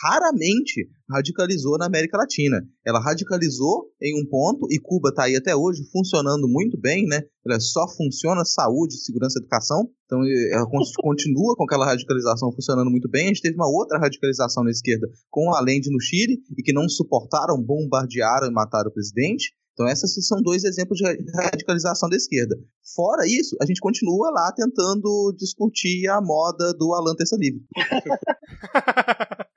[0.04, 2.62] raramente radicalizou na América Latina.
[2.86, 7.22] Ela radicalizou em um ponto e Cuba está aí até hoje funcionando muito bem, né?
[7.46, 9.90] Ela só funciona saúde, segurança, educação.
[10.06, 10.20] Então
[10.52, 10.66] ela
[11.02, 13.26] continua com aquela radicalização funcionando muito bem.
[13.26, 16.74] A gente teve uma outra radicalização na esquerda com a Allende no Chile e que
[16.74, 19.54] não suportaram, bombardearam e mataram o presidente.
[19.76, 21.06] Então, esses são dois exemplos de
[21.36, 22.56] radicalização da esquerda.
[22.96, 27.62] Fora isso, a gente continua lá tentando discutir a moda do Alan Terça Livre.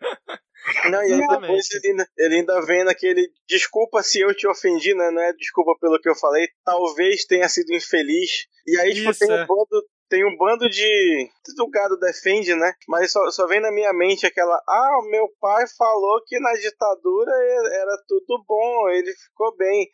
[0.90, 4.94] Não, e aí depois ele ainda, ele ainda vem naquele desculpa se eu te ofendi,
[4.94, 5.10] né?
[5.10, 8.46] Não é desculpa pelo que eu falei, talvez tenha sido infeliz.
[8.66, 9.46] E aí, tipo, tem um, é.
[9.46, 11.30] bando, tem um bando de.
[11.60, 12.72] O gado defende, né?
[12.88, 14.56] Mas só, só vem na minha mente aquela.
[14.68, 17.32] Ah, meu pai falou que na ditadura
[17.72, 19.88] era tudo bom, ele ficou bem.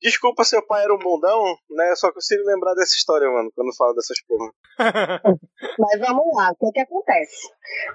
[0.00, 1.90] Desculpa, seu pai era um bundão, né?
[1.90, 4.52] Eu só consigo lembrar dessa história, mano, quando falo dessas porra.
[5.78, 7.48] Mas vamos lá, o que, é que acontece?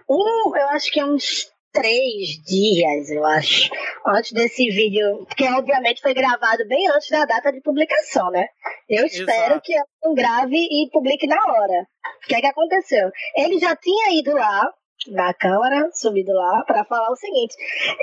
[0.09, 3.69] Um, eu acho que é uns três dias, eu acho,
[4.05, 8.45] antes desse vídeo, que obviamente foi gravado bem antes da data de publicação, né?
[8.89, 9.61] Eu espero Exato.
[9.61, 11.87] que eu não grave e publique na hora.
[12.23, 13.09] O que é que aconteceu?
[13.35, 14.69] Ele já tinha ido lá
[15.07, 17.55] na Câmara, subido lá, para falar o seguinte: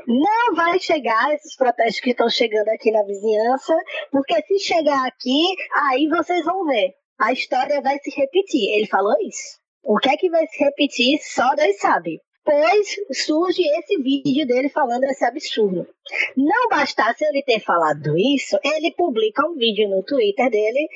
[0.07, 3.77] não vai chegar esses protestos que estão chegando aqui na vizinhança,
[4.11, 5.55] porque se chegar aqui,
[5.91, 6.95] aí vocês vão ver.
[7.21, 8.75] A história vai se repetir.
[8.75, 9.59] Ele falou isso.
[9.83, 14.71] O que é que vai se repetir, só Deus sabe depois surge esse vídeo dele
[14.71, 15.87] falando esse absurdo.
[16.35, 20.89] Não bastasse ele ter falado isso, ele publica um vídeo no Twitter dele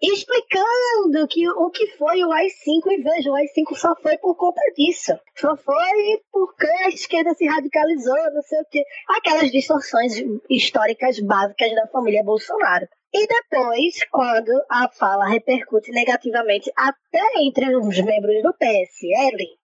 [0.00, 4.60] explicando que o que foi o AI-5 e veja, o AI-5 só foi por conta
[4.76, 5.18] disso.
[5.34, 8.84] Só foi porque a esquerda se radicalizou, não sei o quê.
[9.16, 10.12] Aquelas distorções
[10.48, 12.86] históricas básicas da família Bolsonaro.
[13.12, 19.58] E depois, quando a fala repercute negativamente até entre os membros do PSL,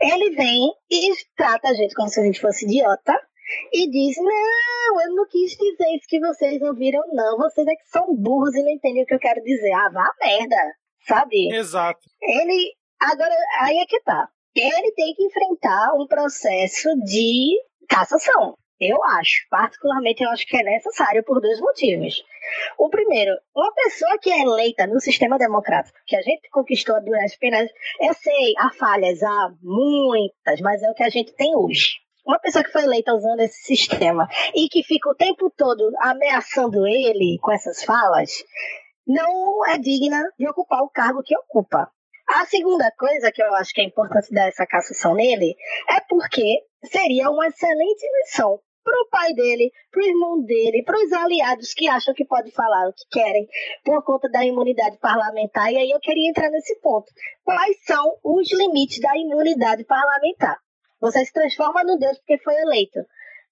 [0.00, 3.14] ele vem e trata a gente como se a gente fosse idiota
[3.72, 7.36] e diz: Não, eu não quis dizer isso que vocês ouviram, não.
[7.38, 9.72] Vocês é que são burros e não entendem o que eu quero dizer.
[9.72, 10.74] Ah, vá merda,
[11.06, 11.54] sabe?
[11.54, 12.00] Exato.
[12.22, 12.74] Ele.
[13.00, 14.28] Agora, aí é que tá.
[14.54, 18.56] Ele tem que enfrentar um processo de cassação.
[18.78, 22.22] Eu acho, particularmente, eu acho que é necessário por dois motivos.
[22.78, 27.38] O primeiro, uma pessoa que é eleita no sistema democrático, que a gente conquistou durante
[27.38, 27.70] penas,
[28.02, 31.92] eu sei, há falhas, há muitas, mas é o que a gente tem hoje.
[32.26, 36.86] Uma pessoa que foi eleita usando esse sistema e que fica o tempo todo ameaçando
[36.86, 38.30] ele com essas falas,
[39.06, 41.88] não é digna de ocupar o cargo que ocupa.
[42.28, 45.54] A segunda coisa que eu acho que é importante dar essa cassação nele
[45.88, 50.96] é porque seria uma excelente missão para o pai dele, para o irmão dele, para
[50.96, 53.48] os aliados que acham que pode falar o que querem
[53.84, 55.72] por conta da imunidade parlamentar.
[55.72, 57.06] E aí eu queria entrar nesse ponto.
[57.42, 60.56] Quais são os limites da imunidade parlamentar?
[61.00, 63.00] Você se transforma no Deus porque foi eleito.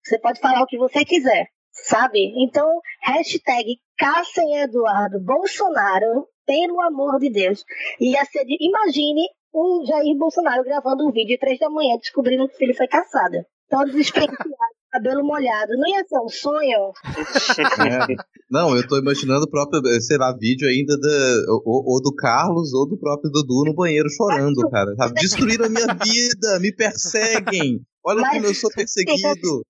[0.05, 2.32] Você pode falar o que você quiser, sabe?
[2.36, 7.65] Então, hashtag Cassem Eduardo Bolsonaro, pelo amor de Deus.
[8.01, 12.59] Ia ser imagine o Jair Bolsonaro gravando um vídeo três da manhã descobrindo que o
[12.59, 13.44] filho foi caçado.
[13.69, 14.36] Todos despenteados,
[14.95, 15.73] cabelo molhado.
[15.77, 16.93] Não ia ser um sonho?
[17.85, 18.15] É.
[18.49, 22.73] Não, eu tô imaginando o próprio, sei lá, vídeo ainda da, ou, ou, do Carlos
[22.73, 24.95] ou do próprio Dudu no banheiro chorando, cara.
[24.97, 25.15] Sabe?
[25.15, 27.81] Destruíram a minha vida, me perseguem.
[28.07, 29.65] Olha mas como eu sou perseguido.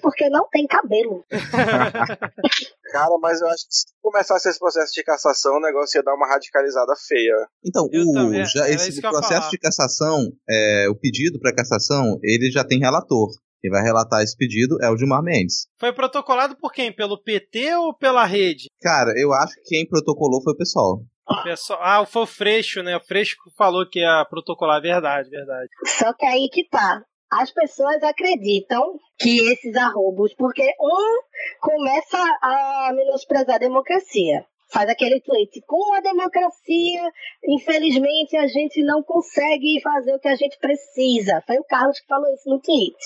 [0.00, 1.24] porque não tem cabelo.
[2.92, 6.14] Cara, mas eu acho que se começasse esse processo de cassação, o negócio ia dar
[6.14, 7.34] uma radicalizada feia.
[7.66, 12.78] Então, o, já, esse processo de cassação, é, o pedido para cassação, ele já tem
[12.78, 13.30] relator.
[13.62, 15.68] Quem vai relatar esse pedido é o Dilmar Mendes.
[15.78, 16.92] Foi protocolado por quem?
[16.92, 18.68] Pelo PT ou pela rede?
[18.80, 21.00] Cara, eu acho que quem protocolou foi o pessoal.
[21.44, 22.96] pessoal ah, foi o Freixo, né?
[22.96, 25.68] O Freixo falou que ia protocolar, verdade, verdade.
[25.96, 27.04] Só que aí que tá.
[27.30, 31.22] as pessoas acreditam que esses arrobos, porque um
[31.60, 34.44] começa a menosprezar a democracia.
[34.72, 37.12] Faz aquele tweet, com a democracia,
[37.46, 41.42] infelizmente a gente não consegue fazer o que a gente precisa.
[41.46, 42.96] Foi o Carlos que falou isso no tweet.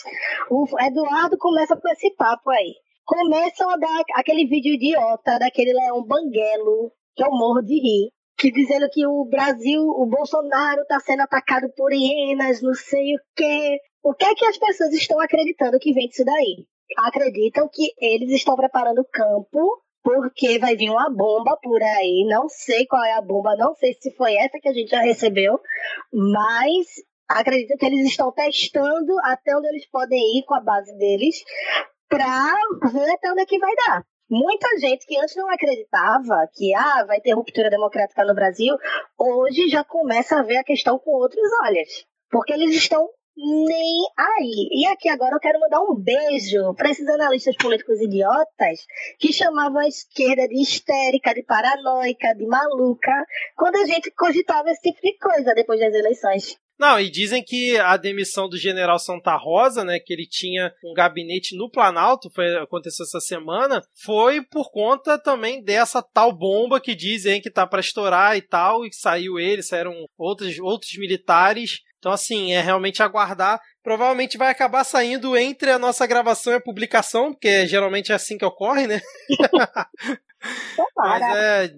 [0.50, 2.74] O Eduardo começa com esse papo aí.
[3.04, 8.50] Começam a dar aquele vídeo idiota daquele leão banguelo, que eu morro de rir que
[8.50, 13.78] dizendo que o Brasil, o Bolsonaro está sendo atacado por hienas, não sei o quê.
[14.02, 16.66] O que é que as pessoas estão acreditando que vem disso daí?
[16.98, 22.24] Acreditam que eles estão preparando o campo porque vai vir uma bomba por aí.
[22.28, 25.00] Não sei qual é a bomba, não sei se foi essa que a gente já
[25.00, 25.58] recebeu,
[26.12, 26.86] mas
[27.28, 31.42] acredito que eles estão testando até onde eles podem ir com a base deles
[32.08, 32.54] para
[32.92, 34.04] ver até onde é que vai dar.
[34.30, 38.76] Muita gente que antes não acreditava que ah, vai ter ruptura democrática no Brasil,
[39.18, 42.06] hoje já começa a ver a questão com outros olhos.
[42.30, 44.68] Porque eles estão nem aí.
[44.72, 48.86] E aqui agora eu quero mandar um beijo para esses analistas políticos idiotas
[49.18, 53.12] que chamavam a esquerda de histérica, de paranoica, de maluca,
[53.56, 56.56] quando a gente cogitava esse tipo de coisa depois das eleições.
[56.78, 60.92] Não, e dizem que a demissão do general Santa Rosa, né, que ele tinha um
[60.92, 66.94] gabinete no Planalto, foi aconteceu essa semana, foi por conta também dessa tal bomba que
[66.94, 71.80] dizem que tá para estourar e tal, e saiu ele, saíram outros, outros militares.
[71.98, 73.60] Então, assim, é realmente aguardar.
[73.82, 78.36] Provavelmente vai acabar saindo entre a nossa gravação e a publicação, porque geralmente é assim
[78.36, 79.00] que ocorre, né?
[80.96, 81.68] Mas é,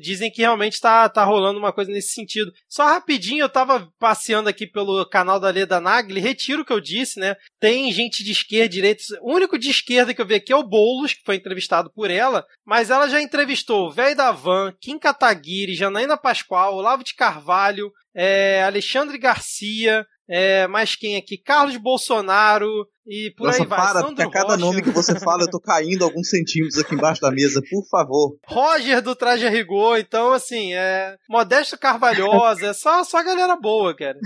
[0.00, 2.52] dizem que realmente tá, tá rolando uma coisa nesse sentido.
[2.68, 6.80] Só rapidinho, eu tava passeando aqui pelo canal da Leda Nagli, retiro o que eu
[6.80, 7.36] disse, né?
[7.60, 9.02] Tem gente de esquerda, direita.
[9.20, 12.10] O único de esquerda que eu vi aqui é o Boulos, que foi entrevistado por
[12.10, 17.14] ela, mas ela já entrevistou o Velho da Van, Kim Kataguiri, Janaína Pascoal, Olavo de
[17.14, 21.36] Carvalho, é, Alexandre Garcia, é, mais quem aqui?
[21.38, 22.68] Carlos Bolsonaro
[23.06, 23.78] e por Nossa, aí vai.
[23.78, 24.58] para, Sandro a cada Rocha.
[24.58, 28.36] nome que você fala eu tô caindo alguns centímetros aqui embaixo da mesa, por favor.
[28.46, 33.94] Roger do Traje a Rigor, então assim, é Modesto Carvalhosa, é só, só galera boa,
[33.94, 34.18] cara.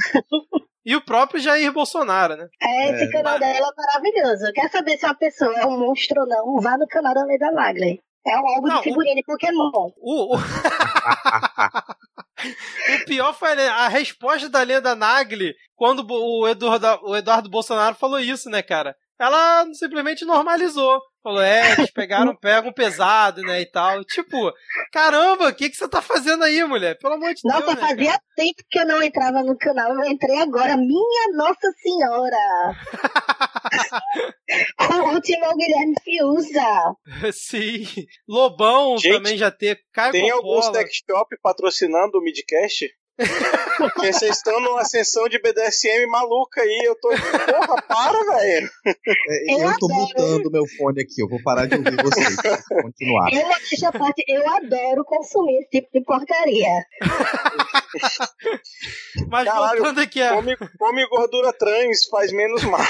[0.85, 2.49] E o próprio Jair Bolsonaro, né?
[2.63, 3.11] É, esse É.
[3.13, 4.51] canal dela é maravilhoso.
[4.55, 6.59] Quer saber se uma pessoa é um monstro ou não?
[6.63, 8.01] Vá no canal da Leda Nagli.
[8.27, 9.71] É um álbum Não, de figurinha de Pokémon.
[9.99, 10.39] O, o...
[12.95, 18.21] o pior foi a resposta da Lenda Nagli quando o Eduardo, o Eduardo Bolsonaro falou
[18.21, 18.97] isso, né, cara?
[19.19, 21.01] Ela simplesmente normalizou.
[21.23, 24.03] Falou, é, eles pegaram, pegam pesado, né, e tal.
[24.05, 24.51] Tipo,
[24.91, 26.97] caramba, o que, que você tá fazendo aí, mulher?
[26.99, 29.93] Pelo amor de Nossa, Deus, né, fazia tempo que eu não entrava no canal.
[29.93, 30.79] Eu entrei agora.
[30.79, 32.75] Minha Nossa Senhora!
[34.81, 36.97] o último é o Guilherme Fiuza.
[37.33, 37.85] Sim.
[38.27, 39.79] Lobão Gente, também já ter.
[39.93, 40.85] Caio Tem alguns Coppola.
[40.85, 42.89] tech shop patrocinando o Midcast?
[43.77, 46.83] Porque vocês estão numa ascensão de BDSM maluca aí.
[46.85, 47.09] Eu tô.
[47.09, 48.71] Porra, para, velho.
[48.87, 50.01] É, Eu eu tô adoro.
[50.01, 52.37] mutando meu fone aqui, eu vou parar de ouvir vocês.
[52.83, 53.31] Continuar.
[53.33, 56.85] Eu, à parte, eu adoro consumir esse tipo de porcaria.
[59.29, 60.35] Mas Caralho, voltando aqui a.
[60.35, 62.81] Come, come gordura trans, faz menos mal.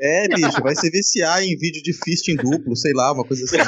[0.00, 3.58] É, bicho, vai se viciar em vídeo de fisting duplo, sei lá, uma coisa assim.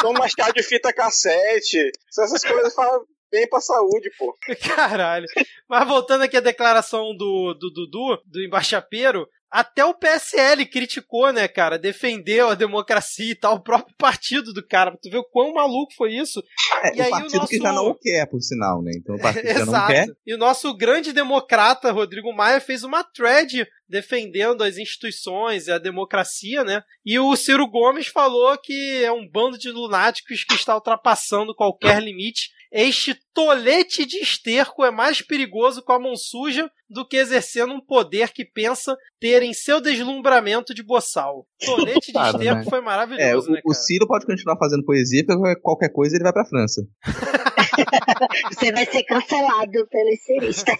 [0.00, 1.90] Toma mais tarde fita cassete.
[2.18, 4.36] Essas coisas fazem bem pra saúde, pô.
[4.76, 5.26] Caralho.
[5.68, 11.46] Mas voltando aqui à declaração do, do Dudu, do embaixapeiro, até o PSL criticou, né,
[11.46, 11.78] cara?
[11.78, 14.96] Defendeu a democracia e tal, o próprio partido do cara.
[15.00, 16.42] Tu vê o quão maluco foi isso?
[16.82, 18.90] É, E aí o o partido que nosso- já não o quer, por sinal, né?
[18.96, 19.92] Então o partido que já não Exato.
[19.92, 20.06] quer.
[20.26, 25.78] E o nosso grande democrata, Rodrigo Maia, fez uma thread defendendo as instituições e a
[25.78, 26.82] democracia, né?
[27.06, 32.02] E o Ciro Gomes falou que é um bando de lunáticos que está ultrapassando qualquer
[32.02, 32.48] limite.
[32.76, 37.80] Este tolete de esterco é mais perigoso com a mão suja do que exercendo um
[37.80, 41.46] poder que pensa ter em seu deslumbramento de boçal.
[41.64, 42.66] Tolete de Claro, esterco né?
[42.68, 43.72] foi É, o, maravilhoso, né, o?
[43.72, 46.82] Ciro pode continuar fazendo poesia, porque qualquer coisa ele vai pra França.
[48.52, 50.76] Você vai ser cancelado pelos ciristas.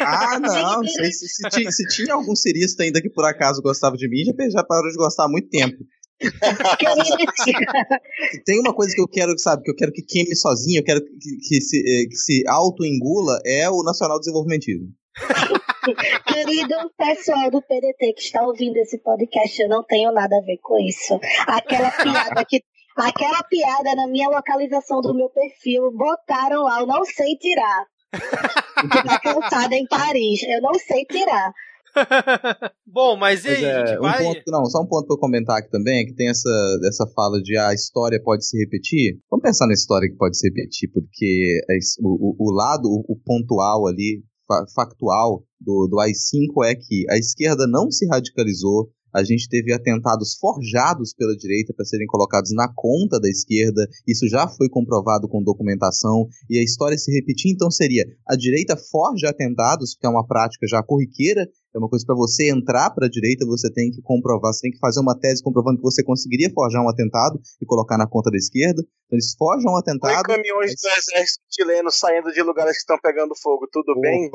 [0.00, 3.62] Ah, não, não sei se, se, ti- se tinha algum cirista ainda que por acaso
[3.62, 5.76] gostava de mim, já, já parou de gostar há muito tempo.
[8.44, 11.00] Tem uma coisa que eu quero, sabe, que eu quero que queime sozinho, eu quero
[11.00, 11.12] que,
[11.48, 14.88] que se, eh, que se auto-engula, é o nacional desenvolvimentismo.
[16.26, 20.58] Querido pessoal do PDT que está ouvindo esse podcast, eu não tenho nada a ver
[20.62, 21.18] com isso.
[21.46, 22.62] Aquela piada que.
[22.96, 27.86] Aquela piada na minha localização do meu perfil, botaram lá, eu não sei tirar.
[28.10, 31.52] Tá cansada em Paris, eu não sei tirar.
[32.86, 34.22] Bom, mas e aí, é, um vai...
[34.24, 36.50] ponto, não, só um ponto pra eu comentar aqui também, é que tem essa,
[36.86, 39.18] essa fala de ah, a história pode se repetir.
[39.30, 43.04] Vamos pensar na história que pode se repetir, porque é o, o- o lado, o,
[43.12, 48.88] o pontual ali, fa- factual, do, do AI-5 é que a esquerda não se radicalizou,
[49.14, 53.88] a gente teve atentados forjados pela direita para serem colocados na conta da esquerda.
[54.06, 57.50] Isso já foi comprovado com documentação e a história se repetir.
[57.52, 61.48] Então seria a direita forja atentados, que é uma prática já corriqueira
[61.78, 64.70] é uma coisa para você entrar para a direita, você tem que comprovar, você tem
[64.70, 68.30] que fazer uma tese comprovando que você conseguiria forjar um atentado e colocar na conta
[68.30, 68.82] da esquerda.
[69.08, 70.14] Então, eles forjam um atentado.
[70.14, 74.30] Foi caminhões do exército chileno saindo de lugares que estão pegando fogo, tudo Opa, bem?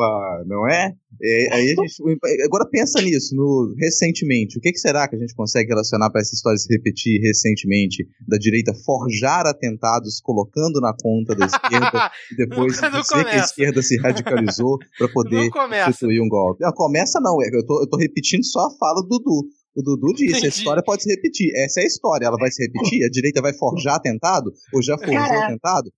[0.47, 0.93] não é?
[1.21, 4.57] é aí a gente, agora pensa nisso, no recentemente.
[4.57, 8.07] O que, que será que a gente consegue relacionar para essa história se repetir recentemente
[8.27, 13.29] da direita forjar atentados colocando na conta da esquerda e depois não, não dizer começa.
[13.29, 15.51] que a esquerda se radicalizou para poder
[15.87, 16.63] instituir um golpe?
[16.63, 19.47] Não, começa não, eu tô, eu tô repetindo só a fala do Dudu.
[19.75, 20.45] O Dudu disse, Entendi.
[20.45, 21.51] a história pode se repetir.
[21.55, 23.03] Essa é a história, ela vai se repetir?
[23.03, 24.51] A direita vai forjar atentado?
[24.71, 25.45] Ou já forjou Caraca.
[25.45, 25.91] atentado?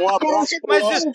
[0.00, 1.12] Um abraço pro Mas nosso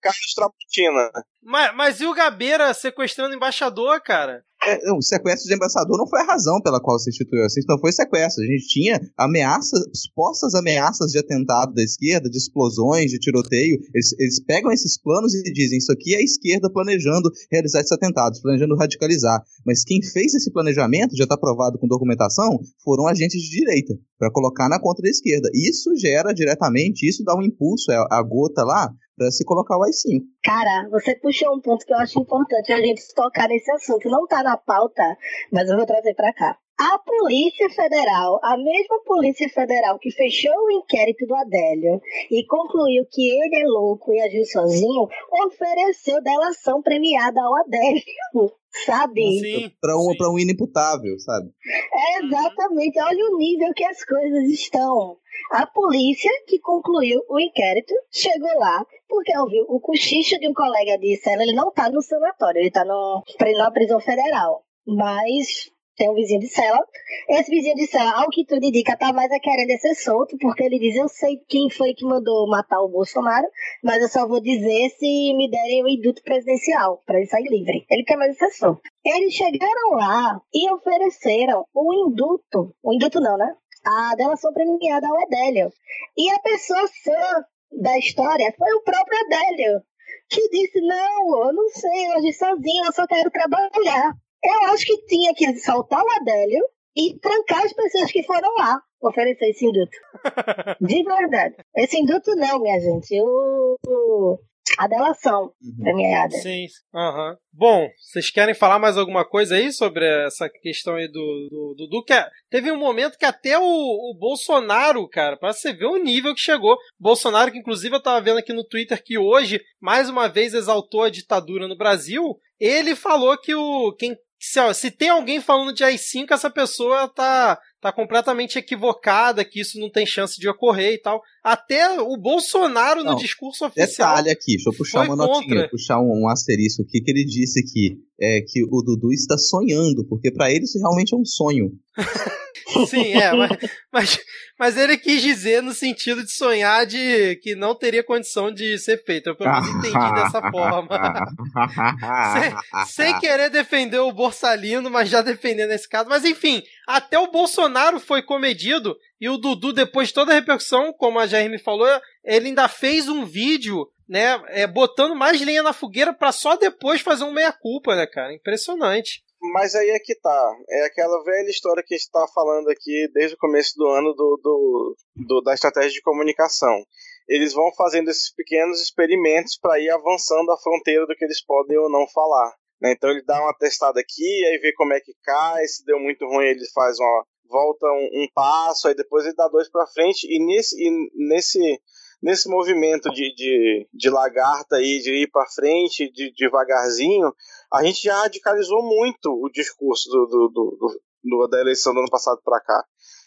[0.00, 1.10] Carlos Tramontina.
[1.42, 4.42] Mas, mas e o Gabeira sequestrando o embaixador, cara?
[4.64, 7.78] É, o sequestro de embaixador não foi a razão pela qual se instituiu assim, não
[7.78, 8.44] foi sequestro.
[8.44, 13.80] A gente tinha ameaças, supostas ameaças de atentado da esquerda, de explosões, de tiroteio.
[13.92, 17.92] Eles, eles pegam esses planos e dizem: Isso aqui é a esquerda planejando realizar esses
[17.92, 19.42] atentados, planejando radicalizar.
[19.66, 24.30] Mas quem fez esse planejamento, já está provado com documentação, foram agentes de direita, para
[24.30, 25.48] colocar na conta da esquerda.
[25.52, 28.92] Isso gera diretamente, isso dá um impulso, é a gota lá,
[29.22, 30.20] para se colocar o AI-5.
[30.42, 34.08] Cara, você puxou um ponto que eu acho importante a gente tocar nesse assunto.
[34.08, 35.16] Não tá na pauta,
[35.52, 36.58] mas eu vou trazer pra cá.
[36.80, 43.04] A Polícia Federal, a mesma Polícia Federal que fechou o inquérito do Adélio e concluiu
[43.08, 45.06] que ele é louco e agiu sozinho,
[45.46, 48.02] ofereceu delação premiada ao Adélio.
[48.86, 49.20] Sabe?
[49.38, 49.70] Sim.
[49.80, 51.50] Para um, pra um inimputável, sabe?
[51.92, 52.98] É exatamente.
[53.02, 55.18] Olha o nível que as coisas estão.
[55.50, 58.82] A polícia, que concluiu o inquérito, chegou lá
[59.12, 61.42] porque ouviu o cochicho de um colega de cela.
[61.42, 63.22] Ele não tá no sanatório, ele tá no,
[63.58, 64.64] na prisão federal.
[64.86, 66.80] Mas tem um vizinho de cela.
[67.28, 70.64] Esse vizinho de cela, ao que tudo indica, tá mais a querer ser solto, porque
[70.64, 73.46] ele diz: Eu sei quem foi que mandou matar o Bolsonaro,
[73.84, 77.84] mas eu só vou dizer se me derem o induto presidencial, pra ele sair livre.
[77.90, 78.80] Ele quer mais ser solto.
[79.04, 82.74] Eles chegaram lá e ofereceram o induto.
[82.82, 83.54] O induto não, né?
[83.84, 85.70] A delação premiada ao Adélio.
[86.16, 87.44] E a pessoa sã
[87.80, 89.80] da história foi o próprio Adélio,
[90.28, 94.12] que disse: Não, eu não sei, eu sozinho, eu só quero trabalhar.
[94.44, 96.64] Eu acho que tinha que soltar o Adélio
[96.96, 99.96] e trancar as pessoas que foram lá oferecer esse induto.
[100.80, 101.56] De verdade.
[101.76, 103.20] Esse induto não, minha gente.
[103.20, 104.38] O, o-
[104.78, 106.36] a delação premiada.
[106.38, 106.66] Sim.
[106.94, 107.36] Aham.
[107.52, 111.86] Bom, vocês querem falar mais alguma coisa aí sobre essa questão aí do do, do,
[111.88, 115.86] do que é- teve um momento que até o, o Bolsonaro, cara, pra você ver
[115.86, 116.76] o nível que chegou.
[116.98, 121.02] Bolsonaro, que inclusive eu tava vendo aqui no Twitter que hoje mais uma vez exaltou
[121.02, 122.38] a ditadura no Brasil.
[122.60, 127.06] Ele falou que o quem se, ó, se tem alguém falando de AI-5, essa pessoa
[127.08, 131.20] tá tá completamente equivocada, que isso não tem chance de ocorrer e tal.
[131.42, 135.68] Até o Bolsonaro no Não, discurso oficial Detalhe aqui, deixa eu puxar uma notinha, contra.
[135.68, 140.06] puxar um, um asterisco aqui, que ele disse que, é, que o Dudu está sonhando,
[140.08, 141.72] porque para ele isso realmente é um sonho.
[142.86, 143.50] Sim, é, mas,
[143.92, 144.20] mas,
[144.58, 149.02] mas ele quis dizer no sentido de sonhar de que não teria condição de ser
[149.04, 149.28] feito.
[149.28, 150.88] Eu pelo menos entendi dessa forma.
[152.86, 156.08] sem, sem querer defender o Borsalino, mas já defendendo esse caso.
[156.08, 160.92] Mas enfim, até o Bolsonaro foi comedido e o Dudu, depois de toda a repercussão,
[160.92, 161.88] como a Jair me falou,
[162.24, 167.00] ele ainda fez um vídeo, né, é, botando mais lenha na fogueira pra só depois
[167.00, 168.34] fazer um meia-culpa, né, cara?
[168.34, 169.22] Impressionante.
[169.52, 170.52] Mas aí é que tá.
[170.70, 174.12] É aquela velha história que a gente tá falando aqui desde o começo do ano
[174.14, 174.96] do, do,
[175.26, 176.84] do- da estratégia de comunicação.
[177.28, 181.76] Eles vão fazendo esses pequenos experimentos para ir avançando a fronteira do que eles podem
[181.76, 182.52] ou não falar.
[182.82, 182.92] Né?
[182.92, 186.26] Então ele dá uma testada aqui, aí vê como é que cai, se deu muito
[186.26, 190.26] ruim ele faz uma volta um, um passo, aí depois ele dá dois para frente
[190.28, 190.90] e nesse e
[191.28, 191.80] nesse
[192.22, 197.32] nesse movimento de, de, de lagarta aí, de ir para frente de, devagarzinho,
[197.72, 202.10] a gente já radicalizou muito o discurso do, do, do, do- da eleição do ano
[202.10, 202.84] passado para cá.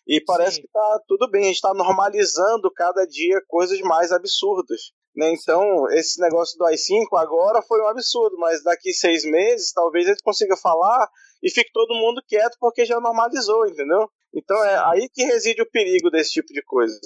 [0.07, 0.61] E parece Sim.
[0.61, 4.93] que tá tudo bem, a gente está normalizando cada dia coisas mais absurdas.
[5.15, 5.31] Né?
[5.33, 10.17] Então, esse negócio do AI-5 agora foi um absurdo, mas daqui seis meses talvez ele
[10.23, 11.07] consiga falar
[11.41, 14.09] e fique todo mundo quieto porque já normalizou, entendeu?
[14.35, 16.99] Então é aí que reside o perigo desse tipo de coisa.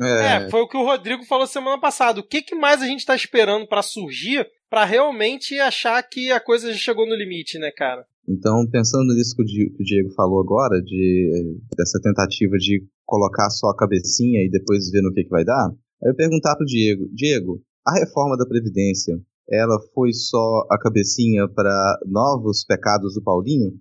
[0.00, 2.20] É, foi o que o Rodrigo falou semana passada.
[2.20, 6.38] O que, que mais a gente tá esperando pra surgir pra realmente achar que a
[6.40, 8.04] coisa já chegou no limite, né, cara?
[8.28, 12.84] Então, pensando nisso que o Di- que o Diego falou agora, de, dessa tentativa de
[13.06, 15.70] colocar só a cabecinha e depois ver no que, que vai dar,
[16.02, 19.14] aí eu perguntar pro Diego, Diego, a reforma da Previdência,
[19.50, 23.72] ela foi só a cabecinha para novos pecados do Paulinho?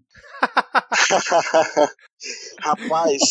[2.61, 3.22] Rapaz,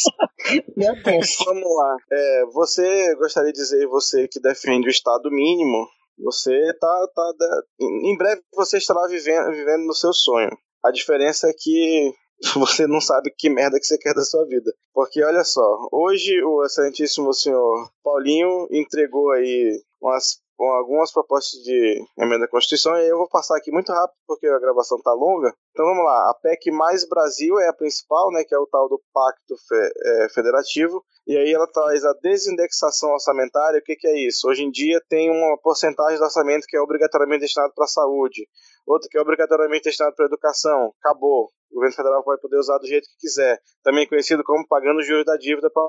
[0.77, 1.37] Meu Deus.
[1.45, 1.97] vamos lá.
[2.13, 5.89] É, você gostaria de dizer, você que defende o Estado mínimo,
[6.19, 7.33] você tá, tá
[7.81, 10.51] em breve você estará vivendo, vivendo no seu sonho.
[10.85, 12.13] A diferença é que
[12.55, 14.73] você não sabe que merda que você quer da sua vida.
[14.93, 22.47] Porque olha só, hoje o excelentíssimo senhor Paulinho entregou aí umas algumas propostas de emenda
[22.47, 25.53] à Constituição, e eu vou passar aqui muito rápido porque a gravação tá longa.
[25.71, 28.89] Então vamos lá, a PEC mais Brasil é a principal, né, que é o tal
[28.89, 29.93] do Pacto Fe
[30.25, 33.81] é, Federativo, e aí ela traz a desindexação orçamentária.
[33.81, 34.49] O que, que é isso?
[34.49, 38.49] Hoje em dia tem uma porcentagem do orçamento que é obrigatoriamente destinado para a saúde,
[38.87, 40.93] outra que é obrigatoriamente destinado para a educação.
[41.01, 41.51] Acabou.
[41.71, 43.61] O governo federal vai poder usar do jeito que quiser.
[43.83, 45.89] Também conhecido como pagando juros da dívida para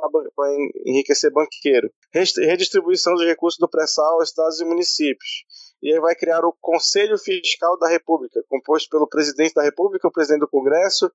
[0.85, 1.89] enriquecer banqueiro.
[2.11, 5.45] Redistribuição dos recursos do pré-sal aos estados e municípios
[5.81, 10.11] e aí vai criar o Conselho Fiscal da República, composto pelo presidente da República, o
[10.11, 11.11] presidente do Congresso,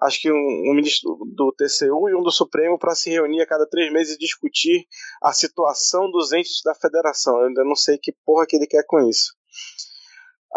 [0.00, 3.46] acho que um, um ministro do TCU e um do Supremo para se reunir a
[3.46, 4.86] cada três meses e discutir
[5.22, 7.38] a situação dos entes da federação.
[7.40, 9.34] Eu ainda não sei que porra que ele quer com isso.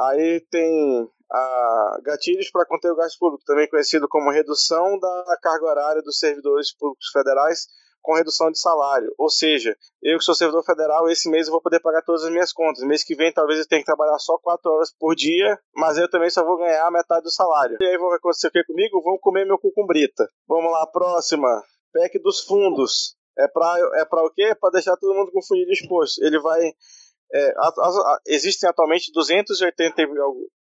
[0.07, 5.65] Aí tem a gatilhos para conter o gasto público, também conhecido como redução da carga
[5.65, 7.67] horária dos servidores públicos federais
[8.01, 9.13] com redução de salário.
[9.17, 12.31] Ou seja, eu que sou servidor federal, esse mês eu vou poder pagar todas as
[12.31, 12.83] minhas contas.
[12.83, 16.09] Mês que vem talvez eu tenha que trabalhar só 4 horas por dia, mas eu
[16.09, 17.77] também só vou ganhar metade do salário.
[17.79, 19.01] E aí vai acontecer o que comigo?
[19.03, 20.27] Vão comer meu cu com brita.
[20.47, 21.47] Vamos lá, próxima.
[21.93, 23.15] PEC dos fundos.
[23.37, 24.55] É para é o quê?
[24.59, 26.23] Para deixar todo mundo confundido e exposto.
[26.23, 26.59] Ele vai
[27.31, 29.95] é, a, a, existem atualmente 280,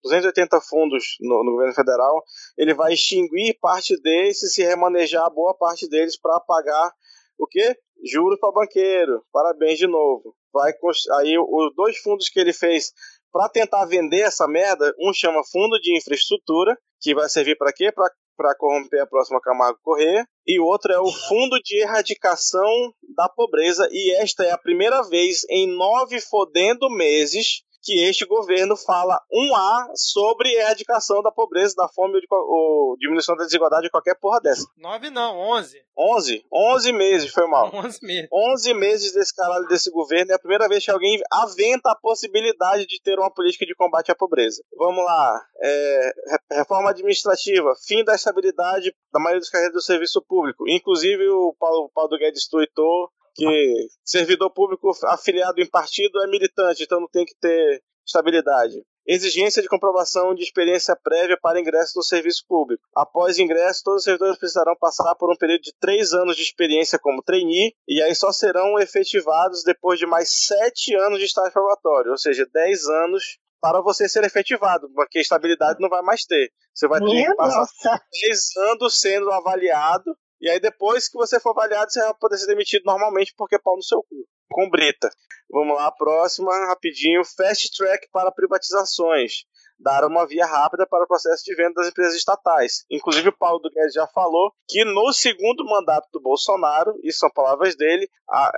[0.04, 2.22] 280 fundos no, no, governo federal.
[2.58, 6.92] Ele vai extinguir parte desses e remanejar boa parte deles para pagar
[7.38, 7.76] o quê?
[8.04, 9.24] Juros para banqueiro.
[9.32, 10.36] Parabéns de novo.
[10.52, 10.74] Vai
[11.20, 12.92] aí os dois fundos que ele fez
[13.32, 17.92] para tentar vender essa merda, um chama Fundo de Infraestrutura, que vai servir para quê?
[17.92, 18.10] Para
[18.58, 23.88] corromper a próxima Camargo Corrêa, e o outro é o Fundo de Erradicação da Pobreza,
[23.92, 29.56] e esta é a primeira vez em nove fodendo meses que este governo fala um
[29.56, 34.68] A sobre erradicação da pobreza, da fome ou, de, diminuição da desigualdade, qualquer porra dessa.
[34.76, 35.82] Nove não, onze.
[35.98, 36.46] Onze?
[36.52, 37.72] Onze meses, foi mal.
[37.74, 38.30] Onze meses.
[38.30, 42.86] Onze meses desse caralho desse governo é a primeira vez que alguém aventa a possibilidade
[42.86, 44.62] de ter uma política de combate à pobreza.
[44.78, 45.42] Vamos lá.
[45.62, 46.12] É,
[46.52, 50.68] reforma administrativa, fim da estabilidade da maioria dos carreiras do serviço público.
[50.68, 57.00] Inclusive o Paulo, Paulo Guedes tuitou que servidor público afiliado em partido é militante, então
[57.00, 58.82] não tem que ter estabilidade.
[59.06, 62.84] Exigência de comprovação de experiência prévia para ingresso no serviço público.
[62.96, 67.00] Após ingresso, todos os servidores precisarão passar por um período de três anos de experiência
[67.00, 72.12] como trainee, e aí só serão efetivados depois de mais sete anos de estágio probatório,
[72.12, 76.52] ou seja, dez anos para você ser efetivado, porque estabilidade não vai mais ter.
[76.74, 78.02] Você vai ter que passar nossa.
[78.12, 78.40] 10
[78.72, 82.84] anos sendo avaliado e aí depois que você for avaliado, você vai poder ser demitido
[82.86, 84.28] normalmente porque pau no seu cu.
[84.50, 85.10] Com brita.
[85.50, 87.24] Vamos lá, próxima, rapidinho.
[87.24, 89.46] Fast track para privatizações.
[89.80, 92.86] Dar uma via rápida para o processo de venda das empresas estatais.
[92.90, 97.30] Inclusive, o Paulo do Guedes já falou que no segundo mandato do Bolsonaro, isso são
[97.30, 98.10] palavras dele,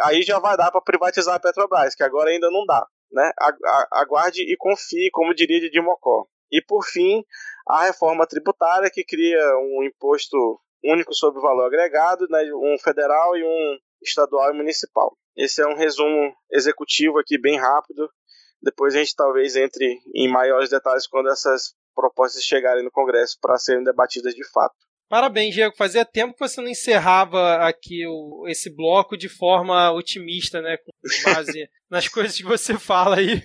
[0.03, 2.85] aí já vai dar para privatizar a Petrobras, que agora ainda não dá.
[3.11, 3.31] Né?
[3.91, 6.25] Aguarde e confie, como diria de Dimocó.
[6.51, 7.23] E por fim,
[7.67, 13.35] a reforma tributária que cria um imposto único sobre o valor agregado, né, um federal
[13.37, 15.17] e um estadual e municipal.
[15.35, 18.09] Esse é um resumo executivo aqui bem rápido.
[18.61, 23.57] Depois a gente talvez entre em maiores detalhes quando essas propostas chegarem no Congresso para
[23.57, 24.75] serem debatidas de fato.
[25.09, 25.75] Parabéns, Diego.
[25.75, 30.77] Fazia tempo que você não encerrava aqui o, esse bloco de forma otimista, né?
[30.77, 30.91] Com
[31.23, 33.41] base nas coisas que você fala aí.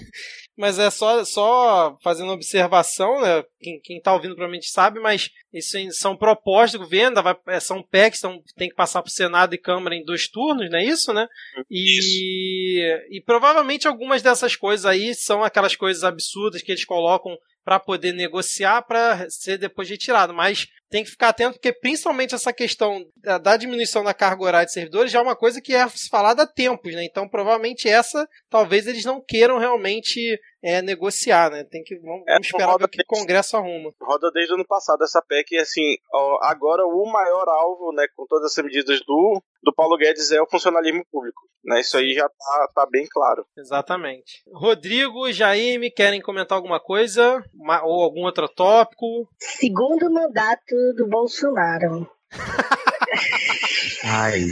[0.57, 3.45] Mas é só, só fazendo observação, né?
[3.61, 7.83] Quem, quem tá ouvindo provavelmente sabe, mas isso são propostas do governo, vai, é, são
[7.83, 10.85] PECs, então tem que passar para o Senado e Câmara em dois turnos, não é
[10.85, 11.27] isso, né?
[11.69, 17.81] E, e provavelmente algumas dessas coisas aí são aquelas coisas absurdas que eles colocam para
[17.81, 20.35] poder negociar para ser depois retirado.
[20.35, 24.67] Mas tem que ficar atento, porque principalmente essa questão da, da, diminuição da carga horária
[24.67, 27.05] de servidores já é uma coisa que é falada há tempos, né?
[27.05, 31.63] Então, provavelmente essa, talvez eles não queiram realmente é, negociar, né?
[31.63, 33.93] Tem que vamos, é, esperar o que o Congresso arruma.
[34.01, 38.07] Roda desde o ano passado essa PEC, e assim, ó, agora o maior alvo, né,
[38.17, 41.81] com todas essas medidas do, do Paulo Guedes é o funcionalismo público, né?
[41.81, 43.45] Isso aí já tá, tá bem claro.
[43.59, 44.43] Exatamente.
[44.51, 47.45] Rodrigo, Jaime, querem comentar alguma coisa?
[47.83, 49.29] Ou algum outro tópico?
[49.39, 52.09] Segundo mandato do Bolsonaro.
[54.07, 54.45] Ai,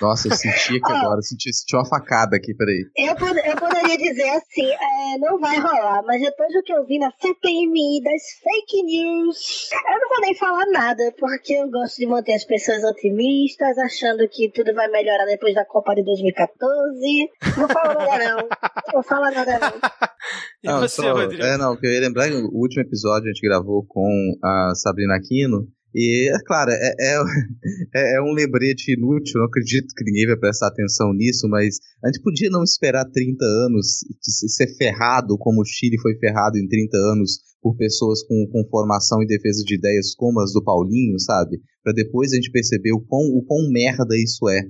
[0.00, 2.86] nossa, eu senti aqui agora, eu senti, senti uma facada aqui, peraí.
[2.96, 6.86] Eu, pod eu poderia dizer assim, é, não vai rolar, mas depois do que eu
[6.86, 11.96] vi na CPMI das fake news, eu não vou nem falar nada, porque eu gosto
[11.96, 17.28] de manter as pessoas otimistas, achando que tudo vai melhorar depois da Copa de 2014.
[17.58, 19.72] Não falo nada não, não vou falar nada não.
[20.62, 21.42] E não, você, só, Rodrigo?
[21.42, 24.08] É, não, eu ia lembrar que o último episódio a gente gravou com
[24.44, 27.22] a Sabrina Aquino, e, é claro, é, é,
[27.94, 32.08] é, é, um lembrete inútil, não acredito que ninguém vai prestar atenção nisso, mas a
[32.08, 36.66] gente podia não esperar 30 anos de ser ferrado como o Chile foi ferrado em
[36.66, 41.18] 30 anos por pessoas com, com formação e defesa de ideias como as do Paulinho,
[41.20, 41.60] sabe?
[41.82, 44.62] Para depois a gente perceber o quão, o quão merda isso é.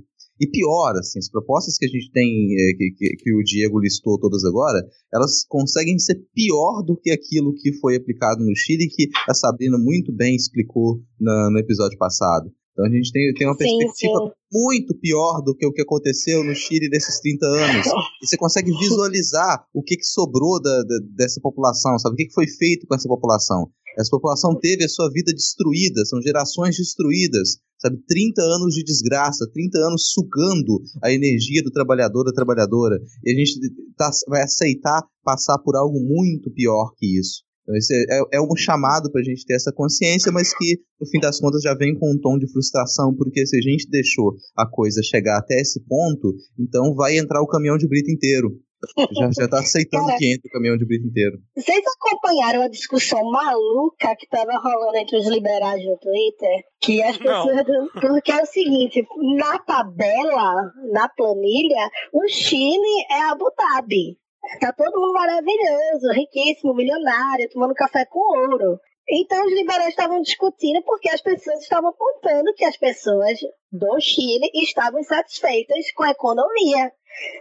[0.43, 3.78] E pior, assim, as propostas que a gente tem, é, que, que, que, o Diego
[3.78, 8.89] listou todas agora, elas conseguem ser pior do que aquilo que foi aplicado no Chile,
[8.90, 12.51] que a Sabrina muito bem explicou na, no episódio passado.
[12.73, 14.32] Então a gente tem, tem uma perspectiva sim, sim.
[14.51, 17.86] muito pior do que o que aconteceu no Chile nesses 30 anos.
[18.20, 22.14] E você consegue visualizar o que, que sobrou da, da, dessa população, sabe?
[22.14, 23.70] O que, que foi feito com essa população.
[23.98, 27.98] Essa população teve a sua vida destruída, são gerações destruídas, sabe?
[28.06, 32.98] 30 anos de desgraça, 30 anos sugando a energia do trabalhador, da trabalhadora.
[33.24, 33.59] E a gente
[33.97, 37.43] tá, vai aceitar passar por algo muito pior que isso.
[37.62, 41.06] Então, esse é, é, um chamado para a gente ter essa consciência, mas que, no
[41.06, 44.35] fim das contas, já vem com um tom de frustração, porque se a gente deixou
[44.56, 48.51] a coisa chegar até esse ponto, então vai entrar o caminhão de brita inteiro.
[49.12, 51.38] Já, já tá aceitando Cara, que entra o caminhão de brita inteiro.
[51.56, 56.64] Vocês acompanharam a discussão maluca que tava rolando entre os liberais no Twitter?
[56.80, 57.64] Que as pessoas.
[57.64, 59.06] Do, porque é o seguinte:
[59.38, 64.18] na tabela, na planilha, o Chile é Abu Dhabi.
[64.60, 68.80] Tá todo mundo maravilhoso, riquíssimo, milionário, tomando café com ouro.
[69.09, 73.38] Então os liberais estavam discutindo porque as pessoas estavam apontando que as pessoas
[73.70, 76.90] do Chile estavam insatisfeitas com a economia.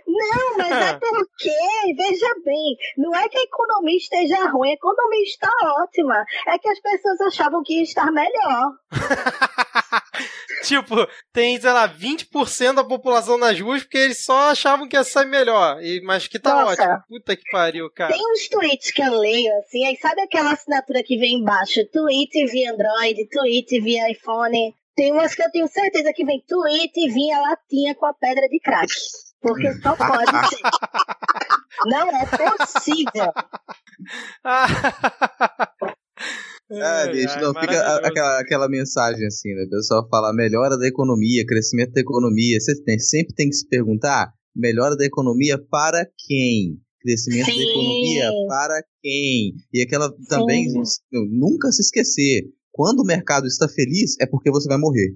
[0.07, 5.23] Não, mas é porque, veja bem, não é que a economia esteja ruim, a economia
[5.23, 5.49] está
[5.81, 6.23] ótima.
[6.47, 8.71] É que as pessoas achavam que ia estar melhor.
[10.63, 10.95] tipo,
[11.33, 15.27] tem, sei lá, 20% da população nas ruas porque eles só achavam que ia sair
[15.27, 15.81] melhor.
[15.81, 17.03] E, mas que tá Nossa, ótimo.
[17.07, 18.13] Puta que pariu, cara.
[18.13, 21.85] Tem uns tweets que eu leio, assim, aí sabe aquela assinatura que vem embaixo?
[21.91, 24.75] Tweet via Android, tweet via iPhone.
[24.95, 28.59] Tem umas que eu tenho certeza que vem tweet vinha latinha com a pedra de
[28.59, 28.91] crack.
[29.41, 30.61] Porque só pode ser.
[31.85, 33.33] Não é possível.
[36.73, 39.63] Ah, bicho, não, fica aquela, aquela mensagem assim, né?
[39.63, 42.57] O pessoal fala melhora da economia, crescimento da economia.
[42.57, 46.79] Você tem, sempre tem que se perguntar: melhora da economia para quem?
[47.01, 47.57] Crescimento Sim.
[47.57, 49.53] da economia para quem?
[49.73, 50.71] E aquela também,
[51.11, 55.15] nunca se esquecer: quando o mercado está feliz, é porque você vai morrer.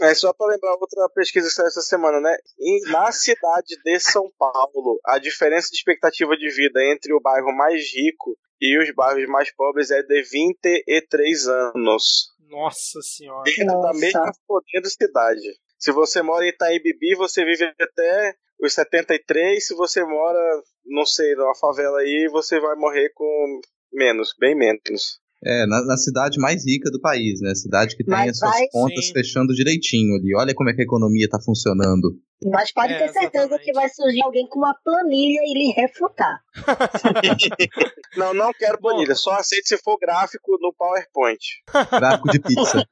[0.00, 2.36] É só para lembrar outra pesquisa que saiu essa semana, né?
[2.58, 7.56] E na cidade de São Paulo, a diferença de expectativa de vida entre o bairro
[7.56, 12.32] mais rico e os bairros mais pobres é de 23 anos.
[12.48, 13.44] Nossa senhora.
[13.44, 15.58] Dentro da mesma fodida cidade.
[15.78, 19.64] Se você mora em Itaíbibi, você vive até os 73.
[19.64, 23.60] Se você mora, não sei, numa favela aí, você vai morrer com
[23.92, 25.20] menos, bem menos.
[25.44, 27.54] É, na, na, cidade mais rica do país, né?
[27.54, 29.12] Cidade que tem Mas as suas vai, contas sim.
[29.12, 30.34] fechando direitinho ali.
[30.34, 32.16] Olha como é que a economia está funcionando.
[32.44, 33.64] Mas pode é, ter certeza exatamente.
[33.64, 36.40] que vai surgir alguém com uma planilha e lhe refutar.
[38.16, 39.14] não, não quero planilha.
[39.14, 41.40] Só aceito se for gráfico no PowerPoint.
[41.90, 42.86] Gráfico de pizza.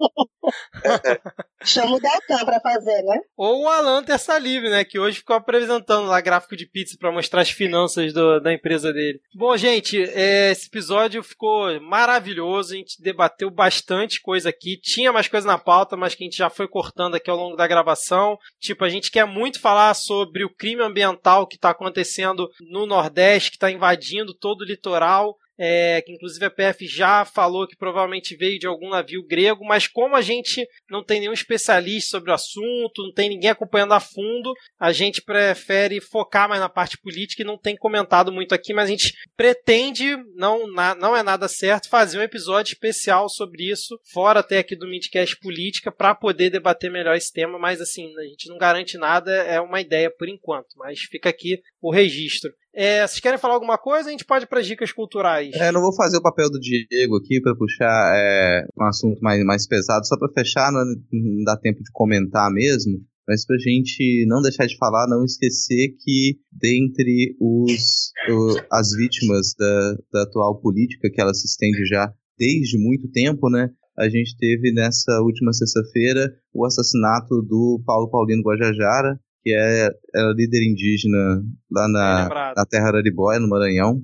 [1.65, 3.20] Chama o Deltan pra fazer, né?
[3.37, 4.85] Ou o Alan Terça Livre, né?
[4.85, 8.93] Que hoje ficou apresentando lá gráfico de pizza para mostrar as finanças do, da empresa
[8.93, 9.20] dele.
[9.35, 12.74] Bom, gente, é, esse episódio ficou maravilhoso.
[12.74, 14.81] A gente debateu bastante coisa aqui.
[14.81, 17.57] Tinha mais coisa na pauta, mas que a gente já foi cortando aqui ao longo
[17.57, 18.37] da gravação.
[18.59, 23.51] Tipo, a gente quer muito falar sobre o crime ambiental que está acontecendo no Nordeste,
[23.51, 28.34] que está invadindo todo o litoral é, que inclusive a PF já falou que provavelmente
[28.34, 32.34] veio de algum navio grego, mas como a gente não tem nenhum especialista sobre o
[32.34, 37.43] assunto, não tem ninguém acompanhando a fundo, a gente prefere focar mais na parte política
[37.43, 41.47] e não tem comentado muito aqui, mas a gente pretende, não, na, não é nada
[41.47, 46.51] certo, fazer um episódio especial sobre isso, fora até aqui do Midcast Política, para poder
[46.51, 50.28] debater melhor esse tema, mas assim, a gente não garante nada, é uma ideia por
[50.28, 52.50] enquanto, mas fica aqui o registro.
[52.74, 54.09] É, vocês querem falar alguma coisa?
[54.09, 55.52] A gente pode ir para dicas culturais.
[55.54, 59.44] É, não vou fazer o papel do Diego aqui para puxar é, um assunto mais,
[59.44, 63.00] mais pesado, só para fechar, não, não dá tempo de comentar mesmo.
[63.28, 68.92] Mas para a gente não deixar de falar, não esquecer que dentre os, o, as
[68.96, 73.68] vítimas da, da atual política, que ela se estende já desde muito tempo, né?
[73.98, 80.32] a gente teve nessa última sexta-feira o assassinato do Paulo Paulino Guajajara, que é, era
[80.35, 84.01] líder indígena lá na, na terra Araribóia, no Maranhão.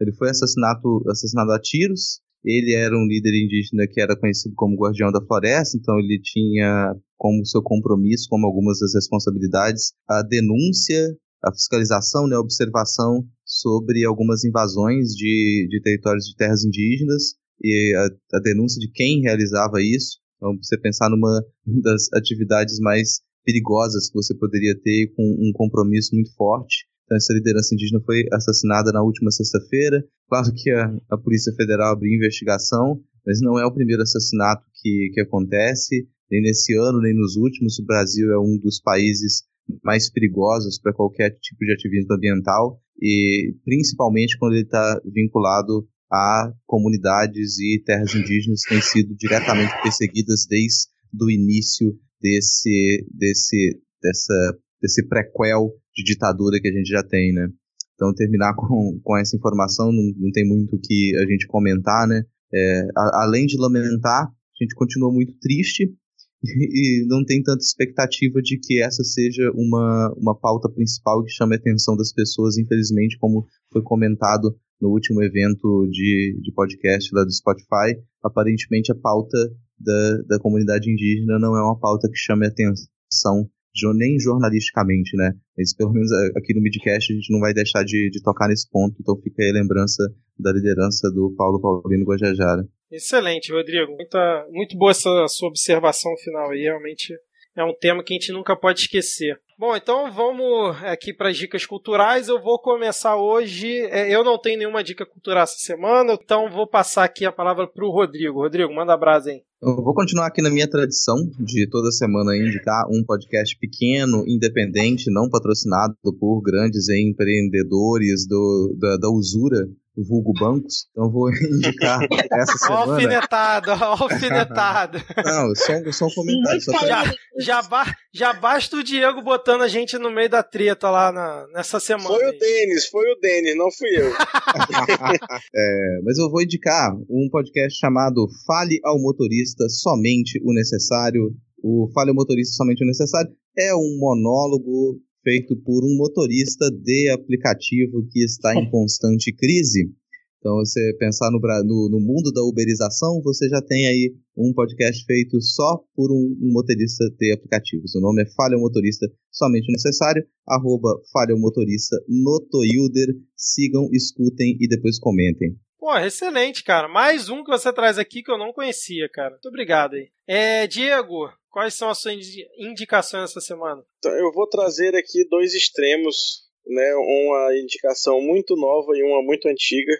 [0.00, 2.20] Ele foi assassinado, assassinado a tiros.
[2.44, 6.94] Ele era um líder indígena que era conhecido como Guardião da Floresta, então ele tinha
[7.16, 11.04] como seu compromisso, como algumas das responsabilidades, a denúncia,
[11.44, 17.94] a fiscalização, né, a observação sobre algumas invasões de, de territórios de terras indígenas e
[17.96, 20.18] a, a denúncia de quem realizava isso.
[20.36, 21.42] Então, você pensar numa
[21.82, 26.84] das atividades mais perigosas que você poderia ter com um compromisso muito forte.
[27.04, 30.04] Então, essa liderança indígena foi assassinada na última sexta-feira.
[30.28, 35.10] Claro que a, a, Polícia Federal abriu investigação, mas não é o primeiro assassinato que,
[35.14, 37.78] que acontece, nem nesse ano, nem nos últimos.
[37.78, 39.44] O Brasil é um dos países
[39.82, 46.52] mais perigosos para qualquer tipo de ativismo ambiental, e principalmente quando ele está vinculado a
[46.66, 50.88] comunidades e terras indígenas que têm sido diretamente perseguidas desde
[51.18, 57.48] o início desse, desse, dessa, desse prequel de ditadura que a gente já tem, né?
[57.94, 62.06] Então, terminar com, com essa informação, não, não tem muito o que a gente comentar,
[62.06, 62.22] né?
[62.54, 65.92] É, a, além de lamentar, a gente continua muito triste
[66.44, 71.56] e não tem tanta expectativa de que essa seja uma, uma pauta principal que chame
[71.56, 77.24] a atenção das pessoas, infelizmente, como foi comentado no último evento de, de podcast lá
[77.24, 79.38] do Spotify, aparentemente a pauta
[79.78, 83.48] da, da comunidade indígena não é uma pauta que chame atenção
[83.94, 85.32] nem jornalisticamente, né?
[85.56, 88.68] Mas pelo menos aqui no Midcast a gente não vai deixar de, de tocar nesse
[88.68, 90.02] ponto, então fica aí a lembrança
[90.38, 92.66] da liderança do Paulo Paulino Guajajara.
[92.90, 93.92] Excelente, Rodrigo.
[93.92, 96.62] Muita, muito boa essa sua observação final aí.
[96.62, 97.14] Realmente
[97.60, 99.38] é um tema que a gente nunca pode esquecer.
[99.58, 102.28] Bom, então vamos aqui para as dicas culturais.
[102.28, 103.80] Eu vou começar hoje.
[103.90, 107.66] É, eu não tenho nenhuma dica cultural essa semana, então vou passar aqui a palavra
[107.66, 108.40] para o Rodrigo.
[108.40, 109.42] Rodrigo, manda a brasa aí.
[109.60, 115.10] Eu vou continuar aqui na minha tradição de toda semana indicar um podcast pequeno, independente,
[115.10, 119.68] não patrocinado por grandes empreendedores do, da, da usura
[120.06, 120.88] vulgo bancos.
[120.90, 122.00] Então vou indicar
[122.32, 122.92] essa semana.
[122.92, 124.98] Alfinetado, alfinetado.
[125.24, 126.60] Não, só, só um comentário.
[126.60, 130.90] Só já, já, ba, já basta o Diego botando a gente no meio da treta
[130.90, 132.08] lá na, nessa semana.
[132.08, 132.36] Foi aí.
[132.36, 134.12] o Denis, foi o Denis, não fui eu.
[135.54, 141.32] é, mas eu vou indicar um podcast chamado Fale ao Motorista Somente o Necessário.
[141.62, 147.10] O Fale ao Motorista Somente o Necessário é um monólogo feito por um motorista de
[147.10, 149.92] aplicativo que está em constante crise.
[150.38, 155.04] Então, você pensar no, no, no, mundo da uberização, você já tem aí um podcast
[155.04, 157.94] feito só por um, um motorista de aplicativos.
[157.94, 163.08] O nome é Falha Motorista Somente Necessário, arroba Falha Motorista no Toyuder.
[163.36, 165.56] Sigam, escutem e depois comentem.
[165.78, 166.88] Pô, excelente, cara.
[166.88, 169.30] Mais um que você traz aqui que eu não conhecia, cara.
[169.30, 170.08] Muito obrigado aí.
[170.26, 171.28] É, Diego,
[171.58, 172.14] Quais são as suas
[172.56, 173.84] indicações essa semana?
[173.98, 176.94] Então, eu vou trazer aqui dois extremos, né?
[176.94, 179.92] Uma indicação muito nova e uma muito antiga.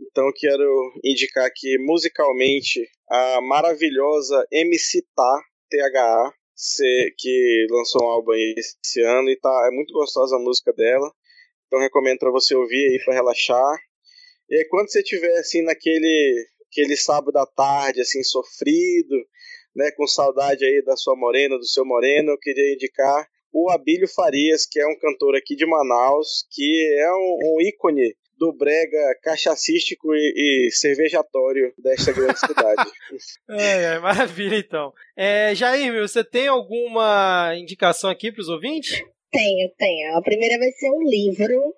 [0.00, 6.34] Então quero indicar aqui musicalmente a maravilhosa MC Tá, THA,
[7.16, 11.08] que lançou um álbum esse ano e tá, é muito gostosa a música dela.
[11.68, 13.78] Então recomendo para você ouvir aí para relaxar.
[14.48, 19.14] E quando você estiver assim naquele aquele sábado à tarde assim sofrido,
[19.74, 24.08] né, com saudade aí da sua morena, do seu moreno, eu queria indicar o Abílio
[24.08, 28.98] Farias, que é um cantor aqui de Manaus, que é um, um ícone do brega
[29.22, 32.90] cachacístico e, e cervejatório desta grande cidade.
[33.50, 34.92] é, é, maravilha, então.
[35.14, 39.02] É, Jair, você tem alguma indicação aqui para os ouvintes?
[39.30, 40.16] Tenho, tenho.
[40.16, 41.74] A primeira vai ser um livro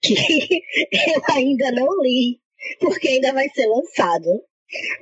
[0.00, 0.14] que
[1.12, 2.40] eu ainda não li,
[2.78, 4.44] porque ainda vai ser lançado.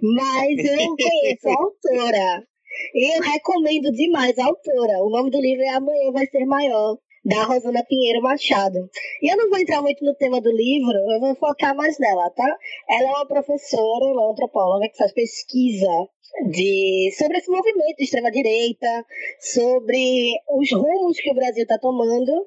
[0.03, 2.47] Mas eu conheço a autora.
[2.95, 5.03] Eu recomendo demais a autora.
[5.03, 8.91] O nome do livro é Amanhã Vai Ser Maior, da Rosana Pinheiro Machado.
[9.23, 12.31] E eu não vou entrar muito no tema do livro, eu vou focar mais nela,
[12.31, 12.57] tá?
[12.89, 16.09] Ela é uma professora, uma antropóloga que faz pesquisa
[16.51, 19.07] de, sobre esse movimento de extrema-direita,
[19.41, 22.47] sobre os rumos que o Brasil está tomando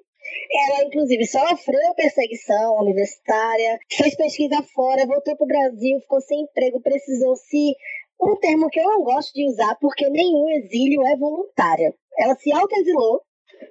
[0.52, 6.82] ela, inclusive, sofreu perseguição universitária, fez pesquisa fora, voltou para o Brasil, ficou sem emprego,
[6.82, 7.76] precisou se.
[8.20, 11.94] Um termo que eu não gosto de usar, porque nenhum exílio é voluntário.
[12.18, 13.22] Ela se autoexilou,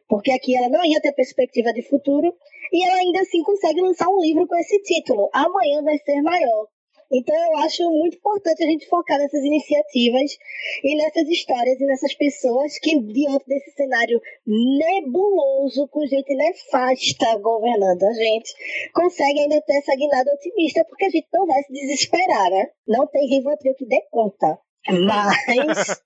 [0.08, 2.32] porque aqui ela não ia ter perspectiva de futuro,
[2.72, 6.68] e ela ainda assim consegue lançar um livro com esse título: Amanhã vai ser maior.
[7.10, 10.36] Então eu acho muito importante a gente focar nessas iniciativas
[10.82, 18.02] e nessas histórias e nessas pessoas que, diante desse cenário nebuloso, com gente nefasta governando
[18.02, 18.52] a gente,
[18.92, 22.70] conseguem ainda ter essa guinada otimista, porque a gente não vai se desesperar, né?
[22.86, 24.58] Não tem Rivotril que dê conta.
[24.88, 26.00] Mas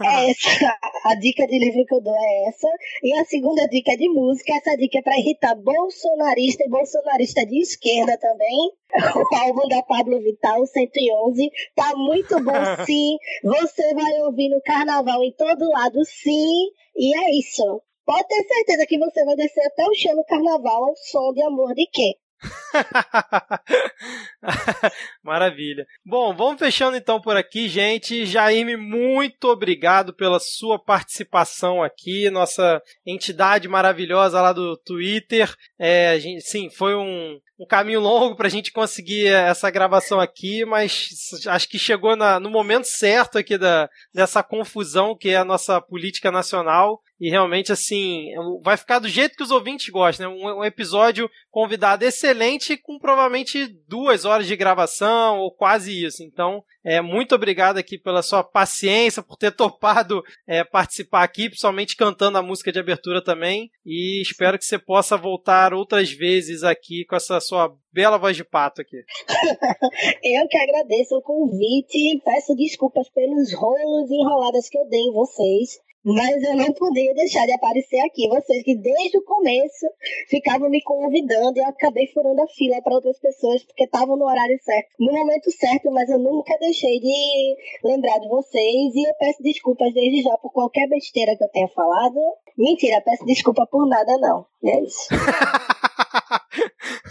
[0.00, 2.68] essa, a dica de livro que eu dou é essa.
[3.02, 4.52] E a segunda dica é de música.
[4.54, 8.72] Essa dica é para irritar bolsonarista e bolsonarista de esquerda também.
[9.14, 12.52] O álbum da Pablo Vital, 111, tá muito bom
[12.86, 13.16] sim.
[13.42, 16.70] Você vai ouvir no carnaval em todo lado sim.
[16.96, 17.82] E é isso.
[18.04, 21.42] Pode ter certeza que você vai descer até o chão no carnaval ao som de
[21.42, 22.14] amor de quê?
[25.22, 25.86] Maravilha.
[26.04, 28.26] Bom, vamos fechando então por aqui, gente.
[28.26, 35.52] Jaime, muito obrigado pela sua participação aqui, nossa entidade maravilhosa lá do Twitter.
[35.78, 40.64] É, gente, sim, foi um, um caminho longo para a gente conseguir essa gravação aqui,
[40.64, 41.08] mas
[41.46, 45.80] acho que chegou na, no momento certo aqui da, dessa confusão que é a nossa
[45.80, 47.00] política nacional.
[47.18, 48.26] E realmente, assim,
[48.62, 50.44] vai ficar do jeito que os ouvintes gostam, né?
[50.44, 56.22] Um, episódio convidado excelente com provavelmente duas horas de gravação ou quase isso.
[56.22, 61.96] Então, é, muito obrigado aqui pela sua paciência, por ter topado é, participar aqui, principalmente
[61.96, 63.70] cantando a música de abertura também.
[63.84, 68.44] E espero que você possa voltar outras vezes aqui com essa sua bela voz de
[68.44, 68.98] pato aqui.
[70.22, 75.12] eu que agradeço o convite e peço desculpas pelos rolos enroladas que eu dei em
[75.12, 75.85] vocês.
[76.06, 78.28] Mas eu não podia deixar de aparecer aqui.
[78.28, 79.86] Vocês que desde o começo
[80.30, 84.24] ficavam me convidando e eu acabei furando a fila para outras pessoas porque estavam no
[84.24, 89.14] horário certo, no momento certo, mas eu nunca deixei de lembrar de vocês e eu
[89.18, 92.20] peço desculpas desde já por qualquer besteira que eu tenha falado.
[92.56, 94.46] Mentira, peço desculpa por nada não.
[94.62, 95.08] E é isso.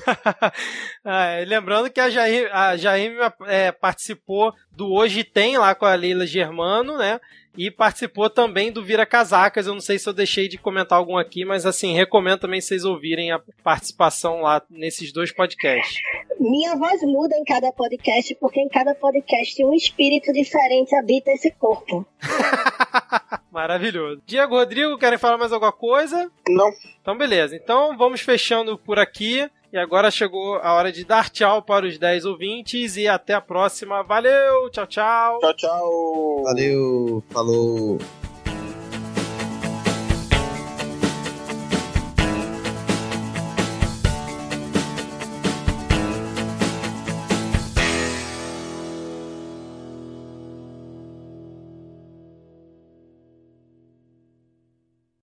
[1.04, 3.14] ah, lembrando que a Jair, a Jair
[3.48, 7.20] é, participou do Hoje Tem lá com a Leila Germano, né?
[7.58, 9.68] E participou também do Vira Casacas.
[9.68, 12.86] Eu não sei se eu deixei de comentar algum aqui, mas assim, recomendo também vocês
[12.86, 16.00] ouvirem a participação lá nesses dois podcasts.
[16.40, 21.52] Minha voz muda em cada podcast, porque em cada podcast um espírito diferente habita esse
[21.52, 22.06] corpo.
[23.52, 24.22] Maravilhoso.
[24.26, 26.30] Diego Rodrigo, querem falar mais alguma coisa?
[26.50, 26.70] Não.
[27.02, 27.56] Então, beleza.
[27.56, 29.50] Então, vamos fechando por aqui.
[29.76, 33.42] E agora chegou a hora de dar tchau para os 10 ouvintes e até a
[33.42, 34.04] próxima.
[34.04, 35.40] Valeu, tchau, tchau.
[35.40, 36.44] Tchau, tchau.
[36.46, 38.00] Valeu, falou.